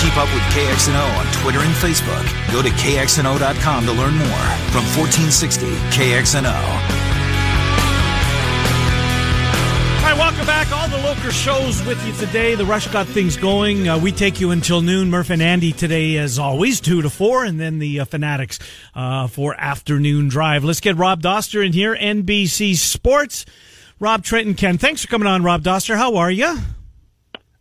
Keep 0.00 0.16
up 0.16 0.32
with 0.32 0.42
KXNO 0.52 1.18
on 1.18 1.32
Twitter 1.42 1.60
and 1.60 1.74
Facebook. 1.74 2.24
Go 2.52 2.62
to 2.62 2.70
KXNO.com 2.70 3.86
to 3.86 3.92
learn 3.92 4.14
more. 4.14 4.46
From 4.72 4.84
1460 4.96 5.66
KXNO. 5.90 6.99
Back. 10.64 10.72
All 10.72 10.88
the 10.88 11.06
local 11.06 11.30
shows 11.30 11.84
with 11.86 12.04
you 12.06 12.12
today. 12.14 12.54
The 12.54 12.64
Rush 12.64 12.86
got 12.88 13.06
things 13.06 13.36
going. 13.36 13.88
Uh, 13.88 13.98
we 13.98 14.12
take 14.12 14.40
you 14.40 14.50
until 14.50 14.80
noon. 14.82 15.10
Murph 15.10 15.30
and 15.30 15.42
Andy 15.42 15.72
today, 15.72 16.16
as 16.16 16.38
always, 16.38 16.80
2 16.80 17.02
to 17.02 17.10
4, 17.10 17.44
and 17.44 17.58
then 17.60 17.78
the 17.78 18.00
uh, 18.00 18.04
Fanatics 18.04 18.58
uh, 18.94 19.26
for 19.26 19.54
afternoon 19.58 20.28
drive. 20.28 20.64
Let's 20.64 20.80
get 20.80 20.96
Rob 20.96 21.22
Doster 21.22 21.64
in 21.64 21.72
here, 21.72 21.96
NBC 21.96 22.76
Sports. 22.76 23.46
Rob 23.98 24.22
Trenton 24.22 24.54
Ken. 24.54 24.78
Thanks 24.78 25.02
for 25.02 25.08
coming 25.08 25.28
on, 25.28 25.42
Rob 25.42 25.62
Doster. 25.62 25.96
How 25.96 26.16
are 26.16 26.30
you? 26.30 26.58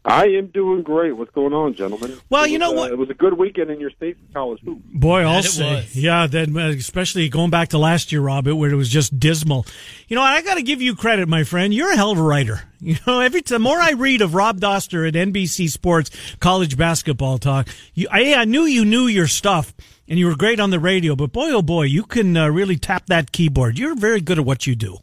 I 0.05 0.27
am 0.27 0.47
doing 0.47 0.81
great. 0.81 1.11
What's 1.11 1.31
going 1.31 1.53
on, 1.53 1.73
gentlemen? 1.73 2.17
Well, 2.29 2.45
It 2.45 2.51
you 2.51 2.57
know 2.57 2.71
uh, 2.71 2.75
what? 2.75 2.91
It 2.91 2.97
was 2.97 3.09
a 3.09 3.13
good 3.13 3.33
weekend 3.33 3.69
in 3.69 3.81
your 3.81 3.91
state 3.91 4.17
for 4.17 4.33
college 4.33 4.61
hoops. 4.63 4.81
Boy, 4.85 5.21
I'll 5.21 5.39
it 5.39 5.43
say, 5.43 5.87
yeah. 5.91 6.25
Then, 6.25 6.57
uh, 6.57 6.69
especially 6.69 7.27
going 7.27 7.49
back 7.49 7.69
to 7.69 7.77
last 7.77 8.11
year, 8.11 8.21
Robert, 8.21 8.55
where 8.55 8.71
it 8.71 8.75
was 8.75 8.87
just 8.87 9.19
dismal. 9.19 9.65
You 10.07 10.15
know, 10.15 10.21
I 10.21 10.41
got 10.41 10.55
to 10.55 10.63
give 10.63 10.81
you 10.81 10.95
credit, 10.95 11.27
my 11.27 11.43
friend. 11.43 11.73
You're 11.73 11.91
a 11.91 11.97
hell 11.97 12.11
of 12.11 12.19
a 12.19 12.23
writer. 12.23 12.61
You 12.81 12.95
know, 13.05 13.19
every 13.19 13.41
the 13.41 13.59
more 13.59 13.77
I 13.77 13.91
read 13.91 14.21
of 14.21 14.33
Rob 14.33 14.61
Doster 14.61 15.05
at 15.05 15.13
NBC 15.13 15.69
Sports 15.69 16.11
College 16.39 16.77
Basketball 16.77 17.37
Talk, 17.37 17.67
you, 17.93 18.07
I, 18.09 18.33
I 18.35 18.45
knew 18.45 18.63
you 18.63 18.85
knew 18.85 19.07
your 19.07 19.27
stuff, 19.27 19.73
and 20.07 20.17
you 20.17 20.27
were 20.27 20.35
great 20.37 20.61
on 20.61 20.69
the 20.69 20.79
radio. 20.79 21.13
But 21.17 21.33
boy, 21.33 21.49
oh 21.49 21.61
boy, 21.61 21.83
you 21.83 22.03
can 22.03 22.37
uh, 22.37 22.47
really 22.47 22.77
tap 22.77 23.07
that 23.07 23.33
keyboard. 23.33 23.77
You're 23.77 23.95
very 23.95 24.21
good 24.21 24.39
at 24.39 24.45
what 24.45 24.65
you 24.65 24.75
do. 24.75 24.99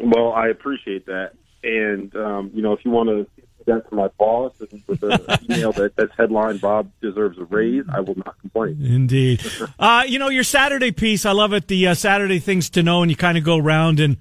Well, 0.00 0.32
I 0.32 0.48
appreciate 0.48 1.06
that. 1.06 1.34
And, 1.62 2.14
um, 2.16 2.50
you 2.52 2.60
know, 2.60 2.72
if 2.72 2.84
you 2.84 2.90
want 2.90 3.08
to 3.08 3.26
send 3.66 3.82
to 3.88 3.94
my 3.94 4.08
boss 4.18 4.52
with 4.86 5.02
an 5.02 5.20
email 5.50 5.72
that, 5.72 5.94
that's 5.96 6.12
headline 6.16 6.56
Bob 6.58 6.90
deserves 7.02 7.38
a 7.38 7.44
raise, 7.44 7.84
I 7.92 8.00
will 8.00 8.16
not 8.16 8.38
complain. 8.40 8.82
Indeed. 8.82 9.42
Uh, 9.78 10.04
you 10.06 10.18
know, 10.18 10.28
your 10.28 10.44
Saturday 10.44 10.90
piece, 10.90 11.26
I 11.26 11.32
love 11.32 11.52
it. 11.52 11.68
The 11.68 11.88
uh, 11.88 11.94
Saturday 11.94 12.38
things 12.38 12.70
to 12.70 12.82
know, 12.82 13.02
and 13.02 13.10
you 13.10 13.16
kind 13.16 13.36
of 13.36 13.44
go 13.44 13.56
around 13.56 14.00
and 14.00 14.16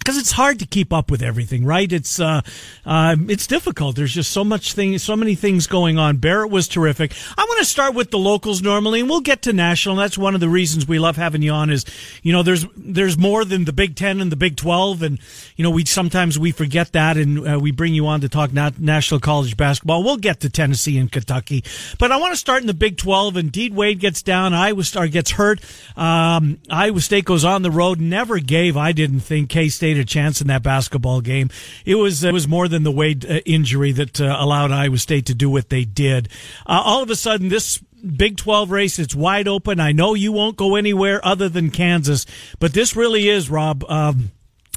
because 0.00 0.16
it's 0.16 0.32
hard 0.32 0.58
to 0.58 0.66
keep 0.66 0.92
up 0.92 1.10
with 1.10 1.22
everything, 1.22 1.64
right? 1.64 1.92
It's 1.92 2.18
uh, 2.18 2.40
uh, 2.86 3.16
it's 3.28 3.46
difficult. 3.46 3.96
There's 3.96 4.14
just 4.14 4.30
so 4.30 4.42
much 4.42 4.72
thing, 4.72 4.96
so 4.98 5.14
many 5.14 5.34
things 5.34 5.66
going 5.66 5.98
on. 5.98 6.16
Barrett 6.16 6.50
was 6.50 6.66
terrific. 6.66 7.12
I 7.36 7.44
want 7.44 7.58
to 7.58 7.66
start 7.66 7.94
with 7.94 8.10
the 8.10 8.18
locals 8.18 8.62
normally, 8.62 9.00
and 9.00 9.10
we'll 9.10 9.20
get 9.20 9.42
to 9.42 9.52
national. 9.52 9.96
That's 9.96 10.16
one 10.16 10.34
of 10.34 10.40
the 10.40 10.48
reasons 10.48 10.88
we 10.88 10.98
love 10.98 11.16
having 11.16 11.42
you 11.42 11.52
on. 11.52 11.70
Is 11.70 11.84
you 12.22 12.32
know, 12.32 12.42
there's 12.42 12.66
there's 12.76 13.18
more 13.18 13.44
than 13.44 13.66
the 13.66 13.74
Big 13.74 13.94
Ten 13.94 14.20
and 14.20 14.32
the 14.32 14.36
Big 14.36 14.56
Twelve, 14.56 15.02
and 15.02 15.18
you 15.56 15.62
know, 15.62 15.70
we 15.70 15.84
sometimes 15.84 16.38
we 16.38 16.50
forget 16.50 16.92
that, 16.92 17.18
and 17.18 17.46
uh, 17.46 17.58
we 17.60 17.70
bring 17.70 17.92
you 17.92 18.06
on 18.06 18.22
to 18.22 18.28
talk 18.28 18.54
not 18.54 18.80
national 18.80 19.20
college 19.20 19.56
basketball. 19.56 20.02
We'll 20.02 20.16
get 20.16 20.40
to 20.40 20.50
Tennessee 20.50 20.96
and 20.96 21.12
Kentucky, 21.12 21.62
but 21.98 22.10
I 22.10 22.16
want 22.16 22.32
to 22.32 22.38
start 22.38 22.62
in 22.62 22.66
the 22.66 22.74
Big 22.74 22.96
Twelve. 22.96 23.36
And 23.36 23.52
Dean 23.52 23.74
Wade 23.74 24.00
gets 24.00 24.22
down, 24.22 24.54
Iowa 24.54 24.82
Star 24.82 25.08
gets 25.08 25.32
hurt. 25.32 25.60
Um, 25.94 26.58
Iowa 26.70 27.00
State 27.00 27.26
goes 27.26 27.44
on 27.44 27.60
the 27.60 27.70
road. 27.70 28.00
Never 28.00 28.38
gave, 28.38 28.78
I 28.78 28.92
didn't 28.92 29.20
think, 29.20 29.50
K 29.50 29.68
State 29.68 29.89
a 29.98 30.04
chance 30.04 30.40
in 30.40 30.48
that 30.48 30.62
basketball 30.62 31.20
game. 31.20 31.50
It 31.84 31.96
was 31.96 32.24
it 32.24 32.32
was 32.32 32.48
more 32.48 32.68
than 32.68 32.82
the 32.82 32.92
Wade 32.92 33.24
uh, 33.24 33.40
injury 33.46 33.92
that 33.92 34.20
uh, 34.20 34.36
allowed 34.38 34.72
Iowa 34.72 34.98
State 34.98 35.26
to 35.26 35.34
do 35.34 35.50
what 35.50 35.68
they 35.68 35.84
did. 35.84 36.28
Uh, 36.66 36.82
all 36.84 37.02
of 37.02 37.10
a 37.10 37.16
sudden, 37.16 37.48
this 37.48 37.82
Big 38.00 38.36
12 38.36 38.70
race, 38.70 38.98
it's 38.98 39.14
wide 39.14 39.48
open. 39.48 39.80
I 39.80 39.92
know 39.92 40.14
you 40.14 40.32
won't 40.32 40.56
go 40.56 40.76
anywhere 40.76 41.24
other 41.24 41.48
than 41.48 41.70
Kansas, 41.70 42.26
but 42.58 42.72
this 42.72 42.96
really 42.96 43.28
is, 43.28 43.50
Rob, 43.50 43.84
um, 43.88 44.30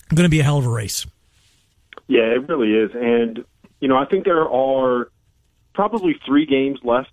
going 0.10 0.26
to 0.26 0.30
be 0.30 0.40
a 0.40 0.44
hell 0.44 0.58
of 0.58 0.66
a 0.66 0.70
race. 0.70 1.06
Yeah, 2.08 2.24
it 2.24 2.48
really 2.50 2.74
is. 2.74 2.92
And, 2.94 3.46
you 3.80 3.88
know, 3.88 3.98
I 3.98 4.06
think 4.06 4.26
there 4.26 4.48
are 4.48 5.10
probably 5.74 6.16
three 6.26 6.46
games 6.46 6.80
left 6.84 7.12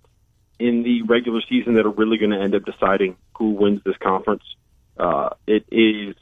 in 0.59 0.83
the 0.83 1.01
regular 1.03 1.41
season 1.49 1.75
that 1.75 1.85
are 1.85 1.91
really 1.91 2.17
going 2.17 2.31
to 2.31 2.39
end 2.39 2.55
up 2.55 2.65
deciding 2.65 3.15
who 3.37 3.51
wins 3.51 3.81
this 3.83 3.97
conference. 3.97 4.43
Uh, 4.97 5.29
it 5.47 5.65
is 5.71 6.15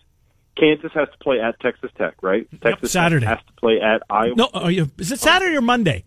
Kansas 0.57 0.91
has 0.93 1.07
to 1.09 1.17
play 1.19 1.39
at 1.39 1.59
Texas 1.59 1.91
Tech, 1.97 2.15
right? 2.21 2.47
Texas 2.61 2.91
Saturday 2.91 3.25
Tech 3.25 3.37
has 3.37 3.47
to 3.47 3.53
play 3.53 3.79
at 3.81 4.01
Iowa. 4.09 4.35
No, 4.35 4.49
are 4.53 4.71
you, 4.71 4.89
is 4.97 5.11
it 5.11 5.19
Saturday 5.19 5.55
or 5.55 5.61
Monday? 5.61 6.03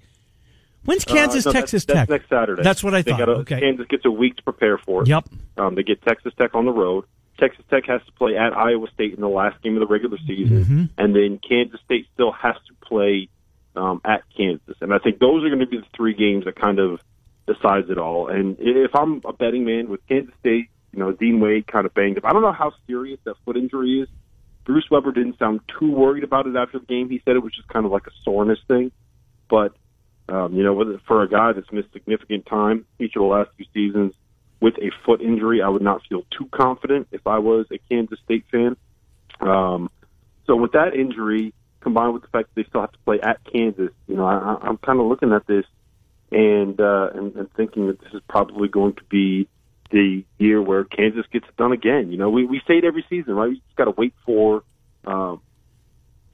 When's 0.84 1.04
Kansas 1.04 1.46
Uh, 1.46 1.50
no, 1.50 1.52
Texas 1.60 1.84
that's, 1.84 1.96
Tech? 2.00 2.08
That's 2.08 2.20
next 2.22 2.28
Saturday. 2.28 2.62
That's 2.62 2.82
what 2.84 2.94
I 2.94 3.02
They 3.02 3.12
thought. 3.12 3.18
gotta- 3.18 3.32
okay. 3.32 3.60
Kansas 3.60 3.86
gets 3.88 4.04
a 4.04 4.10
week 4.10 4.36
to 4.36 4.42
prepare 4.42 4.78
for 4.78 5.02
it. 5.02 5.08
Yep. 5.08 5.28
Um, 5.56 5.74
they 5.74 5.82
get 5.84 6.02
Texas 6.02 6.32
Tech 6.38 6.54
on 6.54 6.64
the 6.64 6.72
road. 6.72 7.04
Texas 7.38 7.64
Tech 7.70 7.86
has 7.86 8.02
to 8.04 8.12
play 8.12 8.36
at 8.36 8.52
Iowa 8.52 8.88
State 8.92 9.14
in 9.14 9.20
the 9.20 9.28
last 9.28 9.60
game 9.62 9.74
of 9.74 9.80
the 9.80 9.86
regular 9.86 10.18
season, 10.26 10.64
Mm-hmm. 10.64 10.84
and 10.98 11.14
then 11.16 11.38
Kansas 11.38 11.80
State 11.84 12.06
still 12.14 12.32
has 12.32 12.56
to 12.66 12.74
play 12.86 13.28
um, 13.74 14.00
at 14.04 14.22
Kansas. 14.36 14.76
And 14.80 14.92
I 14.92 14.98
think 14.98 15.18
those 15.18 15.42
are 15.44 15.48
going 15.48 15.60
to 15.60 15.66
be 15.66 15.78
the 15.78 15.86
three 15.96 16.14
games 16.14 16.44
that 16.44 16.56
kind 16.56 16.78
of 16.78 17.00
decides 17.46 17.88
it 17.88 17.96
all. 17.98 18.28
And 18.28 18.56
if 18.60 18.94
I'm 18.94 19.22
a 19.24 19.32
betting 19.32 19.64
man 19.64 19.88
with 19.88 20.06
Kansas 20.08 20.34
State, 20.40 20.66
you 20.92 20.98
know, 20.98 21.10
Dean 21.12 21.40
Wade 21.40 21.66
kind 21.66 21.86
of 21.86 21.94
banged 21.94 22.18
up. 22.18 22.24
I 22.26 22.32
don't 22.32 22.42
know 22.42 22.52
how 22.52 22.72
serious 22.86 23.18
that 23.24 23.34
foot 23.44 23.56
injury 23.56 24.02
is. 24.02 24.08
Bruce 24.64 24.88
Weber 24.90 25.12
didn't 25.12 25.38
sound 25.38 25.60
too 25.78 25.90
worried 25.90 26.24
about 26.24 26.46
it 26.46 26.56
after 26.56 26.78
the 26.78 26.86
game. 26.86 27.08
He 27.08 27.20
said 27.24 27.36
it 27.36 27.42
was 27.42 27.54
just 27.54 27.68
kind 27.68 27.84
of 27.84 27.92
like 27.92 28.06
a 28.06 28.12
soreness 28.24 28.58
thing, 28.68 28.92
but 29.48 29.74
um, 30.28 30.54
you 30.54 30.62
know, 30.62 30.98
for 31.06 31.22
a 31.22 31.28
guy 31.28 31.52
that's 31.52 31.70
missed 31.72 31.92
significant 31.92 32.46
time 32.46 32.86
each 32.98 33.16
of 33.16 33.22
the 33.22 33.26
last 33.26 33.50
few 33.56 33.66
seasons 33.74 34.14
with 34.60 34.74
a 34.78 34.90
foot 35.04 35.20
injury, 35.20 35.60
I 35.60 35.68
would 35.68 35.82
not 35.82 36.02
feel 36.08 36.24
too 36.30 36.48
confident 36.52 37.08
if 37.10 37.26
I 37.26 37.38
was 37.38 37.66
a 37.72 37.78
Kansas 37.90 38.18
State 38.24 38.44
fan. 38.50 38.76
Um, 39.40 39.90
so 40.46 40.54
with 40.54 40.72
that 40.72 40.94
injury 40.94 41.52
combined 41.80 42.14
with 42.14 42.22
the 42.22 42.28
fact 42.28 42.54
that 42.54 42.62
they 42.62 42.68
still 42.68 42.82
have 42.82 42.92
to 42.92 42.98
play 43.00 43.20
at 43.20 43.40
Kansas, 43.44 43.90
you 44.06 44.14
know, 44.14 44.24
I, 44.24 44.58
I'm 44.62 44.78
kind 44.78 45.00
of 45.00 45.06
looking 45.06 45.32
at 45.32 45.46
this 45.46 45.64
and, 46.30 46.80
uh, 46.80 47.10
and 47.12 47.34
and 47.34 47.52
thinking 47.54 47.88
that 47.88 48.00
this 48.00 48.14
is 48.14 48.22
probably 48.28 48.68
going 48.68 48.94
to 48.94 49.04
be 49.10 49.48
the 49.92 50.24
year 50.38 50.60
where 50.60 50.84
Kansas 50.84 51.26
gets 51.30 51.46
it 51.46 51.56
done 51.56 51.72
again. 51.72 52.10
You 52.10 52.18
know, 52.18 52.30
we 52.30 52.44
we 52.44 52.60
say 52.66 52.78
it 52.78 52.84
every 52.84 53.04
season, 53.08 53.34
right? 53.34 53.50
You 53.50 53.56
just 53.56 53.76
got 53.76 53.84
to 53.84 53.92
wait 53.92 54.14
for 54.26 54.64
um, 55.06 55.40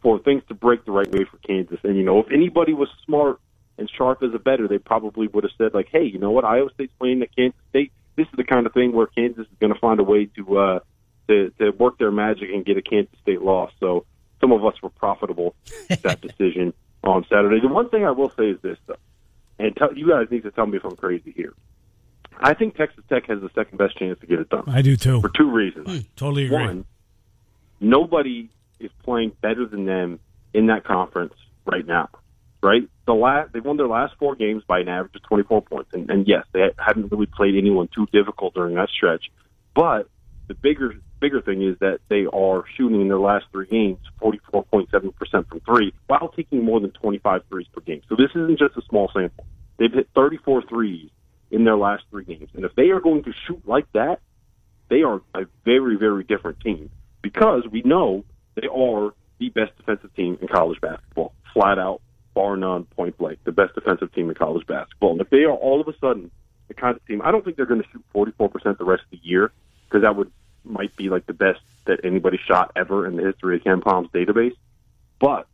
for 0.01 0.19
things 0.21 0.43
to 0.49 0.55
break 0.55 0.85
the 0.85 0.93
right 0.93 1.11
way 1.11 1.25
for 1.25 1.37
Kansas. 1.39 1.79
And 1.83 1.97
you 1.97 2.05
know, 2.05 2.21
if 2.21 2.31
anybody 2.33 2.73
was 2.73 2.89
smart 3.05 3.41
and 3.77 3.91
sharp 3.91 4.23
as 4.23 4.33
a 4.33 4.39
better, 4.39 4.69
they 4.69 4.79
probably 4.79 5.27
would 5.27 5.45
have 5.45 5.53
said 5.59 5.75
like, 5.75 5.89
"Hey, 5.91 6.05
you 6.05 6.19
know 6.19 6.31
what? 6.31 6.45
Iowa 6.45 6.71
State's 6.73 6.93
playing 6.99 7.21
at 7.23 7.35
Kansas 7.35 7.61
State. 7.71 7.93
This 8.17 8.27
is 8.29 8.37
the 8.37 8.45
kind 8.45 8.67
of 8.67 8.73
thing 8.73 8.93
where 8.93 9.07
Kansas 9.07 9.47
is 9.47 9.59
going 9.61 9.75
to 9.75 9.79
find 9.79 10.01
a 10.01 10.05
way 10.05 10.27
to 10.37 10.59
uh, 10.59 10.79
to 11.27 11.51
to 11.59 11.71
work 11.71 11.99
their 11.99 12.13
magic 12.13 12.51
and 12.55 12.65
get 12.65 12.77
a 12.77 12.83
Kansas 12.83 13.19
State 13.23 13.43
loss." 13.43 13.73
So 13.81 14.07
some 14.41 14.53
of 14.53 14.65
us 14.65 14.81
were 14.83 14.91
profitable 14.91 15.57
with 15.91 16.03
that 16.03 16.21
decision 16.27 16.73
on 17.03 17.25
Saturday. 17.29 17.61
The 17.61 17.69
one 17.69 17.89
thing 17.91 18.05
I 18.05 18.13
will 18.13 18.31
say 18.31 18.51
is 18.51 18.61
this, 18.63 18.79
though, 18.87 18.97
and 19.59 19.75
tell, 19.75 19.93
you 19.97 20.09
guys 20.09 20.29
need 20.31 20.45
to 20.45 20.53
tell 20.53 20.67
me 20.67 20.77
if 20.77 20.85
I'm 20.85 20.97
crazy 20.97 21.33
here. 21.35 21.55
I 22.41 22.55
think 22.55 22.77
Texas 22.77 23.05
Tech 23.09 23.27
has 23.27 23.41
the 23.41 23.51
second 23.55 23.79
best 23.79 23.99
chance 23.99 24.19
to 24.21 24.27
get 24.27 24.39
it 24.39 24.49
done 24.49 24.65
I 24.67 24.83
do 24.83 24.97
too. 24.97 25.21
for 25.21 25.29
two 25.29 25.51
reasons. 25.51 25.87
Hmm, 25.87 26.07
totally 26.17 26.47
agree. 26.47 26.59
One, 26.59 26.85
nobody 27.81 28.49
is 28.81 28.91
playing 29.03 29.33
better 29.41 29.67
than 29.67 29.87
them 29.87 30.21
in 30.55 30.67
that 30.67 30.85
conference 30.85 31.35
right 31.67 31.87
now. 31.87 32.09
Right? 32.63 32.89
The 33.07 33.15
last 33.15 33.53
they've 33.53 33.65
won 33.65 33.77
their 33.77 33.87
last 33.87 34.15
four 34.19 34.35
games 34.35 34.65
by 34.67 34.81
an 34.81 34.89
average 34.89 35.15
of 35.15 35.23
24 35.23 35.63
points, 35.63 35.91
and, 35.93 36.11
and 36.11 36.27
yes, 36.27 36.45
they 36.53 36.71
haven't 36.77 37.13
really 37.13 37.27
played 37.27 37.55
anyone 37.57 37.89
too 37.95 38.07
difficult 38.13 38.55
during 38.55 38.75
that 38.75 38.89
stretch. 38.89 39.31
But 39.75 40.09
the 40.49 40.55
bigger 40.55 40.95
bigger 41.21 41.41
thing 41.41 41.63
is 41.63 41.79
that 41.79 42.01
they 42.09 42.27
are 42.33 42.65
shooting 42.77 43.01
in 43.01 43.09
their 43.09 43.19
last 43.19 43.47
three 43.53 43.67
games 43.67 43.99
44.7 44.21 45.15
percent 45.15 45.49
from 45.49 45.61
three, 45.61 45.93
while 46.09 46.29
taking 46.35 46.65
more 46.65 46.81
than 46.81 46.91
25 46.91 47.43
threes 47.49 47.67
per 47.73 47.81
game. 47.81 48.03
So 48.09 48.17
this 48.17 48.31
isn't 48.31 48.59
just 48.59 48.77
a 48.77 48.83
small 48.89 49.09
sample. 49.15 49.47
They've 49.79 49.93
hit 49.93 50.09
34 50.17 50.63
threes 50.69 51.11
in 51.51 51.65
their 51.65 51.77
last 51.77 52.05
three 52.11 52.25
games, 52.25 52.51
and 52.55 52.65
if 52.65 52.75
they 52.75 52.91
are 52.91 53.01
going 53.01 53.25
to 53.25 53.33
shoot 53.47 53.67
like 53.67 53.91
that, 53.93 54.21
they 54.89 55.03
are 55.03 55.21
a 55.35 55.47
very, 55.65 55.97
very 55.97 56.25
different 56.25 56.61
team 56.61 56.91
because 57.23 57.65
we 57.71 57.83
know 57.83 58.25
they 58.55 58.69
are 58.69 59.13
the 59.39 59.49
best 59.51 59.77
defensive 59.77 60.15
team 60.15 60.39
in 60.41 60.49
college 60.49 60.81
basketball, 60.81 61.33
flat 61.53 61.79
out, 61.79 62.01
bar 62.35 62.57
none, 62.57 62.85
point 62.85 63.17
blank, 63.19 63.39
the 63.45 63.53
best 63.53 63.75
defensive 63.75 64.13
team 64.15 64.29
in 64.29 64.35
college 64.35 64.67
basketball. 64.67 65.13
And 65.13 65.21
if 65.21 65.31
they 65.31 65.45
are 65.45 65.53
all 65.53 65.81
of 65.81 65.89
a 65.89 65.99
sudden 65.99 66.31
the 66.69 66.75
kind 66.75 66.97
of 66.97 67.05
team, 67.07 67.21
I 67.23 67.31
don't 67.31 67.45
think 67.45 67.57
they're 67.57 67.67
going 67.67 67.83
to 67.83 67.89
shoot 67.93 68.05
44% 68.15 68.79
the 68.79 68.85
rest 68.85 69.03
of 69.05 69.11
the 69.11 69.21
year 69.23 69.53
because 69.89 70.03
that 70.03 70.17
would 70.17 70.31
might 70.65 70.95
be 70.97 71.09
like 71.09 71.27
the 71.27 71.33
best 71.33 71.61
that 71.87 72.01
anybody 72.05 72.39
shot 72.47 72.73
ever 72.77 73.07
in 73.07 73.17
the 73.17 73.23
history 73.23 73.57
of 73.57 73.63
KenPom's 73.63 74.11
database. 74.11 74.55
But 75.19 75.47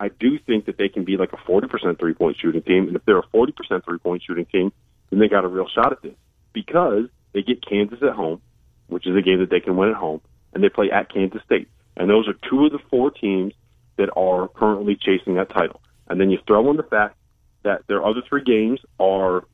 I 0.00 0.08
do 0.08 0.38
think 0.38 0.66
that 0.66 0.78
they 0.78 0.88
can 0.88 1.04
be 1.04 1.16
like 1.16 1.32
a 1.32 1.36
40% 1.36 1.98
three 1.98 2.14
point 2.14 2.36
shooting 2.38 2.62
team. 2.62 2.88
And 2.88 2.96
if 2.96 3.04
they're 3.04 3.18
a 3.18 3.26
40% 3.26 3.84
three 3.84 3.98
point 3.98 4.22
shooting 4.22 4.46
team, 4.46 4.72
then 5.12 5.20
they 5.20 5.28
got 5.28 5.44
a 5.44 5.48
real 5.48 5.68
shot 5.68 5.92
at 5.92 6.02
this 6.02 6.14
because 6.52 7.04
they 7.32 7.42
get 7.42 7.64
Kansas 7.64 7.98
at 8.02 8.14
home, 8.14 8.40
which 8.88 9.06
is 9.06 9.14
a 9.14 9.22
game 9.22 9.38
that 9.40 9.50
they 9.50 9.60
can 9.60 9.76
win 9.76 9.90
at 9.90 9.94
home, 9.96 10.20
and 10.52 10.64
they 10.64 10.68
play 10.68 10.90
at 10.90 11.12
Kansas 11.12 11.42
State. 11.44 11.68
And 11.96 12.08
those 12.08 12.26
are 12.26 12.34
two 12.48 12.64
of 12.66 12.72
the 12.72 12.78
four 12.90 13.10
teams 13.10 13.52
that 13.96 14.08
are 14.16 14.48
currently 14.48 14.96
chasing 14.96 15.34
that 15.34 15.50
title. 15.50 15.82
And 16.08 16.20
then 16.20 16.30
you 16.30 16.38
throw 16.46 16.70
in 16.70 16.76
the 16.76 16.82
fact 16.82 17.16
that 17.62 17.86
their 17.86 18.04
other 18.04 18.22
three 18.28 18.42
games 18.42 18.80
are 18.98 19.44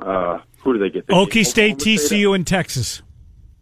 uh, 0.00 0.38
who 0.60 0.72
do 0.72 0.78
they 0.78 0.90
get? 0.90 1.06
They 1.06 1.14
Okie 1.14 1.44
State, 1.44 1.80
State 1.80 2.00
at 2.00 2.00
TCU, 2.10 2.34
and 2.34 2.46
Texas. 2.46 3.02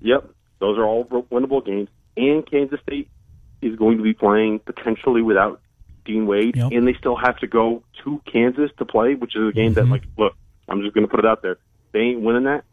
Yep, 0.00 0.30
those 0.58 0.78
are 0.78 0.84
all 0.84 1.04
winnable 1.04 1.64
games. 1.64 1.88
And 2.16 2.48
Kansas 2.48 2.80
State 2.82 3.08
is 3.62 3.76
going 3.76 3.98
to 3.98 4.02
be 4.02 4.14
playing 4.14 4.60
potentially 4.60 5.22
without 5.22 5.60
Dean 6.04 6.26
Wade, 6.26 6.56
Yep. 6.56 6.72
and 6.72 6.86
they 6.86 6.94
still 6.94 7.16
have 7.16 7.38
to 7.38 7.46
go 7.46 7.82
to 8.04 8.20
Kansas 8.30 8.70
to 8.78 8.84
play, 8.84 9.14
which 9.14 9.36
is 9.36 9.48
a 9.48 9.52
game 9.52 9.74
that, 9.74 9.86
like, 9.88 10.02
look, 10.16 10.34
I'm 10.70 10.80
just 10.82 10.94
going 10.94 11.06
to 11.06 11.10
put 11.10 11.18
it 11.20 11.26
out 11.26 11.42
there. 11.42 11.58
They 11.92 12.00
ain't 12.00 12.20
winning 12.20 12.44
that. 12.44 12.64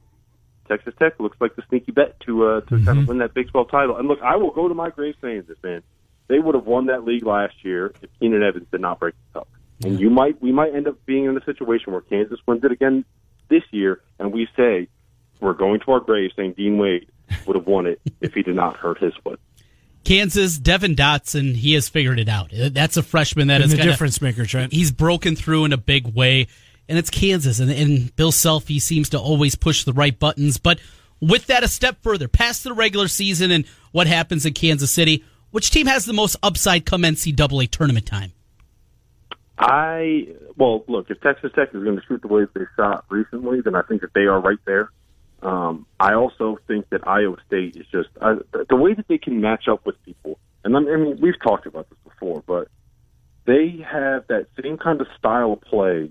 Texas 0.67 0.93
Tech 0.99 1.19
looks 1.19 1.38
like 1.39 1.55
the 1.55 1.63
sneaky 1.69 1.91
bet 1.91 2.19
to 2.21 2.45
uh, 2.45 2.62
to 2.62 2.83
kind 2.83 2.99
of 2.99 3.07
win 3.07 3.19
that 3.19 3.33
Big 3.33 3.49
12 3.49 3.71
title. 3.71 3.97
And 3.97 4.07
look, 4.07 4.21
I 4.21 4.36
will 4.36 4.51
go 4.51 4.67
to 4.67 4.73
my 4.73 4.89
grave 4.89 5.15
saying 5.21 5.45
this, 5.47 5.57
man. 5.63 5.81
They 6.27 6.39
would 6.39 6.55
have 6.55 6.65
won 6.65 6.88
that 6.88 7.05
league 7.05 7.25
last 7.25 7.55
year 7.63 7.93
if 8.01 8.10
Keenan 8.19 8.43
Evans 8.43 8.67
did 8.69 8.81
not 8.81 8.99
break 8.99 9.15
the 9.33 9.39
tuck. 9.39 9.47
And 9.86 9.99
you 9.99 10.10
might 10.10 10.41
we 10.41 10.51
might 10.51 10.75
end 10.75 10.88
up 10.88 10.97
being 11.05 11.25
in 11.25 11.38
a 11.38 11.43
situation 11.45 11.93
where 11.93 12.01
Kansas 12.01 12.39
wins 12.45 12.63
it 12.65 12.71
again 12.71 13.05
this 13.47 13.63
year, 13.71 14.01
and 14.19 14.33
we 14.33 14.47
say 14.57 14.89
we're 15.39 15.53
going 15.53 15.79
to 15.81 15.91
our 15.91 15.99
grave 16.01 16.31
saying 16.36 16.53
Dean 16.57 16.77
Wade 16.77 17.07
would 17.45 17.55
have 17.55 17.65
won 17.67 17.86
it 17.88 18.01
if 18.19 18.33
he 18.33 18.43
did 18.43 18.55
not 18.55 18.75
hurt 18.75 18.97
his 18.99 19.13
foot. 19.23 19.39
Kansas, 20.03 20.57
Devon 20.57 20.95
Dotson, 20.95 21.53
he 21.55 21.73
has 21.73 21.89
figured 21.89 22.17
it 22.19 22.29
out. 22.29 22.49
That's 22.53 22.95
a 22.97 23.03
freshman 23.03 23.47
that 23.47 23.55
And 23.62 23.65
is 23.65 23.71
the 23.71 23.77
kinda- 23.77 23.91
difference 23.91 24.21
maker, 24.21 24.45
Trent. 24.45 24.71
He's 24.73 24.91
broken 24.91 25.36
through 25.36 25.65
in 25.65 25.73
a 25.73 25.77
big 25.77 26.07
way, 26.13 26.47
and 26.89 26.97
it's 26.97 27.10
Kansas. 27.10 27.60
And, 27.60 27.71
and 27.71 28.15
Bill 28.15 28.32
Self, 28.32 28.67
he 28.67 28.80
seems 28.80 29.10
to 29.10 29.19
always 29.19 29.56
push 29.56 29.84
the 29.84 29.93
right 29.93 30.17
buttons. 30.17 30.58
But 30.58 30.80
with 31.19 31.47
that, 31.47 31.63
a 31.63 31.67
step 31.67 31.97
further, 32.02 32.28
past 32.28 32.63
the 32.63 32.73
regular 32.73 33.08
season 33.08 33.52
and 33.52 33.65
what 33.91 34.08
happens 34.08 34.45
in 34.45 34.54
Kansas 34.54 34.91
City, 34.91 35.23
which 35.52 35.71
team 35.71 35.88
has 35.88 36.06
the 36.06 36.13
most 36.13 36.36
upside 36.43 36.86
come 36.86 37.04
NCAA 37.04 37.69
tournament 37.71 38.06
time? 38.06 38.34
I 39.58 40.28
well, 40.56 40.84
look, 40.88 41.10
if 41.10 41.19
Texas 41.21 41.52
Tech 41.56 41.69
is 41.73 41.84
going 41.84 41.95
to 41.95 42.02
shoot 42.08 42.21
the 42.21 42.28
way 42.28 42.45
they 42.54 42.65
shot 42.76 43.06
recently, 43.10 43.62
then 43.62 43.76
I 43.76 43.82
think 43.82 44.02
that 44.02 44.13
they 44.13 44.26
are 44.26 44.39
right 44.39 44.60
there. 44.65 44.91
Um, 45.41 45.86
I 46.00 46.13
also 46.13 46.58
think 46.67 46.89
that 46.89 47.08
Iowa 47.08 47.38
State 47.45 47.76
is 47.76 47.86
just 47.91 48.10
uh, 48.21 48.36
the- 48.69 48.76
way 48.76 48.93
that 48.93 49.08
they 49.08 49.17
can 49.17 49.41
match 49.41 49.67
up 49.67 49.86
with 49.86 50.02
people. 50.04 50.39
And 50.63 50.76
I 50.76 50.80
mean, 50.80 51.19
we've 51.21 51.39
talked 51.41 51.65
about 51.65 51.89
this 51.89 51.97
before, 52.04 52.43
but 52.45 52.69
they 53.45 53.84
have 53.89 54.28
that 54.28 54.47
same 54.62 54.78
kind 54.78 55.00
of 55.00 55.08
style 55.17 55.54
of 55.54 55.62
play 55.62 56.09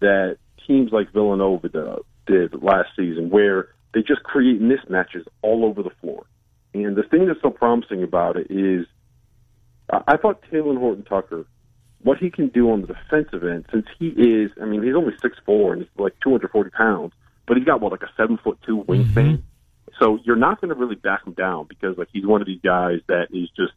that 0.00 0.38
teams 0.66 0.92
like 0.92 1.12
Villanova 1.12 1.68
did, 1.68 1.86
did 2.26 2.62
last 2.62 2.90
season, 2.96 3.30
where 3.30 3.68
they 3.94 4.00
just 4.00 4.22
create 4.22 4.60
mismatches 4.60 5.24
all 5.42 5.64
over 5.64 5.82
the 5.82 5.90
floor. 6.00 6.26
And 6.74 6.96
the 6.96 7.02
thing 7.02 7.26
that's 7.26 7.40
so 7.40 7.50
promising 7.50 8.02
about 8.02 8.36
it 8.36 8.48
is 8.50 8.86
I, 9.90 10.02
I 10.08 10.16
thought 10.16 10.42
Talen 10.52 10.78
Horton 10.78 11.04
Tucker, 11.04 11.46
what 12.02 12.18
he 12.18 12.30
can 12.30 12.48
do 12.48 12.70
on 12.70 12.82
the 12.82 12.88
defensive 12.88 13.42
end, 13.44 13.66
since 13.72 13.86
he 13.98 14.08
is, 14.08 14.50
I 14.60 14.66
mean, 14.66 14.82
he's 14.82 14.94
only 14.94 15.14
six 15.22 15.38
four 15.44 15.72
and 15.72 15.82
he's 15.82 15.90
like 15.96 16.14
240 16.22 16.70
pounds, 16.70 17.12
but 17.46 17.56
he's 17.56 17.66
got 17.66 17.80
what 17.80 17.92
like 17.92 18.02
a 18.02 18.10
seven 18.16 18.38
foot 18.42 18.58
two 18.66 18.84
wingspan. 18.88 19.14
Mm-hmm. 19.14 19.34
So 19.98 20.18
you're 20.24 20.36
not 20.36 20.60
going 20.60 20.68
to 20.68 20.74
really 20.74 20.96
back 20.96 21.26
him 21.26 21.32
down 21.32 21.66
because 21.68 21.96
like 21.96 22.08
he's 22.12 22.26
one 22.26 22.42
of 22.42 22.46
these 22.46 22.60
guys 22.62 23.00
that 23.08 23.28
is 23.30 23.48
just 23.56 23.72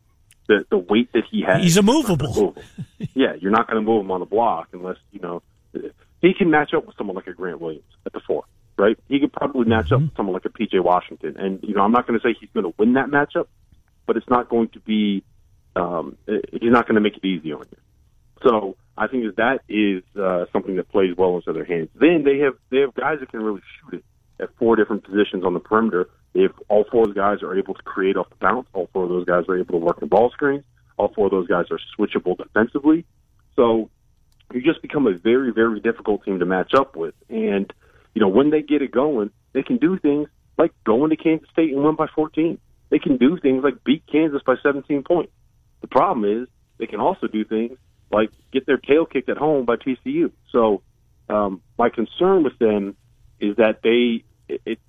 the 0.48 0.66
the 0.70 0.78
weight 0.78 1.14
that 1.14 1.24
he 1.32 1.44
has. 1.44 1.64
He's 1.64 1.78
immovable. 1.78 2.58
yeah, 3.14 3.36
you're 3.40 3.52
not 3.52 3.68
going 3.68 3.84
to 3.84 3.90
move 3.90 4.04
him 4.04 4.12
on 4.12 4.20
the 4.20 4.26
block 4.26 4.70
unless 4.74 4.98
you 5.12 5.22
know 5.22 5.42
he 6.22 6.34
can 6.34 6.50
match 6.50 6.74
up 6.74 6.86
with 6.86 6.96
someone 6.98 7.16
like 7.16 7.28
a 7.28 7.34
Grant 7.34 7.62
Williams 7.62 7.84
at 8.06 8.14
the 8.14 8.20
four, 8.20 8.44
right? 8.78 8.98
He 9.08 9.20
could 9.20 9.34
probably 9.34 9.66
match 9.66 9.86
mm-hmm. 9.88 9.96
up 9.96 10.02
with 10.02 10.16
someone 10.18 10.34
like 10.34 10.46
a 10.46 10.50
PJ 10.50 10.82
Washington, 10.84 11.38
and 11.38 11.60
you 11.64 11.74
know 11.74 11.82
I'm 11.82 11.92
not 11.92 12.08
going 12.08 12.20
to 12.20 12.24
say 12.28 12.36
he's 12.40 12.50
going 12.54 12.66
to 12.66 12.74
win 12.78 12.94
that 12.94 13.08
matchup, 13.08 13.48
but 14.06 14.18
it's 14.18 14.30
not 14.30 14.50
going 14.50 14.70
to 14.70 14.80
be. 14.80 15.24
Um, 15.76 16.18
he's 16.28 16.72
not 16.72 16.88
going 16.88 16.96
to 16.96 17.02
make 17.02 17.16
it 17.16 17.26
easy 17.26 17.54
on 17.54 17.66
you. 17.72 17.78
So 18.44 18.76
I 18.98 19.08
think 19.08 19.24
that 19.26 19.38
that 19.38 19.62
is 19.74 20.04
uh, 20.20 20.46
something 20.52 20.76
that 20.76 20.90
plays 20.90 21.16
well 21.16 21.36
into 21.36 21.54
their 21.54 21.66
hands. 21.66 21.90
Then 21.96 22.24
they 22.24 22.40
have 22.40 22.54
they 22.70 22.80
have 22.80 22.94
guys 22.94 23.20
that 23.20 23.30
can 23.30 23.42
really 23.42 23.62
shoot 23.80 24.00
it 24.00 24.04
at 24.44 24.50
four 24.58 24.76
different 24.76 25.04
positions 25.04 25.44
on 25.44 25.54
the 25.54 25.60
perimeter. 25.60 26.10
If 26.34 26.52
all 26.68 26.86
four 26.92 27.04
of 27.04 27.10
those 27.10 27.16
guys 27.16 27.42
are 27.42 27.58
able 27.58 27.74
to 27.74 27.84
create 27.84 28.16
off 28.16 28.30
the 28.30 28.36
bounce, 28.36 28.68
all 28.74 28.90
four 28.94 29.04
of 29.04 29.10
those 29.10 29.26
guys 29.26 29.46
are 29.48 29.58
able 29.58 29.80
to 29.80 29.86
work 29.86 30.02
in 30.02 30.08
ball 30.08 30.30
screens, 30.32 30.64
all 30.98 31.12
four 31.14 31.26
of 31.26 31.32
those 31.32 31.48
guys 31.48 31.66
are 31.72 31.80
switchable 31.98 32.38
defensively. 32.38 33.06
So 33.56 33.90
you 34.54 34.62
just 34.62 34.82
become 34.82 35.08
a 35.08 35.14
very, 35.14 35.52
very 35.52 35.80
difficult 35.80 36.24
team 36.24 36.40
to 36.40 36.46
match 36.46 36.74
up 36.74 36.96
with. 36.96 37.14
And, 37.30 37.72
you 38.14 38.22
know, 38.22 38.28
when 38.28 38.50
they 38.50 38.62
get 38.62 38.82
it 38.82 38.92
going, 38.92 39.32
they 39.54 39.64
can 39.64 39.78
do 39.78 39.98
things 39.98 40.30
like 40.58 40.72
go 40.84 41.04
into 41.04 41.16
Kansas 41.16 41.50
State 41.52 41.74
and 41.74 41.84
win 41.84 41.96
by 41.96 42.08
14. 42.14 42.58
They 42.90 43.00
can 43.00 43.18
do 43.18 43.38
things 43.40 43.64
like 43.64 43.84
beat 43.84 44.04
Kansas 44.12 44.42
by 44.46 44.56
17 44.62 45.04
points. 45.04 45.32
The 45.82 45.88
problem 45.88 46.42
is 46.42 46.48
they 46.78 46.88
can 46.88 47.00
also 47.00 47.28
do 47.28 47.46
things 47.46 47.78
like 48.12 48.32
get 48.52 48.66
their 48.66 48.78
tail 48.78 49.06
kicked 49.06 49.30
at 49.30 49.38
home 49.38 49.66
by 49.66 49.76
TCU. 49.76 50.32
So 50.52 50.82
um, 51.30 51.62
my 51.78 51.90
concern 51.90 52.44
with 52.44 52.58
them 52.58 52.96
is 53.40 53.56
that 53.58 53.82
they 53.84 54.24
it 54.48 54.80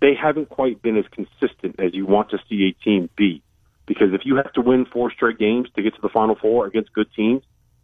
they 0.00 0.14
haven't 0.20 0.48
quite 0.48 0.82
been 0.82 0.96
as 0.96 1.04
consistent 1.12 1.76
as 1.78 1.94
you 1.94 2.06
want 2.06 2.30
to 2.30 2.38
see 2.48 2.68
a 2.68 2.84
team 2.84 3.08
be. 3.16 3.42
Because 3.86 4.12
if 4.12 4.22
you 4.24 4.36
have 4.36 4.52
to 4.54 4.60
win 4.60 4.84
four 4.84 5.12
straight 5.12 5.38
games 5.38 5.68
to 5.76 5.82
get 5.82 5.94
to 5.94 6.00
the 6.00 6.08
Final 6.08 6.34
Four 6.34 6.66
against 6.66 6.92
good 6.92 7.06
teams, 7.14 7.42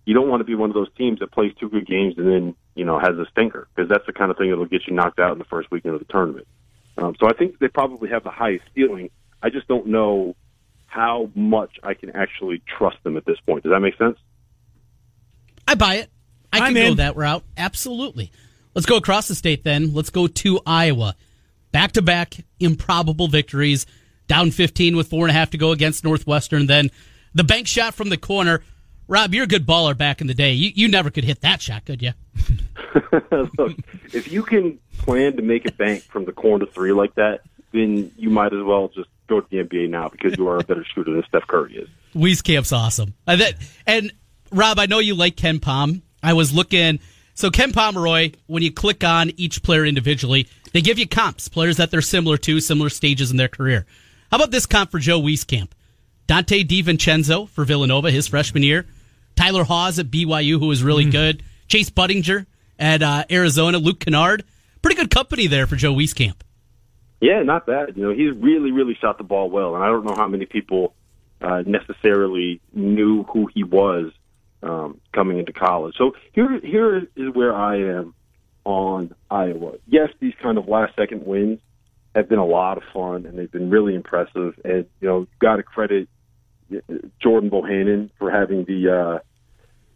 you 0.09 0.15
don't 0.15 0.31
want 0.31 0.41
to 0.41 0.45
be 0.45 0.55
one 0.55 0.71
of 0.71 0.75
those 0.75 0.89
teams 0.97 1.19
that 1.19 1.31
plays 1.31 1.53
two 1.61 1.69
good 1.69 1.87
games 1.87 2.15
and 2.17 2.27
then 2.27 2.55
you 2.75 2.83
know 2.83 2.99
has 2.99 3.11
a 3.19 3.27
stinker 3.31 3.69
because 3.75 3.91
that's 3.91 4.07
the 4.07 4.13
kind 4.15 4.31
of 4.31 4.39
thing 4.39 4.49
that'll 4.49 4.65
get 4.65 4.87
you 4.87 4.95
knocked 4.95 5.19
out 5.19 5.33
in 5.33 5.39
the 5.39 5.45
first 5.45 5.71
weekend 5.71 5.93
of 5.93 6.01
the 6.01 6.11
tournament. 6.11 6.49
Um, 6.97 7.15
so 7.21 7.29
I 7.29 7.35
think 7.35 7.59
they 7.59 7.69
probably 7.69 8.09
have 8.09 8.25
the 8.25 8.31
highest 8.31 8.65
ceiling. 8.75 9.11
I 9.43 9.51
just 9.51 9.69
don't 9.69 9.89
know 9.89 10.35
how 10.87 11.31
much 11.35 11.77
I 11.83 11.93
can 11.93 12.17
actually 12.17 12.63
trust 12.67 12.97
them 13.05 13.19
at 13.19 13.27
this 13.27 13.37
point. 13.45 13.65
Does 13.65 13.71
that 13.73 13.81
make 13.81 13.99
sense? 13.99 14.17
I 15.69 15.75
buy 15.75 15.97
it. 15.97 16.11
I 16.55 16.73
can 16.73 16.75
go 16.75 16.95
that 16.95 17.15
route. 17.17 17.45
Absolutely. 17.59 18.33
Let's 18.75 18.87
go 18.87 18.97
across 18.97 19.29
the 19.29 19.35
state 19.35 19.63
then. 19.63 19.93
Let's 19.93 20.09
go 20.09 20.27
to 20.27 20.61
Iowa. 20.65 21.17
Back 21.71 21.93
to 21.93 22.03
back 22.03 22.37
improbable 22.59 23.29
victories. 23.29 23.85
Down 24.27 24.53
15 24.53 24.97
with 24.97 25.09
four 25.09 25.27
and 25.27 25.31
a 25.31 25.39
half 25.39 25.51
to 25.51 25.59
go 25.59 25.73
against 25.73 26.03
Northwestern. 26.03 26.67
Then 26.67 26.91
the 27.35 27.45
bank 27.45 27.67
shot 27.67 27.93
from 27.93 28.09
the 28.09 28.17
corner. 28.17 28.63
Rob, 29.09 29.35
you're 29.35 29.45
a 29.45 29.49
good 29.49 29.67
baller 29.67 29.97
back 29.97 30.21
in 30.21 30.27
the 30.27 30.35
day. 30.35 30.53
You, 30.53 30.71
you 30.75 30.89
never 30.89 31.11
could 31.11 31.25
hit 31.25 31.41
that 31.41 31.63
shot, 31.63 31.87
could 31.87 32.03
you? 32.03 32.13
Look, 33.59 33.77
if 34.13 34.31
you 34.31 34.43
can 34.43 34.79
plan 34.99 35.37
to 35.37 35.43
make 35.43 35.67
a 35.67 35.73
bank 35.73 36.03
from 36.03 36.27
the 36.27 36.33
corner 36.33 36.67
three 36.67 36.93
like 36.93 37.15
that, 37.15 37.41
then 37.73 38.13
you 38.17 38.29
might 38.29 38.53
as 38.53 38.63
well 38.63 38.89
just 38.89 39.09
go 39.27 39.41
to 39.41 39.47
the 39.51 39.65
NBA 39.65 39.89
now 39.89 40.09
because 40.09 40.37
you 40.37 40.47
are 40.49 40.59
a 40.59 40.65
better 40.65 40.85
shooter 40.85 41.13
than 41.13 41.25
Steph 41.25 41.47
Curry 41.47 41.77
is. 41.77 41.89
Wieskamp's 42.15 42.73
awesome. 42.73 43.15
And, 43.27 43.41
that, 43.41 43.55
and 43.87 44.13
Rob, 44.53 44.79
I 44.79 44.87
know 44.87 44.99
you 44.99 45.15
like 45.15 45.37
KenPom. 45.37 46.03
I 46.23 46.35
was 46.35 46.53
looking. 46.53 47.01
So 47.35 47.51
Ken 47.51 47.73
Pomeroy, 47.73 48.33
when 48.47 48.63
you 48.63 48.73
click 48.73 49.05
on 49.05 49.31
each 49.37 49.63
player 49.63 49.87
individually, 49.87 50.49
they 50.73 50.83
give 50.83 50.99
you 50.99 51.09
comps, 51.09 51.49
players 51.49 51.79
that 51.79 51.91
they're 51.91 52.03
similar 52.03 52.37
to, 52.39 52.61
similar 52.61 52.91
stages 52.91 53.31
in 53.31 53.39
their 53.39 53.49
career. 53.49 53.87
How 54.31 54.37
about 54.37 54.51
this 54.51 54.67
comp 54.67 54.91
for 54.91 54.99
Joe 54.99 55.21
Wieskamp? 55.21 55.71
Donte 56.27 56.67
DiVincenzo 56.67 57.49
for 57.49 57.65
Villanova, 57.65 58.11
his 58.11 58.29
freshman 58.29 58.63
year. 58.63 58.87
Tyler 59.39 59.63
Haws 59.63 60.01
at 60.01 60.11
BYU, 60.11 60.59
who 60.59 60.67
was 60.67 60.83
really 60.83 61.07
mm. 61.07 61.13
good. 61.13 61.45
Chase 61.69 61.91
Budinger 61.91 62.47
at 62.77 63.03
uh, 63.03 63.25
Arizona. 63.31 63.79
Luke 63.79 64.01
Kennard. 64.01 64.45
Pretty 64.83 64.97
good 64.97 65.11
company 65.11 65.47
there 65.47 65.69
for 65.69 65.77
Joe 65.77 65.95
Wieskamp. 65.95 66.41
Yeah, 67.21 67.43
not 67.45 67.65
bad. 67.65 67.97
You 67.97 68.03
know, 68.03 68.11
he's 68.13 68.35
really, 68.35 68.73
really 68.73 68.97
shot 69.01 69.17
the 69.17 69.25
ball 69.25 69.49
well, 69.49 69.77
and 69.77 69.85
I 69.85 69.87
don't 69.89 70.05
know 70.05 70.15
how 70.17 70.27
many 70.27 70.45
people 70.45 70.95
uh, 71.41 71.63
necessarily 71.65 72.61
knew 72.73 73.23
who 73.25 73.49
he 73.53 73.63
was 73.63 74.13
um, 74.65 75.01
coming 75.13 75.39
into 75.39 75.53
college. 75.53 75.95
So 75.97 76.13
here, 76.33 76.59
here 76.61 77.07
is 77.15 77.35
where 77.35 77.55
I 77.55 77.77
am 77.77 78.15
on 78.65 79.15
Iowa. 79.31 79.75
Yes, 79.87 80.11
these 80.19 80.35
kind 80.43 80.59
of 80.59 80.67
last 80.67 80.97
second 80.97 81.25
wins 81.25 81.61
have 82.15 82.29
been 82.29 82.39
a 82.39 82.47
lot 82.47 82.77
of 82.77 82.83
fun 82.93 83.25
and 83.25 83.39
they've 83.39 83.51
been 83.51 83.71
really 83.71 83.95
impressive. 83.95 84.59
And 84.65 84.87
you 85.01 85.09
know, 85.09 85.27
got 85.41 85.57
to 85.57 85.63
credit 85.63 86.09
Jordan 87.21 87.51
Bohannon 87.51 88.11
for 88.19 88.31
having 88.31 88.65
the 88.65 88.91
uh, 88.91 89.19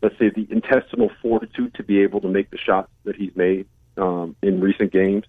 let's 0.02 0.18
say 0.18 0.30
the 0.30 0.46
intestinal 0.50 1.10
fortitude 1.22 1.74
to 1.74 1.82
be 1.82 2.02
able 2.02 2.20
to 2.20 2.28
make 2.28 2.50
the 2.50 2.58
shots 2.58 2.90
that 3.04 3.16
he's 3.16 3.34
made 3.36 3.66
um, 3.96 4.34
in 4.42 4.60
recent 4.60 4.92
games. 4.92 5.24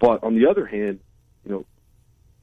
But 0.00 0.24
on 0.24 0.34
the 0.34 0.48
other 0.48 0.66
hand, 0.66 1.00
you 1.44 1.52
know, 1.52 1.66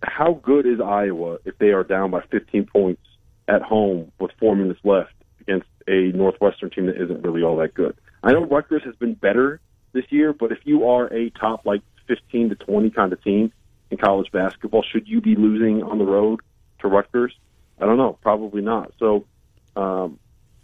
how 0.04 0.34
good 0.34 0.66
is 0.66 0.80
Iowa 0.80 1.40
if 1.46 1.58
they 1.58 1.70
are 1.70 1.84
down 1.84 2.12
by 2.12 2.22
15 2.32 2.66
points 2.68 3.02
at 3.48 3.62
home 3.62 4.12
with 4.20 4.32
four 4.40 4.56
minutes 4.56 4.80
left 4.84 5.14
against 5.42 5.68
a 5.88 6.12
Northwestern 6.16 6.70
team 6.70 6.86
that 6.86 7.02
isn't 7.02 7.24
really 7.24 7.44
all 7.44 7.58
that 7.58 7.74
good. 7.74 7.96
I 8.24 8.34
know 8.34 8.46
Rutgers 8.46 8.84
has 8.86 8.96
been 8.96 9.16
better 9.16 9.60
this 9.94 10.06
year, 10.10 10.34
but 10.34 10.52
if 10.52 10.60
you 10.64 10.88
are 10.88 11.12
a 11.12 11.32
top 11.32 11.66
like 11.66 11.82
15 12.08 12.50
to 12.50 12.56
20 12.56 12.90
kind 12.92 13.12
of 13.12 13.24
team 13.24 13.52
in 13.90 13.98
college 13.98 14.32
basketball, 14.32 14.84
should 14.84 15.08
you 15.08 15.22
be 15.22 15.36
losing 15.36 15.84
on 15.84 15.98
the 15.98 16.06
road 16.06 16.42
to 16.80 16.88
Rutgers? 16.88 17.34
I 17.80 17.86
don't 17.86 17.98
know. 17.98 18.18
Probably 18.22 18.62
not. 18.62 18.94
So 19.00 19.26
um, 19.76 20.20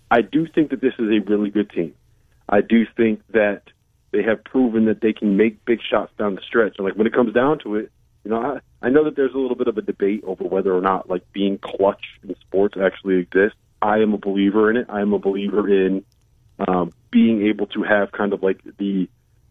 I 0.09 0.21
do 0.21 0.47
think 0.47 0.71
that 0.71 0.81
this 0.81 0.93
is 0.99 1.09
a 1.09 1.19
really 1.19 1.49
good 1.49 1.69
team. 1.69 1.93
I 2.47 2.61
do 2.61 2.85
think 2.95 3.21
that 3.33 3.63
they 4.11 4.23
have 4.23 4.43
proven 4.43 4.85
that 4.85 5.01
they 5.01 5.13
can 5.13 5.37
make 5.37 5.63
big 5.65 5.79
shots 5.81 6.11
down 6.17 6.35
the 6.35 6.41
stretch. 6.41 6.75
And 6.77 6.87
like 6.87 6.95
when 6.95 7.07
it 7.07 7.13
comes 7.13 7.33
down 7.33 7.59
to 7.59 7.75
it, 7.75 7.91
you 8.23 8.31
know, 8.31 8.59
I, 8.81 8.87
I 8.87 8.89
know 8.89 9.03
that 9.05 9.15
there's 9.15 9.33
a 9.33 9.37
little 9.37 9.55
bit 9.55 9.67
of 9.67 9.77
a 9.77 9.81
debate 9.81 10.23
over 10.25 10.43
whether 10.43 10.73
or 10.73 10.81
not 10.81 11.09
like 11.09 11.31
being 11.33 11.57
clutch 11.57 12.03
in 12.23 12.35
sports 12.41 12.75
actually 12.81 13.17
exists. 13.17 13.57
I 13.81 13.99
am 13.99 14.13
a 14.13 14.17
believer 14.17 14.69
in 14.69 14.77
it. 14.77 14.87
I 14.89 15.01
am 15.01 15.13
a 15.13 15.19
believer 15.19 15.69
in 15.69 16.03
um, 16.67 16.91
being 17.11 17.47
able 17.47 17.67
to 17.67 17.83
have 17.83 18.11
kind 18.11 18.33
of 18.33 18.41
like 18.41 18.61
the 18.77 19.07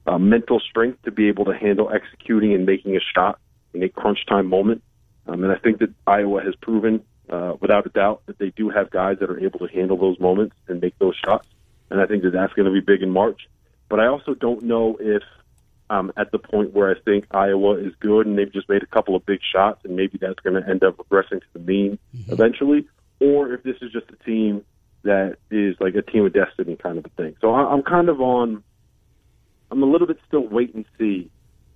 uh, 0.06 0.18
mental 0.18 0.60
strength 0.60 1.02
to 1.02 1.10
be 1.10 1.28
able 1.28 1.44
to 1.46 1.54
handle 1.54 1.90
executing 1.90 2.54
and 2.54 2.66
making 2.66 2.96
a 2.96 3.00
shot 3.14 3.38
in 3.74 3.82
a 3.82 3.88
crunch 3.88 4.24
time 4.26 4.46
moment. 4.46 4.82
Um, 5.26 5.44
and 5.44 5.52
I 5.52 5.56
think 5.56 5.78
that 5.80 5.92
Iowa 6.06 6.42
has 6.42 6.54
proven, 6.56 7.02
uh, 7.30 7.54
without 7.60 7.86
a 7.86 7.90
doubt, 7.90 8.22
that 8.26 8.38
they 8.38 8.50
do 8.50 8.70
have 8.70 8.90
guys 8.90 9.18
that 9.20 9.30
are 9.30 9.38
able 9.38 9.60
to 9.60 9.66
handle 9.66 9.96
those 9.96 10.18
moments 10.20 10.54
and 10.68 10.80
make 10.80 10.98
those 10.98 11.14
shots. 11.16 11.48
And 11.90 12.00
I 12.00 12.06
think 12.06 12.22
that 12.24 12.32
that's 12.32 12.52
going 12.52 12.66
to 12.66 12.72
be 12.72 12.80
big 12.80 13.02
in 13.02 13.10
March. 13.10 13.48
But 13.88 14.00
I 14.00 14.06
also 14.06 14.34
don't 14.34 14.62
know 14.62 14.96
if 15.00 15.22
um, 15.88 16.12
at 16.16 16.32
the 16.32 16.38
point 16.38 16.72
where 16.72 16.90
I 16.90 16.98
think 17.00 17.26
Iowa 17.30 17.76
is 17.76 17.92
good 18.00 18.26
and 18.26 18.36
they've 18.36 18.52
just 18.52 18.68
made 18.68 18.82
a 18.82 18.86
couple 18.86 19.14
of 19.14 19.24
big 19.24 19.40
shots 19.52 19.84
and 19.84 19.94
maybe 19.94 20.18
that's 20.18 20.40
going 20.40 20.60
to 20.60 20.68
end 20.68 20.82
up 20.82 20.96
regressing 20.96 21.40
to 21.40 21.46
the 21.52 21.60
mean 21.60 21.98
mm-hmm. 22.16 22.32
eventually, 22.32 22.88
or 23.20 23.52
if 23.52 23.62
this 23.62 23.76
is 23.80 23.92
just 23.92 24.06
a 24.10 24.24
team 24.24 24.64
that 25.04 25.36
is 25.50 25.76
like 25.80 25.94
a 25.94 26.02
team 26.02 26.26
of 26.26 26.32
destiny 26.32 26.76
kind 26.76 26.98
of 26.98 27.06
a 27.06 27.08
thing. 27.10 27.36
So 27.40 27.54
I'm 27.54 27.82
kind 27.82 28.08
of 28.08 28.20
on. 28.20 28.62
I'm 29.70 29.82
a 29.82 29.86
little 29.86 30.06
bit 30.06 30.18
still 30.28 30.46
wait 30.46 30.74
and 30.74 30.84
see 30.98 31.30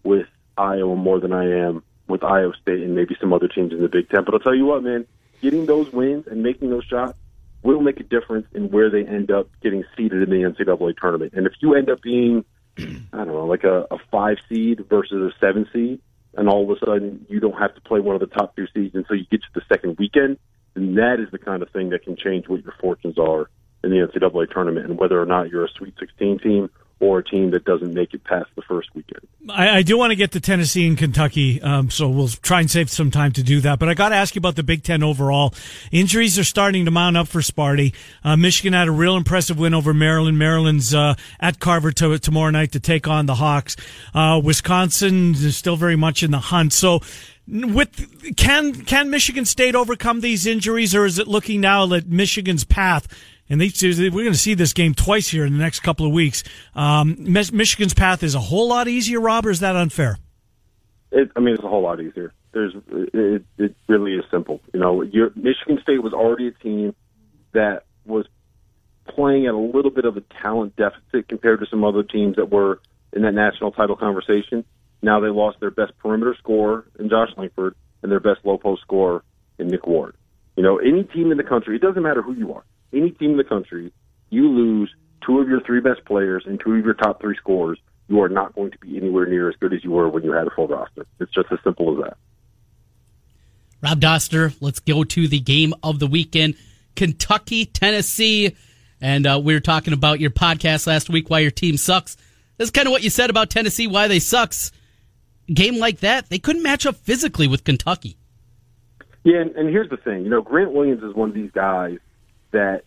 with 0.05 0.27
Iowa 0.57 0.95
more 0.97 1.19
than 1.19 1.33
I 1.33 1.67
am 1.67 1.83
with 2.09 2.23
Iowa 2.23 2.53
State 2.61 2.83
and 2.83 2.95
maybe 2.95 3.17
some 3.21 3.33
other 3.33 3.49
teams 3.49 3.73
in 3.73 3.81
the 3.81 3.89
Big 3.89 4.09
Ten. 4.11 4.25
But 4.25 4.35
I'll 4.35 4.41
tell 4.41 4.55
you 4.55 4.67
what, 4.67 4.83
man, 4.83 5.07
getting 5.41 5.67
those 5.67 5.93
wins 5.93 6.27
and 6.27 6.43
making 6.43 6.71
those 6.71 6.85
shots 6.85 7.19
will 7.63 7.81
make 7.81 8.01
a 8.01 8.05
difference 8.05 8.47
in 8.55 8.71
where 8.71 8.91
they 8.91 9.05
end 9.05 9.31
up 9.31 9.49
getting 9.63 9.85
seeded 9.97 10.23
in 10.23 10.31
the 10.31 10.49
NCAA 10.49 10.97
tournament. 10.97 11.33
And 11.35 11.47
if 11.47 11.53
you 11.61 11.75
end 11.75 11.91
up 11.91 12.01
being, 12.03 12.45
I 12.79 12.85
don't 13.13 13.29
know, 13.29 13.47
like 13.47 13.65
a, 13.65 13.87
a 13.91 13.99
five 14.11 14.39
seed 14.49 14.85
versus 14.89 15.33
a 15.33 15.39
seven 15.39 15.67
seed, 15.73 16.01
and 16.35 16.49
all 16.49 16.63
of 16.63 16.77
a 16.77 16.85
sudden 16.85 17.27
you 17.29 17.41
don't 17.41 17.59
have 17.59 17.75
to 17.75 17.81
play 17.81 18.01
one 18.01 18.15
of 18.15 18.21
the 18.21 18.27
top 18.27 18.57
two 18.57 18.67
seeds 18.73 18.95
until 18.95 19.17
you 19.17 19.27
get 19.31 19.43
to 19.43 19.49
the 19.55 19.63
second 19.69 19.99
weekend, 19.99 20.39
then 20.75 20.95
that 20.95 21.19
is 21.21 21.31
the 21.33 21.39
kind 21.39 21.63
of 21.63 21.71
thing 21.71 21.91
that 21.91 22.05
can 22.05 22.17
change 22.17 22.49
what 22.49 22.63
your 22.63 22.75
fortunes 22.81 23.19
are 23.19 23.51
in 23.83 23.91
the 23.91 23.97
NCAA 23.97 24.51
tournament 24.51 24.87
and 24.87 24.99
whether 24.99 25.21
or 25.21 25.27
not 25.27 25.51
you're 25.51 25.65
a 25.65 25.71
Sweet 25.71 25.95
16 25.99 26.39
team 26.39 26.71
or 27.01 27.19
a 27.19 27.25
team 27.25 27.51
that 27.51 27.65
doesn't 27.65 27.95
make 27.95 28.13
it 28.13 28.23
past 28.25 28.51
the 28.57 28.63
first 28.63 28.95
weekend. 28.95 29.27
I, 29.49 29.79
I 29.79 29.83
do 29.83 29.97
want 29.97 30.11
to 30.11 30.17
get 30.17 30.33
to 30.33 30.41
Tennessee 30.41 30.87
and 30.87 30.99
Kentucky, 30.99 31.61
um, 31.63 31.91
so 31.91 32.09
we'll 32.09 32.29
try 32.29 32.61
and 32.61 32.71
save 32.71 32.91
some 32.91 33.11
time 33.11 33.33
to 33.33 33.43
do 33.43 33.61
that. 33.63 33.79
But 33.79 33.89
I 33.89 33.95
got 33.95 34.11
to 34.11 34.17
ask 34.17 34.35
you 34.35 34.39
about 34.39 34.57
the 34.57 34.63
Big 34.63 34.85
Ten 34.85 35.03
overall. 35.03 35.55
Injuries 35.91 36.39
are 36.39 36.45
starting 36.45 36.85
to 36.85 36.91
mount 36.91 37.17
up 37.17 37.27
for 37.27 37.41
Sparty. 37.41 37.95
Uh, 38.23 38.37
Michigan 38.37 38.75
had 38.75 38.87
a 38.87 38.93
real 38.93 39.17
impressive 39.17 39.59
win 39.59 39.73
over 39.73 39.95
Maryland. 39.95 40.39
Maryland's 40.39 40.95
uh, 40.95 41.15
at 41.41 41.59
Carver 41.59 41.91
to, 41.93 42.19
tomorrow 42.19 42.51
night 42.51 42.73
to 42.73 42.81
take 42.81 43.09
on 43.09 43.25
the 43.27 43.37
Hawks. 43.37 43.77
Uh, 44.15 44.41
Wisconsin 44.43 45.35
is 45.35 45.57
still 45.57 45.77
very 45.77 45.97
much 45.97 46.23
in 46.23 46.31
the 46.31 46.39
hunt. 46.39 46.75
So 46.75 47.01
with 47.51 48.37
can 48.37 48.75
can 48.85 49.11
Michigan 49.11 49.45
State 49.45 49.75
overcome 49.75 50.21
these 50.21 50.47
injuries, 50.47 50.95
or 50.95 51.05
is 51.05 51.19
it 51.19 51.27
looking 51.27 51.61
now 51.61 51.87
that 51.87 52.09
Michigan's 52.09 52.65
path? 52.65 53.09
And 53.51 53.61
we're 53.61 54.11
going 54.11 54.33
to 54.33 54.35
see 54.37 54.55
this 54.55 54.73
game 54.73 54.95
twice 54.95 55.29
here 55.29 55.45
in 55.45 55.53
the 55.53 55.59
next 55.59 55.81
couple 55.81 56.07
of 56.07 56.13
weeks. 56.13 56.45
Um, 56.75 57.17
Michigan's 57.19 57.95
path 57.95 58.23
is 58.23 58.37
a 58.37 58.41
whole 58.41 58.69
lot 58.69 58.87
easier, 58.87 59.21
Rob, 59.21 59.45
or 59.45 59.51
is 59.51 59.59
that 59.59 59.75
unfair? 59.75 60.19
It, 61.11 61.33
I 61.35 61.41
mean, 61.41 61.55
it's 61.55 61.65
a 61.65 61.69
whole 61.69 61.83
lot 61.83 62.01
easier. 62.01 62.33
There's, 62.53 62.73
it, 63.13 63.45
it 63.59 63.75
really 63.89 64.15
is 64.15 64.25
simple. 64.31 64.61
You 64.73 64.79
know, 64.79 65.03
your, 65.03 65.31
Michigan 65.35 65.81
State 65.83 66.01
was 66.01 66.13
already 66.13 66.47
a 66.47 66.53
team 66.53 66.95
that 67.53 67.85
was 68.05 68.27
playing 69.09 69.47
at 69.47 69.55
a 69.55 69.59
little 69.59 69.91
bit 69.91 70.05
of 70.05 70.17
a 70.17 70.23
talent 70.41 70.77
deficit 70.77 71.29
compared 71.29 71.59
to 71.61 71.67
some 71.67 71.83
other 71.83 72.05
teams 72.05 72.37
that 72.37 72.51
were 72.51 72.81
in 73.13 73.23
that 73.23 73.33
national 73.33 73.73
title 73.73 73.97
conversation. 73.97 74.65
Now 75.03 75.19
they 75.19 75.29
lost 75.29 75.59
their 75.59 75.71
best 75.71 75.99
perimeter 75.99 76.37
scorer 76.39 76.87
in 76.99 77.09
Josh 77.09 77.31
Langford 77.37 77.75
and 78.03 78.13
their 78.13 78.21
best 78.21 78.41
low 78.45 78.59
post 78.59 78.83
scorer 78.83 79.25
in 79.59 79.69
Nick 79.69 79.87
Ward. 79.87 80.15
You 80.57 80.63
know, 80.63 80.79
any 80.79 81.03
team 81.05 81.33
in 81.33 81.39
the 81.39 81.45
country, 81.45 81.77
it 81.77 81.83
doesn't 81.83 82.03
matter 82.03 82.23
who 82.23 82.35
you 82.35 82.55
are, 82.55 82.65
any 82.93 83.11
team 83.13 83.33
in 83.33 83.37
the 83.37 83.45
country, 83.45 83.93
you 84.31 84.49
lose 84.49 84.95
two 85.25 85.39
of 85.39 85.49
your 85.49 85.61
three 85.61 85.81
best 85.81 86.05
players 86.05 86.45
and 86.47 86.61
two 86.61 86.75
of 86.75 86.85
your 86.85 86.95
top 86.95 87.21
three 87.21 87.37
scorers, 87.37 87.79
you 88.09 88.21
are 88.23 88.29
not 88.29 88.55
going 88.55 88.71
to 88.73 88.79
be 88.79 88.97
anywhere 88.97 89.27
near 89.27 89.49
as 89.49 89.57
good 89.57 89.73
as 89.73 89.85
you 89.85 89.91
were 89.91 90.09
when 90.09 90.25
you 90.25 90.33
had 90.33 90.47
a 90.47 90.51
full 90.51 90.67
roster. 90.67 91.07
It's 91.21 91.33
just 91.33 91.49
as 91.53 91.59
simple 91.63 91.93
as 91.97 92.05
that. 92.05 92.17
Rob 93.83 94.01
Doster, 94.01 94.55
let's 94.61 94.81
go 94.81 95.05
to 95.05 95.29
the 95.29 95.41
game 95.41 95.73
of 95.83 95.99
the 95.99 96.07
weekend 96.07 96.55
Kentucky, 96.97 97.65
Tennessee. 97.65 98.57
And 99.01 99.27
uh, 99.27 99.41
we 99.43 99.55
were 99.55 99.61
talking 99.61 99.95
about 99.95 100.21
your 100.21 100.31
podcast 100.31 100.87
last 100.87 101.09
week, 101.09 101.31
why 101.31 101.39
your 101.39 101.51
team 101.51 101.77
sucks. 101.77 102.17
That's 102.59 102.71
kind 102.71 102.87
of 102.87 102.93
what 102.93 103.03
you 103.03 103.09
said 103.09 103.31
about 103.31 103.49
Tennessee, 103.49 103.87
why 103.87 104.09
they 104.09 104.19
sucks. 104.19 104.73
Game 105.47 105.79
like 105.79 106.01
that, 106.01 106.29
they 106.29 106.39
couldn't 106.39 106.63
match 106.63 106.85
up 106.85 106.97
physically 106.97 107.47
with 107.47 107.65
Kentucky. 107.65 108.19
Yeah, 109.25 109.41
and, 109.41 109.51
and 109.53 109.69
here's 109.71 109.89
the 109.89 109.97
thing. 109.97 110.25
You 110.25 110.31
know, 110.31 110.43
Grant 110.43 110.73
Williams 110.73 111.03
is 111.03 111.15
one 111.15 111.31
of 111.31 111.35
these 111.35 111.51
guys 111.53 111.99
that 112.53 112.83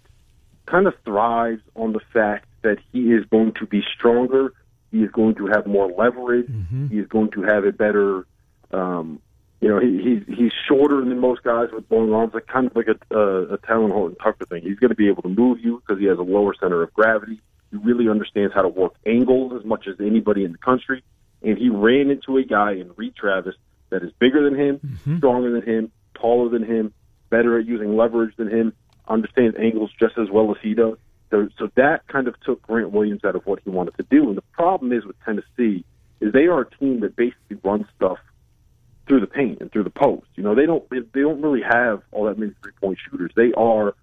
kind 0.65 0.87
of 0.87 0.93
thrives 1.03 1.61
on 1.75 1.93
the 1.93 1.99
fact 2.13 2.47
that 2.61 2.77
he 2.91 3.11
is 3.11 3.25
going 3.25 3.53
to 3.59 3.65
be 3.65 3.81
stronger. 3.95 4.53
He 4.91 5.03
is 5.03 5.11
going 5.11 5.35
to 5.35 5.47
have 5.47 5.65
more 5.65 5.91
leverage. 5.91 6.47
Mm-hmm. 6.47 6.87
He 6.87 6.99
is 6.99 7.07
going 7.07 7.31
to 7.31 7.41
have 7.43 7.65
a 7.65 7.71
better 7.71 8.25
um, 8.71 9.21
you 9.63 9.69
know, 9.69 9.79
he, 9.79 9.97
he's 10.03 10.37
he's 10.37 10.51
shorter 10.67 10.99
than 10.99 11.17
most 11.19 11.41
guys 11.43 11.69
with 11.71 11.85
long 11.89 12.13
arms, 12.13 12.33
like 12.33 12.47
kind 12.47 12.67
of 12.67 12.75
like 12.75 12.87
a 12.87 13.15
a, 13.15 13.53
a 13.53 13.57
Talen 13.59 13.93
Horton 13.93 14.17
Tucker 14.21 14.45
thing. 14.45 14.61
He's 14.61 14.77
going 14.77 14.89
to 14.89 14.95
be 14.95 15.07
able 15.07 15.21
to 15.21 15.29
move 15.29 15.59
you 15.61 15.81
because 15.81 16.01
he 16.01 16.07
has 16.07 16.17
a 16.19 16.23
lower 16.23 16.53
center 16.59 16.83
of 16.83 16.93
gravity. 16.93 17.39
He 17.71 17.77
really 17.77 18.09
understands 18.09 18.53
how 18.53 18.63
to 18.63 18.67
work 18.67 18.93
angles 19.05 19.53
as 19.57 19.65
much 19.65 19.87
as 19.87 19.95
anybody 20.01 20.43
in 20.43 20.51
the 20.51 20.57
country. 20.57 21.01
And 21.41 21.57
he 21.57 21.69
ran 21.69 22.09
into 22.09 22.37
a 22.37 22.43
guy 22.43 22.73
in 22.73 22.91
Reid 22.97 23.15
Travis 23.15 23.55
that 23.89 24.03
is 24.03 24.11
bigger 24.19 24.43
than 24.43 24.59
him, 24.59 24.79
mm-hmm. 24.79 25.17
stronger 25.19 25.51
than 25.51 25.61
him, 25.61 25.91
taller 26.13 26.49
than 26.49 26.63
him, 26.63 26.93
better 27.29 27.57
at 27.57 27.65
using 27.65 27.95
leverage 27.95 28.35
than 28.35 28.49
him, 28.49 28.73
understands 29.07 29.55
angles 29.59 29.91
just 29.99 30.17
as 30.17 30.29
well 30.29 30.51
as 30.51 30.57
he 30.61 30.73
does. 30.73 30.97
So, 31.31 31.49
so 31.57 31.69
that 31.75 32.07
kind 32.07 32.27
of 32.27 32.39
took 32.41 32.61
Grant 32.61 32.91
Williams 32.91 33.25
out 33.25 33.35
of 33.35 33.45
what 33.45 33.59
he 33.63 33.69
wanted 33.69 33.97
to 33.97 34.03
do. 34.03 34.27
And 34.29 34.37
the 34.37 34.43
problem 34.53 34.91
is 34.91 35.03
with 35.05 35.15
Tennessee 35.25 35.83
is 36.19 36.31
they 36.31 36.45
are 36.45 36.61
a 36.61 36.69
team 36.77 36.99
that 36.99 37.15
basically 37.15 37.57
runs 37.63 37.85
stuff 37.95 38.19
through 39.07 39.19
the 39.19 39.27
paint 39.27 39.59
and 39.59 39.71
through 39.71 39.83
the 39.83 39.89
post. 39.89 40.27
You 40.35 40.43
know, 40.43 40.55
they 40.55 40.65
don't 40.65 40.87
they, 40.89 41.21
don't 41.21 41.41
really 41.41 41.63
have 41.67 42.03
all 42.11 42.25
that 42.25 42.37
many 42.37 42.53
three 42.61 42.71
point 42.79 42.99
shooters. 43.09 43.31
They 43.35 43.51
are, 43.57 43.95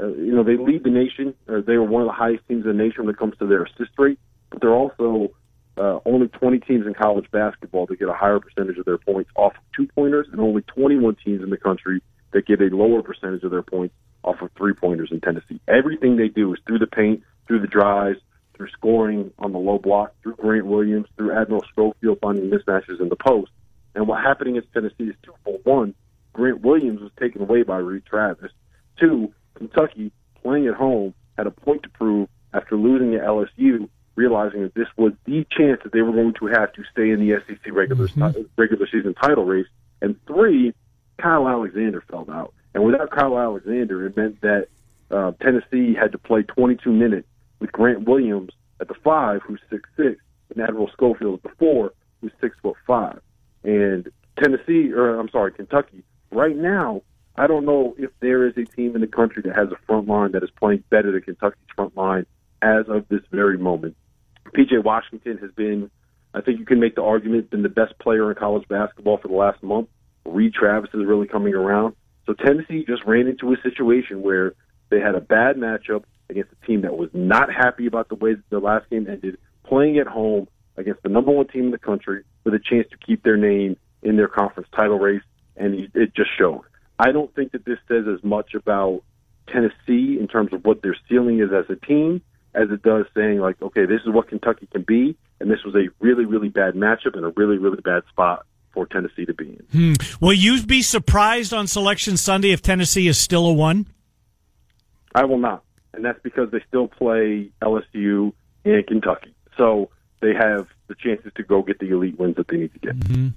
uh, 0.00 0.06
you 0.06 0.34
know, 0.34 0.42
they 0.42 0.56
lead 0.56 0.84
the 0.84 0.90
nation. 0.90 1.34
Uh, 1.48 1.60
they 1.60 1.74
are 1.74 1.82
one 1.82 2.02
of 2.02 2.08
the 2.08 2.14
highest 2.14 2.48
teams 2.48 2.64
in 2.64 2.76
the 2.76 2.82
nation 2.82 3.04
when 3.04 3.14
it 3.14 3.18
comes 3.18 3.36
to 3.38 3.46
their 3.46 3.64
assist 3.64 3.90
rate. 3.98 4.18
But 4.48 4.62
they're 4.62 4.74
also 4.74 5.32
uh, 5.76 6.00
only 6.04 6.28
20 6.28 6.60
teams 6.60 6.86
in 6.86 6.94
college 6.94 7.30
basketball 7.30 7.86
that 7.86 7.98
get 7.98 8.08
a 8.08 8.14
higher 8.14 8.40
percentage 8.40 8.78
of 8.78 8.84
their 8.84 8.98
points 8.98 9.30
off 9.36 9.52
of 9.52 9.62
two 9.76 9.86
pointers, 9.94 10.26
and 10.32 10.40
only 10.40 10.62
21 10.62 11.16
teams 11.24 11.42
in 11.42 11.50
the 11.50 11.56
country 11.56 12.02
that 12.32 12.46
get 12.46 12.60
a 12.60 12.74
lower 12.74 13.02
percentage 13.02 13.42
of 13.42 13.50
their 13.50 13.62
points 13.62 13.94
off 14.24 14.42
of 14.42 14.50
three 14.56 14.74
pointers 14.74 15.10
in 15.12 15.20
Tennessee. 15.20 15.60
Everything 15.68 16.16
they 16.16 16.28
do 16.28 16.52
is 16.52 16.60
through 16.66 16.78
the 16.78 16.86
paint, 16.86 17.22
through 17.46 17.60
the 17.60 17.66
drives, 17.66 18.18
through 18.54 18.68
scoring 18.70 19.32
on 19.38 19.52
the 19.52 19.58
low 19.58 19.78
block, 19.78 20.12
through 20.22 20.36
Grant 20.36 20.66
Williams, 20.66 21.06
through 21.16 21.32
Admiral 21.32 21.64
Schofield 21.72 22.18
finding 22.20 22.50
mismatches 22.50 23.00
in 23.00 23.08
the 23.08 23.16
post. 23.16 23.50
And 23.94 24.06
what 24.06 24.22
happened 24.22 24.50
against 24.50 24.72
Tennessee 24.72 25.10
is 25.10 25.16
twofold. 25.22 25.60
One, 25.64 25.94
Grant 26.32 26.60
Williams 26.60 27.00
was 27.00 27.10
taken 27.18 27.42
away 27.42 27.62
by 27.62 27.78
Reid 27.78 28.04
Travis. 28.04 28.52
Two, 28.98 29.32
Kentucky, 29.54 30.12
playing 30.42 30.66
at 30.66 30.74
home, 30.74 31.14
had 31.36 31.46
a 31.46 31.50
point 31.50 31.82
to 31.84 31.88
prove 31.88 32.28
after 32.52 32.76
losing 32.76 33.14
at 33.14 33.22
LSU, 33.22 33.88
realizing 34.14 34.62
that 34.62 34.74
this 34.74 34.88
was 34.96 35.12
the 35.24 35.46
chance 35.50 35.80
that 35.82 35.92
they 35.92 36.02
were 36.02 36.12
going 36.12 36.34
to 36.34 36.46
have 36.46 36.72
to 36.74 36.82
stay 36.92 37.10
in 37.10 37.20
the 37.20 37.40
SEC 37.46 37.72
regular 37.72 38.08
mm-hmm. 38.08 38.42
regular 38.56 38.86
season 38.92 39.14
title 39.14 39.44
race. 39.44 39.66
And 40.02 40.16
three, 40.26 40.74
Kyle 41.18 41.48
Alexander 41.48 42.02
fell 42.02 42.26
out. 42.30 42.52
And 42.74 42.84
without 42.84 43.10
Kyle 43.10 43.38
Alexander, 43.38 44.06
it 44.06 44.16
meant 44.16 44.40
that 44.42 44.68
uh, 45.10 45.32
Tennessee 45.42 45.94
had 45.94 46.12
to 46.12 46.18
play 46.18 46.42
22 46.42 46.92
minutes 46.92 47.26
with 47.58 47.72
Grant 47.72 48.08
Williams 48.08 48.52
at 48.80 48.88
the 48.88 48.94
five, 48.94 49.42
who's 49.42 49.60
six 49.68 49.88
six, 49.96 50.16
and 50.54 50.62
Admiral 50.62 50.90
Schofield 50.92 51.40
at 51.42 51.50
the 51.50 51.56
four, 51.58 51.92
who's 52.20 52.32
six 52.40 52.56
foot 52.62 52.76
five. 52.86 53.20
And 53.64 54.08
Tennessee, 54.42 54.92
or 54.92 55.18
I'm 55.18 55.28
sorry, 55.28 55.52
Kentucky, 55.52 56.02
right 56.30 56.56
now, 56.56 57.02
I 57.36 57.46
don't 57.46 57.66
know 57.66 57.94
if 57.98 58.10
there 58.20 58.46
is 58.46 58.56
a 58.56 58.64
team 58.64 58.94
in 58.94 59.00
the 59.00 59.06
country 59.06 59.42
that 59.42 59.54
has 59.54 59.68
a 59.70 59.86
front 59.86 60.08
line 60.08 60.32
that 60.32 60.42
is 60.42 60.50
playing 60.58 60.84
better 60.90 61.12
than 61.12 61.22
Kentucky's 61.22 61.60
front 61.74 61.96
line 61.96 62.26
as 62.62 62.86
of 62.88 63.08
this 63.08 63.22
very 63.30 63.58
moment. 63.58 63.96
PJ 64.54 64.82
Washington 64.82 65.38
has 65.38 65.50
been, 65.52 65.90
I 66.34 66.40
think 66.40 66.58
you 66.58 66.64
can 66.64 66.80
make 66.80 66.96
the 66.96 67.02
argument, 67.02 67.50
been 67.50 67.62
the 67.62 67.68
best 67.68 67.98
player 67.98 68.30
in 68.30 68.36
college 68.36 68.66
basketball 68.68 69.18
for 69.18 69.28
the 69.28 69.34
last 69.34 69.62
month. 69.62 69.88
Reid 70.24 70.54
Travis 70.54 70.90
is 70.92 71.04
really 71.06 71.26
coming 71.26 71.54
around. 71.54 71.94
So 72.30 72.34
Tennessee 72.34 72.84
just 72.86 73.02
ran 73.06 73.26
into 73.26 73.52
a 73.52 73.56
situation 73.60 74.22
where 74.22 74.54
they 74.88 75.00
had 75.00 75.16
a 75.16 75.20
bad 75.20 75.56
matchup 75.56 76.04
against 76.28 76.52
a 76.52 76.66
team 76.66 76.82
that 76.82 76.96
was 76.96 77.10
not 77.12 77.52
happy 77.52 77.88
about 77.88 78.08
the 78.08 78.14
way 78.14 78.36
the 78.50 78.60
last 78.60 78.88
game 78.88 79.08
ended, 79.08 79.36
playing 79.64 79.98
at 79.98 80.06
home 80.06 80.46
against 80.76 81.02
the 81.02 81.08
number 81.08 81.32
one 81.32 81.48
team 81.48 81.64
in 81.64 81.70
the 81.72 81.78
country 81.78 82.22
with 82.44 82.54
a 82.54 82.60
chance 82.60 82.86
to 82.92 82.96
keep 83.04 83.24
their 83.24 83.36
name 83.36 83.76
in 84.02 84.16
their 84.16 84.28
conference 84.28 84.68
title 84.72 85.00
race, 85.00 85.24
and 85.56 85.90
it 85.92 86.14
just 86.14 86.30
showed. 86.38 86.62
I 87.00 87.10
don't 87.10 87.34
think 87.34 87.50
that 87.50 87.64
this 87.64 87.78
says 87.88 88.04
as 88.06 88.22
much 88.22 88.54
about 88.54 89.02
Tennessee 89.48 90.16
in 90.20 90.28
terms 90.30 90.52
of 90.52 90.64
what 90.64 90.82
their 90.82 90.94
ceiling 91.08 91.40
is 91.40 91.50
as 91.52 91.64
a 91.68 91.84
team 91.84 92.22
as 92.54 92.70
it 92.70 92.82
does 92.84 93.06
saying 93.12 93.40
like, 93.40 93.60
okay, 93.60 93.86
this 93.86 94.02
is 94.02 94.08
what 94.14 94.28
Kentucky 94.28 94.68
can 94.70 94.82
be, 94.82 95.16
and 95.40 95.50
this 95.50 95.64
was 95.64 95.74
a 95.74 95.88
really, 95.98 96.26
really 96.26 96.48
bad 96.48 96.74
matchup 96.74 97.16
and 97.16 97.24
a 97.24 97.32
really, 97.36 97.58
really 97.58 97.80
bad 97.80 98.04
spot 98.08 98.46
for 98.72 98.86
Tennessee 98.86 99.24
to 99.26 99.34
be 99.34 99.48
in. 99.48 99.96
Hmm. 99.96 100.24
Will 100.24 100.32
you 100.32 100.62
be 100.62 100.82
surprised 100.82 101.52
on 101.52 101.66
Selection 101.66 102.16
Sunday 102.16 102.52
if 102.52 102.62
Tennessee 102.62 103.08
is 103.08 103.18
still 103.18 103.46
a 103.46 103.52
one? 103.52 103.86
I 105.14 105.24
will 105.24 105.38
not, 105.38 105.64
and 105.92 106.04
that's 106.04 106.20
because 106.22 106.50
they 106.50 106.62
still 106.68 106.88
play 106.88 107.50
LSU 107.62 108.32
and 108.64 108.86
Kentucky. 108.86 109.34
So 109.56 109.90
they 110.20 110.34
have 110.34 110.68
the 110.86 110.94
chances 110.94 111.32
to 111.36 111.42
go 111.42 111.62
get 111.62 111.78
the 111.78 111.90
elite 111.90 112.18
wins 112.18 112.36
that 112.36 112.48
they 112.48 112.58
need 112.58 112.72
to 112.74 112.78
get. 112.78 112.98
Mm-hmm. 112.98 113.28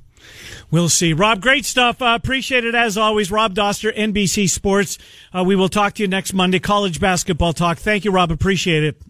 We'll 0.71 0.89
see. 0.89 1.13
Rob, 1.13 1.41
great 1.41 1.65
stuff. 1.65 2.01
Uh, 2.01 2.17
appreciate 2.21 2.65
it 2.65 2.75
as 2.75 2.97
always. 2.97 3.31
Rob 3.31 3.53
Doster, 3.53 3.95
NBC 3.95 4.49
Sports. 4.49 4.97
Uh, 5.36 5.43
we 5.43 5.55
will 5.55 5.69
talk 5.69 5.93
to 5.95 6.03
you 6.03 6.07
next 6.07 6.34
Monday. 6.34 6.59
College 6.59 6.99
basketball 6.99 7.53
talk. 7.53 7.77
Thank 7.77 8.05
you, 8.05 8.11
Rob. 8.11 8.31
Appreciate 8.31 8.84
it. 8.84 9.01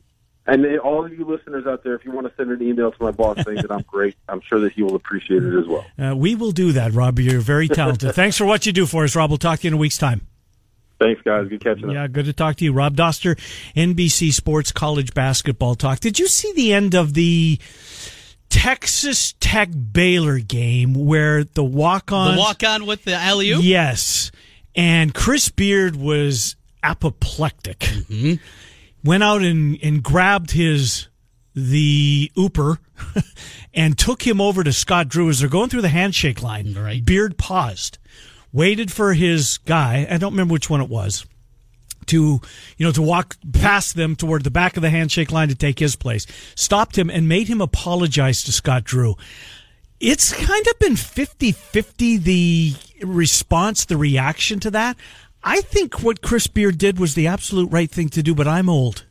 And 0.46 0.80
all 0.80 1.06
of 1.06 1.18
you 1.18 1.24
listeners 1.26 1.66
out 1.66 1.84
there, 1.84 1.96
if 1.96 2.04
you 2.04 2.12
want 2.12 2.28
to 2.28 2.34
send 2.36 2.52
an 2.52 2.62
email 2.62 2.92
to 2.92 3.04
my 3.04 3.12
boss 3.12 3.38
saying 3.46 3.62
that 3.62 3.72
I'm 3.72 3.84
great, 3.84 4.16
I'm 4.28 4.42
sure 4.42 4.60
that 4.60 4.74
he 4.74 4.84
will 4.84 4.96
appreciate 4.96 5.42
it 5.42 5.58
as 5.58 5.68
well. 5.68 5.86
Uh, 5.98 6.16
we 6.16 6.36
will 6.36 6.52
do 6.52 6.74
that, 6.74 6.92
Rob. 6.92 7.18
You're 7.20 7.40
very 7.40 7.70
talented. 7.70 8.14
Thanks 8.16 8.38
for 8.38 8.46
what 8.46 8.66
you 8.66 8.74
do 8.74 8.86
for 8.86 9.06
us, 9.06 9.16
Rob. 9.16 9.30
We'll 9.30 9.38
talk 9.38 9.60
to 9.60 9.64
you 9.64 9.70
in 9.70 9.74
a 9.76 9.78
week's 9.78 9.98
time. 9.98 10.28
Thanks, 11.00 11.22
guys. 11.22 11.48
Good 11.48 11.64
catching 11.64 11.86
up. 11.86 11.94
Yeah, 11.94 12.08
good 12.08 12.26
to 12.26 12.34
talk 12.34 12.58
to 12.58 12.66
you. 12.66 12.74
Rob 12.74 12.96
Doster, 12.96 13.40
NBC 13.76 14.34
Sports 14.34 14.72
College 14.72 15.14
Basketball 15.14 15.76
Talk. 15.76 16.00
Did 16.00 16.20
you 16.20 16.28
see 16.28 16.52
the 16.54 16.74
end 16.74 16.94
of 16.94 17.14
the 17.14 17.60
Texas 18.50 19.34
Tech 19.40 19.70
Baylor 19.92 20.40
game 20.40 20.94
where 20.94 21.44
the 21.44 21.64
walk 21.64 22.12
on 22.12 22.36
the 22.36 22.40
walk 22.40 22.64
on 22.64 22.86
with 22.86 23.04
the 23.04 23.16
alley? 23.16 23.48
Yes. 23.48 24.32
And 24.76 25.14
Chris 25.14 25.50
Beard 25.50 25.96
was 25.96 26.56
apoplectic. 26.84 27.80
Mm-hmm. 27.80 28.36
Went 29.04 29.24
out 29.24 29.42
and, 29.42 29.78
and 29.84 30.02
grabbed 30.02 30.52
his 30.52 31.08
the 31.56 32.32
ooper 32.38 32.78
and 33.74 33.98
took 33.98 34.26
him 34.26 34.42
over 34.42 34.64
to 34.64 34.74
Scott 34.74 35.08
Drew 35.08 35.30
as 35.30 35.40
they're 35.40 35.50
going 35.50 35.70
through 35.70 35.82
the 35.82 35.90
handshake 35.90 36.42
line. 36.42 36.74
Right. 36.74 37.04
Beard 37.04 37.38
paused 37.38 37.98
waited 38.52 38.92
for 38.92 39.14
his 39.14 39.58
guy. 39.60 40.08
I 40.10 40.18
don't 40.18 40.34
remember 40.34 40.54
which 40.54 40.70
one 40.70 40.82
it 40.82 40.90
was 40.90 41.26
to 42.08 42.42
you 42.78 42.86
know 42.86 42.92
to 42.92 43.02
walk 43.02 43.38
past 43.54 43.96
them 43.96 44.16
toward 44.16 44.44
the 44.44 44.52
back 44.52 44.76
of 44.76 44.82
the 44.82 44.90
handshake 44.90 45.32
line 45.32 45.48
to 45.48 45.56
take 45.56 45.80
his 45.80 45.96
place 45.96 46.26
stopped 46.56 46.98
him 46.98 47.10
and 47.10 47.30
made 47.30 47.48
him 47.48 47.62
apologize 47.62 48.44
to 48.44 48.52
Scott 48.52 48.84
Drew 48.84 49.16
it's 50.02 50.34
kind 50.34 50.68
of 50.68 50.80
been 50.80 50.96
50-50 50.96 52.24
the 52.24 52.74
response 53.06 53.86
the 53.86 53.96
reaction 53.96 54.60
to 54.60 54.72
that 54.72 54.98
I 55.44 55.62
think 55.62 56.02
what 56.02 56.22
Chris 56.22 56.48
Beard 56.48 56.78
did 56.78 57.00
was 57.00 57.16
the 57.16 57.28
absolute 57.28 57.72
right 57.72 57.90
thing 57.90 58.10
to 58.10 58.24
do 58.24 58.34
but 58.36 58.48
I'm 58.48 58.70
old 58.70 59.06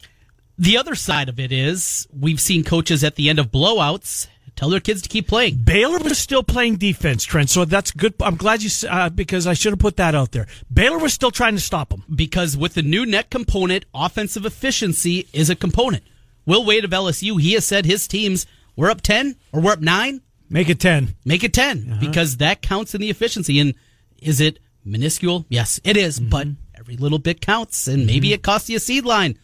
the 0.59 0.77
other 0.77 0.95
side 0.95 1.29
of 1.29 1.41
it 1.41 1.51
is 1.51 2.07
we've 2.19 2.41
seen 2.41 2.63
coaches 2.63 3.03
at 3.03 3.17
the 3.17 3.29
end 3.29 3.39
of 3.39 3.51
blowouts 3.51 4.29
Tell 4.55 4.69
their 4.69 4.81
kids 4.81 5.03
to 5.03 5.09
keep 5.09 5.29
playing. 5.29 5.57
Baylor 5.65 5.99
was 5.99 6.19
still 6.19 6.43
playing 6.43 6.77
defense, 6.77 7.25
Trent. 7.25 7.49
So 7.49 7.65
that's 7.65 7.91
good. 7.91 8.15
I'm 8.21 8.37
glad 8.37 8.63
you 8.63 8.71
uh, 8.89 9.09
because 9.09 9.47
I 9.47 9.55
should 9.55 9.73
have 9.73 9.79
put 9.79 9.97
that 9.97 10.15
out 10.15 10.33
there. 10.33 10.47
Baylor 10.73 10.99
was 10.99 11.15
still 11.15 11.31
trying 11.31 11.55
to 11.55 11.61
stop 11.61 11.89
them 11.89 12.05
because 12.15 12.57
with 12.57 12.75
the 12.75 12.83
new 12.83 13.07
net 13.07 13.31
component, 13.31 13.87
offensive 13.95 14.45
efficiency 14.45 15.27
is 15.33 15.49
a 15.49 15.57
component. 15.57 16.05
Will 16.45 16.65
Wade 16.65 16.85
of 16.85 16.91
LSU, 16.91 17.41
he 17.41 17.55
has 17.55 17.65
said 17.65 17.87
his 17.87 18.07
teams 18.07 18.47
we're 18.77 18.91
up 18.91 19.01
ten 19.01 19.37
or 19.53 19.61
we're 19.61 19.73
up 19.73 19.81
nine. 19.81 20.21
Make 20.51 20.69
it 20.69 20.81
ten. 20.81 21.15
Make 21.25 21.45
it 21.45 21.55
10 21.55 21.93
uh-huh. 21.93 22.01
because 22.01 22.37
that 22.37 22.61
counts 22.61 22.95
in 22.95 23.01
the 23.01 23.09
efficiency. 23.09 23.59
And 23.59 23.75
is 24.21 24.39
it 24.39 24.59
minuscule? 24.85 25.47
Yes, 25.49 25.81
it 25.85 25.97
is, 25.97 26.21
mm-hmm. 26.21 26.31
But 26.31 26.49
every 26.75 26.97
little 26.97 27.19
bit 27.19 27.41
counts, 27.41 27.89
and 27.89 28.07
maybe 28.07 28.29
mm-hmm. 28.29 28.35
it 28.35 28.43
costs 28.43 28.69
you 28.69 28.77
a 28.77 28.81
seed 28.81 29.05
line. 29.05 29.39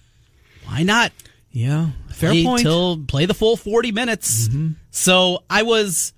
Why 0.66 0.82
not? 0.82 1.12
Yeah, 1.51 1.91
fair 2.11 2.30
play 2.30 2.45
point. 2.45 2.62
Till 2.62 3.05
play 3.07 3.26
the 3.26 3.34
full 3.34 3.57
forty 3.57 3.93
minutes. 3.93 4.49
Mm-hmm. 4.49 4.72
So 4.91 5.45
I 5.49 5.62
was 5.62 6.12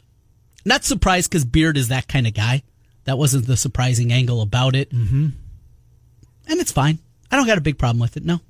not 0.65 0.85
surprised 0.85 1.31
because 1.31 1.45
Beard 1.45 1.77
is 1.77 1.89
that 1.89 2.09
kind 2.09 2.27
of 2.27 2.35
guy. 2.35 2.63
That 3.05 3.17
wasn't 3.17 3.47
the 3.47 3.57
surprising 3.57 4.13
angle 4.13 4.43
about 4.43 4.75
it, 4.77 4.91
mm-hmm. 4.91 5.29
and 6.49 6.61
it's 6.61 6.73
fine. 6.73 6.99
I 7.31 7.37
don't 7.37 7.47
got 7.47 7.59
a 7.59 7.63
big 7.63 7.79
problem 7.79 8.01
with 8.01 8.17
it. 8.17 8.25
No. 8.25 8.41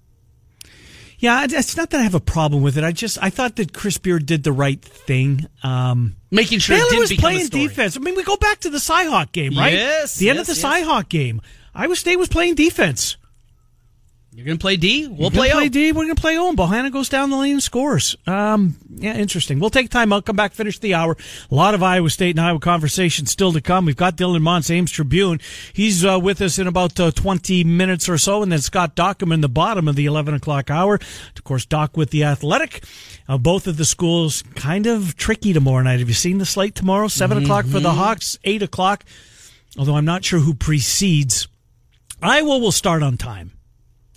Yeah, 1.20 1.46
it's 1.48 1.76
not 1.76 1.90
that 1.90 2.00
I 2.00 2.02
have 2.02 2.14
a 2.14 2.20
problem 2.20 2.62
with 2.62 2.78
it. 2.78 2.84
I 2.84 2.92
just 2.92 3.22
I 3.22 3.28
thought 3.28 3.56
that 3.56 3.74
Chris 3.74 3.98
Beard 3.98 4.24
did 4.24 4.42
the 4.42 4.52
right 4.52 4.82
thing, 4.82 5.46
um, 5.62 6.16
making 6.30 6.60
sure 6.60 6.78
Baylor 6.78 6.98
was 6.98 7.12
playing 7.12 7.48
defense. 7.48 7.96
I 7.96 8.00
mean, 8.00 8.14
we 8.14 8.24
go 8.24 8.36
back 8.36 8.60
to 8.60 8.70
the 8.70 8.78
Cyhawk 8.78 9.30
game, 9.30 9.54
right? 9.54 9.74
Yes, 9.74 10.16
the 10.16 10.24
yes, 10.24 10.30
end 10.30 10.40
of 10.40 10.46
the 10.46 10.54
yes. 10.54 10.64
Cyhawk 10.64 11.10
game. 11.10 11.42
Iowa 11.74 11.94
State 11.94 12.16
was 12.16 12.28
playing 12.28 12.54
defense. 12.54 13.18
You're 14.32 14.46
going 14.46 14.58
to 14.58 14.62
play 14.62 14.76
D. 14.76 15.08
We'll 15.08 15.30
play, 15.32 15.50
play 15.50 15.66
O. 15.66 15.68
D. 15.68 15.90
We're 15.90 16.04
going 16.04 16.14
to 16.14 16.20
play 16.20 16.38
O. 16.38 16.48
And 16.48 16.56
Bohannon 16.56 16.92
goes 16.92 17.08
down 17.08 17.30
the 17.30 17.36
lane 17.36 17.54
and 17.54 17.62
scores. 17.62 18.16
Um, 18.28 18.76
yeah, 18.88 19.16
interesting. 19.16 19.58
We'll 19.58 19.70
take 19.70 19.90
time 19.90 20.12
out, 20.12 20.24
come 20.24 20.36
back, 20.36 20.52
finish 20.52 20.78
the 20.78 20.94
hour. 20.94 21.16
A 21.50 21.54
lot 21.54 21.74
of 21.74 21.82
Iowa 21.82 22.08
State 22.10 22.36
and 22.36 22.40
Iowa 22.40 22.60
conversation 22.60 23.26
still 23.26 23.52
to 23.52 23.60
come. 23.60 23.86
We've 23.86 23.96
got 23.96 24.16
Dylan 24.16 24.40
Montz, 24.42 24.70
Ames 24.70 24.92
Tribune. 24.92 25.40
He's 25.72 26.04
uh, 26.04 26.20
with 26.22 26.40
us 26.42 26.60
in 26.60 26.68
about 26.68 26.98
uh, 27.00 27.10
20 27.10 27.64
minutes 27.64 28.08
or 28.08 28.18
so. 28.18 28.40
And 28.40 28.52
then 28.52 28.60
Scott 28.60 28.94
Dochterman 28.94 29.34
in 29.34 29.40
the 29.40 29.48
bottom 29.48 29.88
of 29.88 29.96
the 29.96 30.06
11 30.06 30.34
o'clock 30.34 30.70
hour. 30.70 30.94
Of 30.94 31.42
course, 31.42 31.66
Doc 31.66 31.96
with 31.96 32.10
the 32.10 32.22
Athletic. 32.22 32.84
Uh, 33.28 33.36
both 33.36 33.66
of 33.66 33.78
the 33.78 33.84
schools 33.84 34.44
kind 34.54 34.86
of 34.86 35.16
tricky 35.16 35.52
tomorrow 35.52 35.82
night. 35.82 35.98
Have 35.98 36.08
you 36.08 36.14
seen 36.14 36.38
the 36.38 36.46
slate 36.46 36.76
tomorrow? 36.76 37.08
7 37.08 37.36
mm-hmm. 37.36 37.44
o'clock 37.44 37.66
for 37.66 37.80
the 37.80 37.92
Hawks, 37.92 38.38
8 38.44 38.62
o'clock. 38.62 39.04
Although 39.76 39.96
I'm 39.96 40.04
not 40.04 40.24
sure 40.24 40.38
who 40.38 40.54
precedes. 40.54 41.48
Iowa 42.22 42.58
will 42.58 42.72
start 42.72 43.02
on 43.02 43.16
time. 43.16 43.52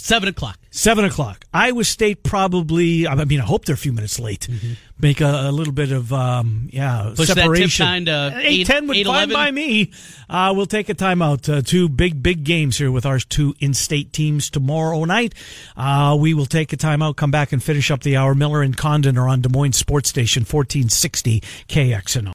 Seven 0.04 0.28
o'clock. 0.28 0.60
Seven 0.70 1.06
o'clock. 1.06 1.46
Iowa 1.54 1.86
State 1.86 2.24
probably. 2.24 3.08
I 3.08 3.24
mean, 3.24 3.40
I 3.40 3.46
hope 3.46 3.64
they're 3.64 3.76
a 3.76 3.78
few 3.78 3.94
minutes 3.94 4.20
late. 4.20 4.50
Mm-hmm. 4.52 4.74
Make 5.00 5.22
a, 5.22 5.48
a, 5.48 5.52
little 5.54 5.72
bit 5.72 5.94
of 5.94 6.12
um, 6.12 6.68
yeah 6.74 7.14
Push 7.16 7.30
separation. 7.30 7.86
That 7.86 8.00
tip 8.00 8.14
time 8.14 8.42
to 8.42 8.46
eight 8.46 8.68
ten 8.68 8.88
would 8.88 8.98
eight, 8.98 9.06
fine 9.06 9.30
11. 9.30 9.34
by 9.34 9.52
me. 9.52 9.92
Uh, 10.30 10.52
we'll 10.54 10.66
take 10.66 10.90
a 10.90 10.94
timeout. 10.94 11.48
Uh, 11.48 11.62
two 11.62 11.88
big 11.88 12.22
big 12.22 12.44
games 12.44 12.80
here 12.80 12.92
with 12.92 13.06
our 13.06 13.18
two 13.18 13.56
in-state 13.62 14.12
teams 14.12 14.50
tomorrow 14.50 15.06
night. 15.06 15.36
Uh, 15.78 16.18
we 16.20 16.34
will 16.34 16.48
take 16.48 16.74
a 16.74 16.78
timeout. 16.78 17.16
Come 17.16 17.32
back 17.32 17.54
and 17.54 17.64
finish 17.64 17.90
up 17.90 18.04
the 18.04 18.18
hour. 18.18 18.36
Miller 18.36 18.62
and 18.62 18.76
Condon 18.76 19.18
are 19.18 19.30
on 19.30 19.40
Des 19.40 19.48
Moines 19.48 19.78
Sports 19.78 20.10
Station 20.10 20.44
fourteen 20.44 20.90
sixty 20.90 21.40
KXNO. 21.70 22.32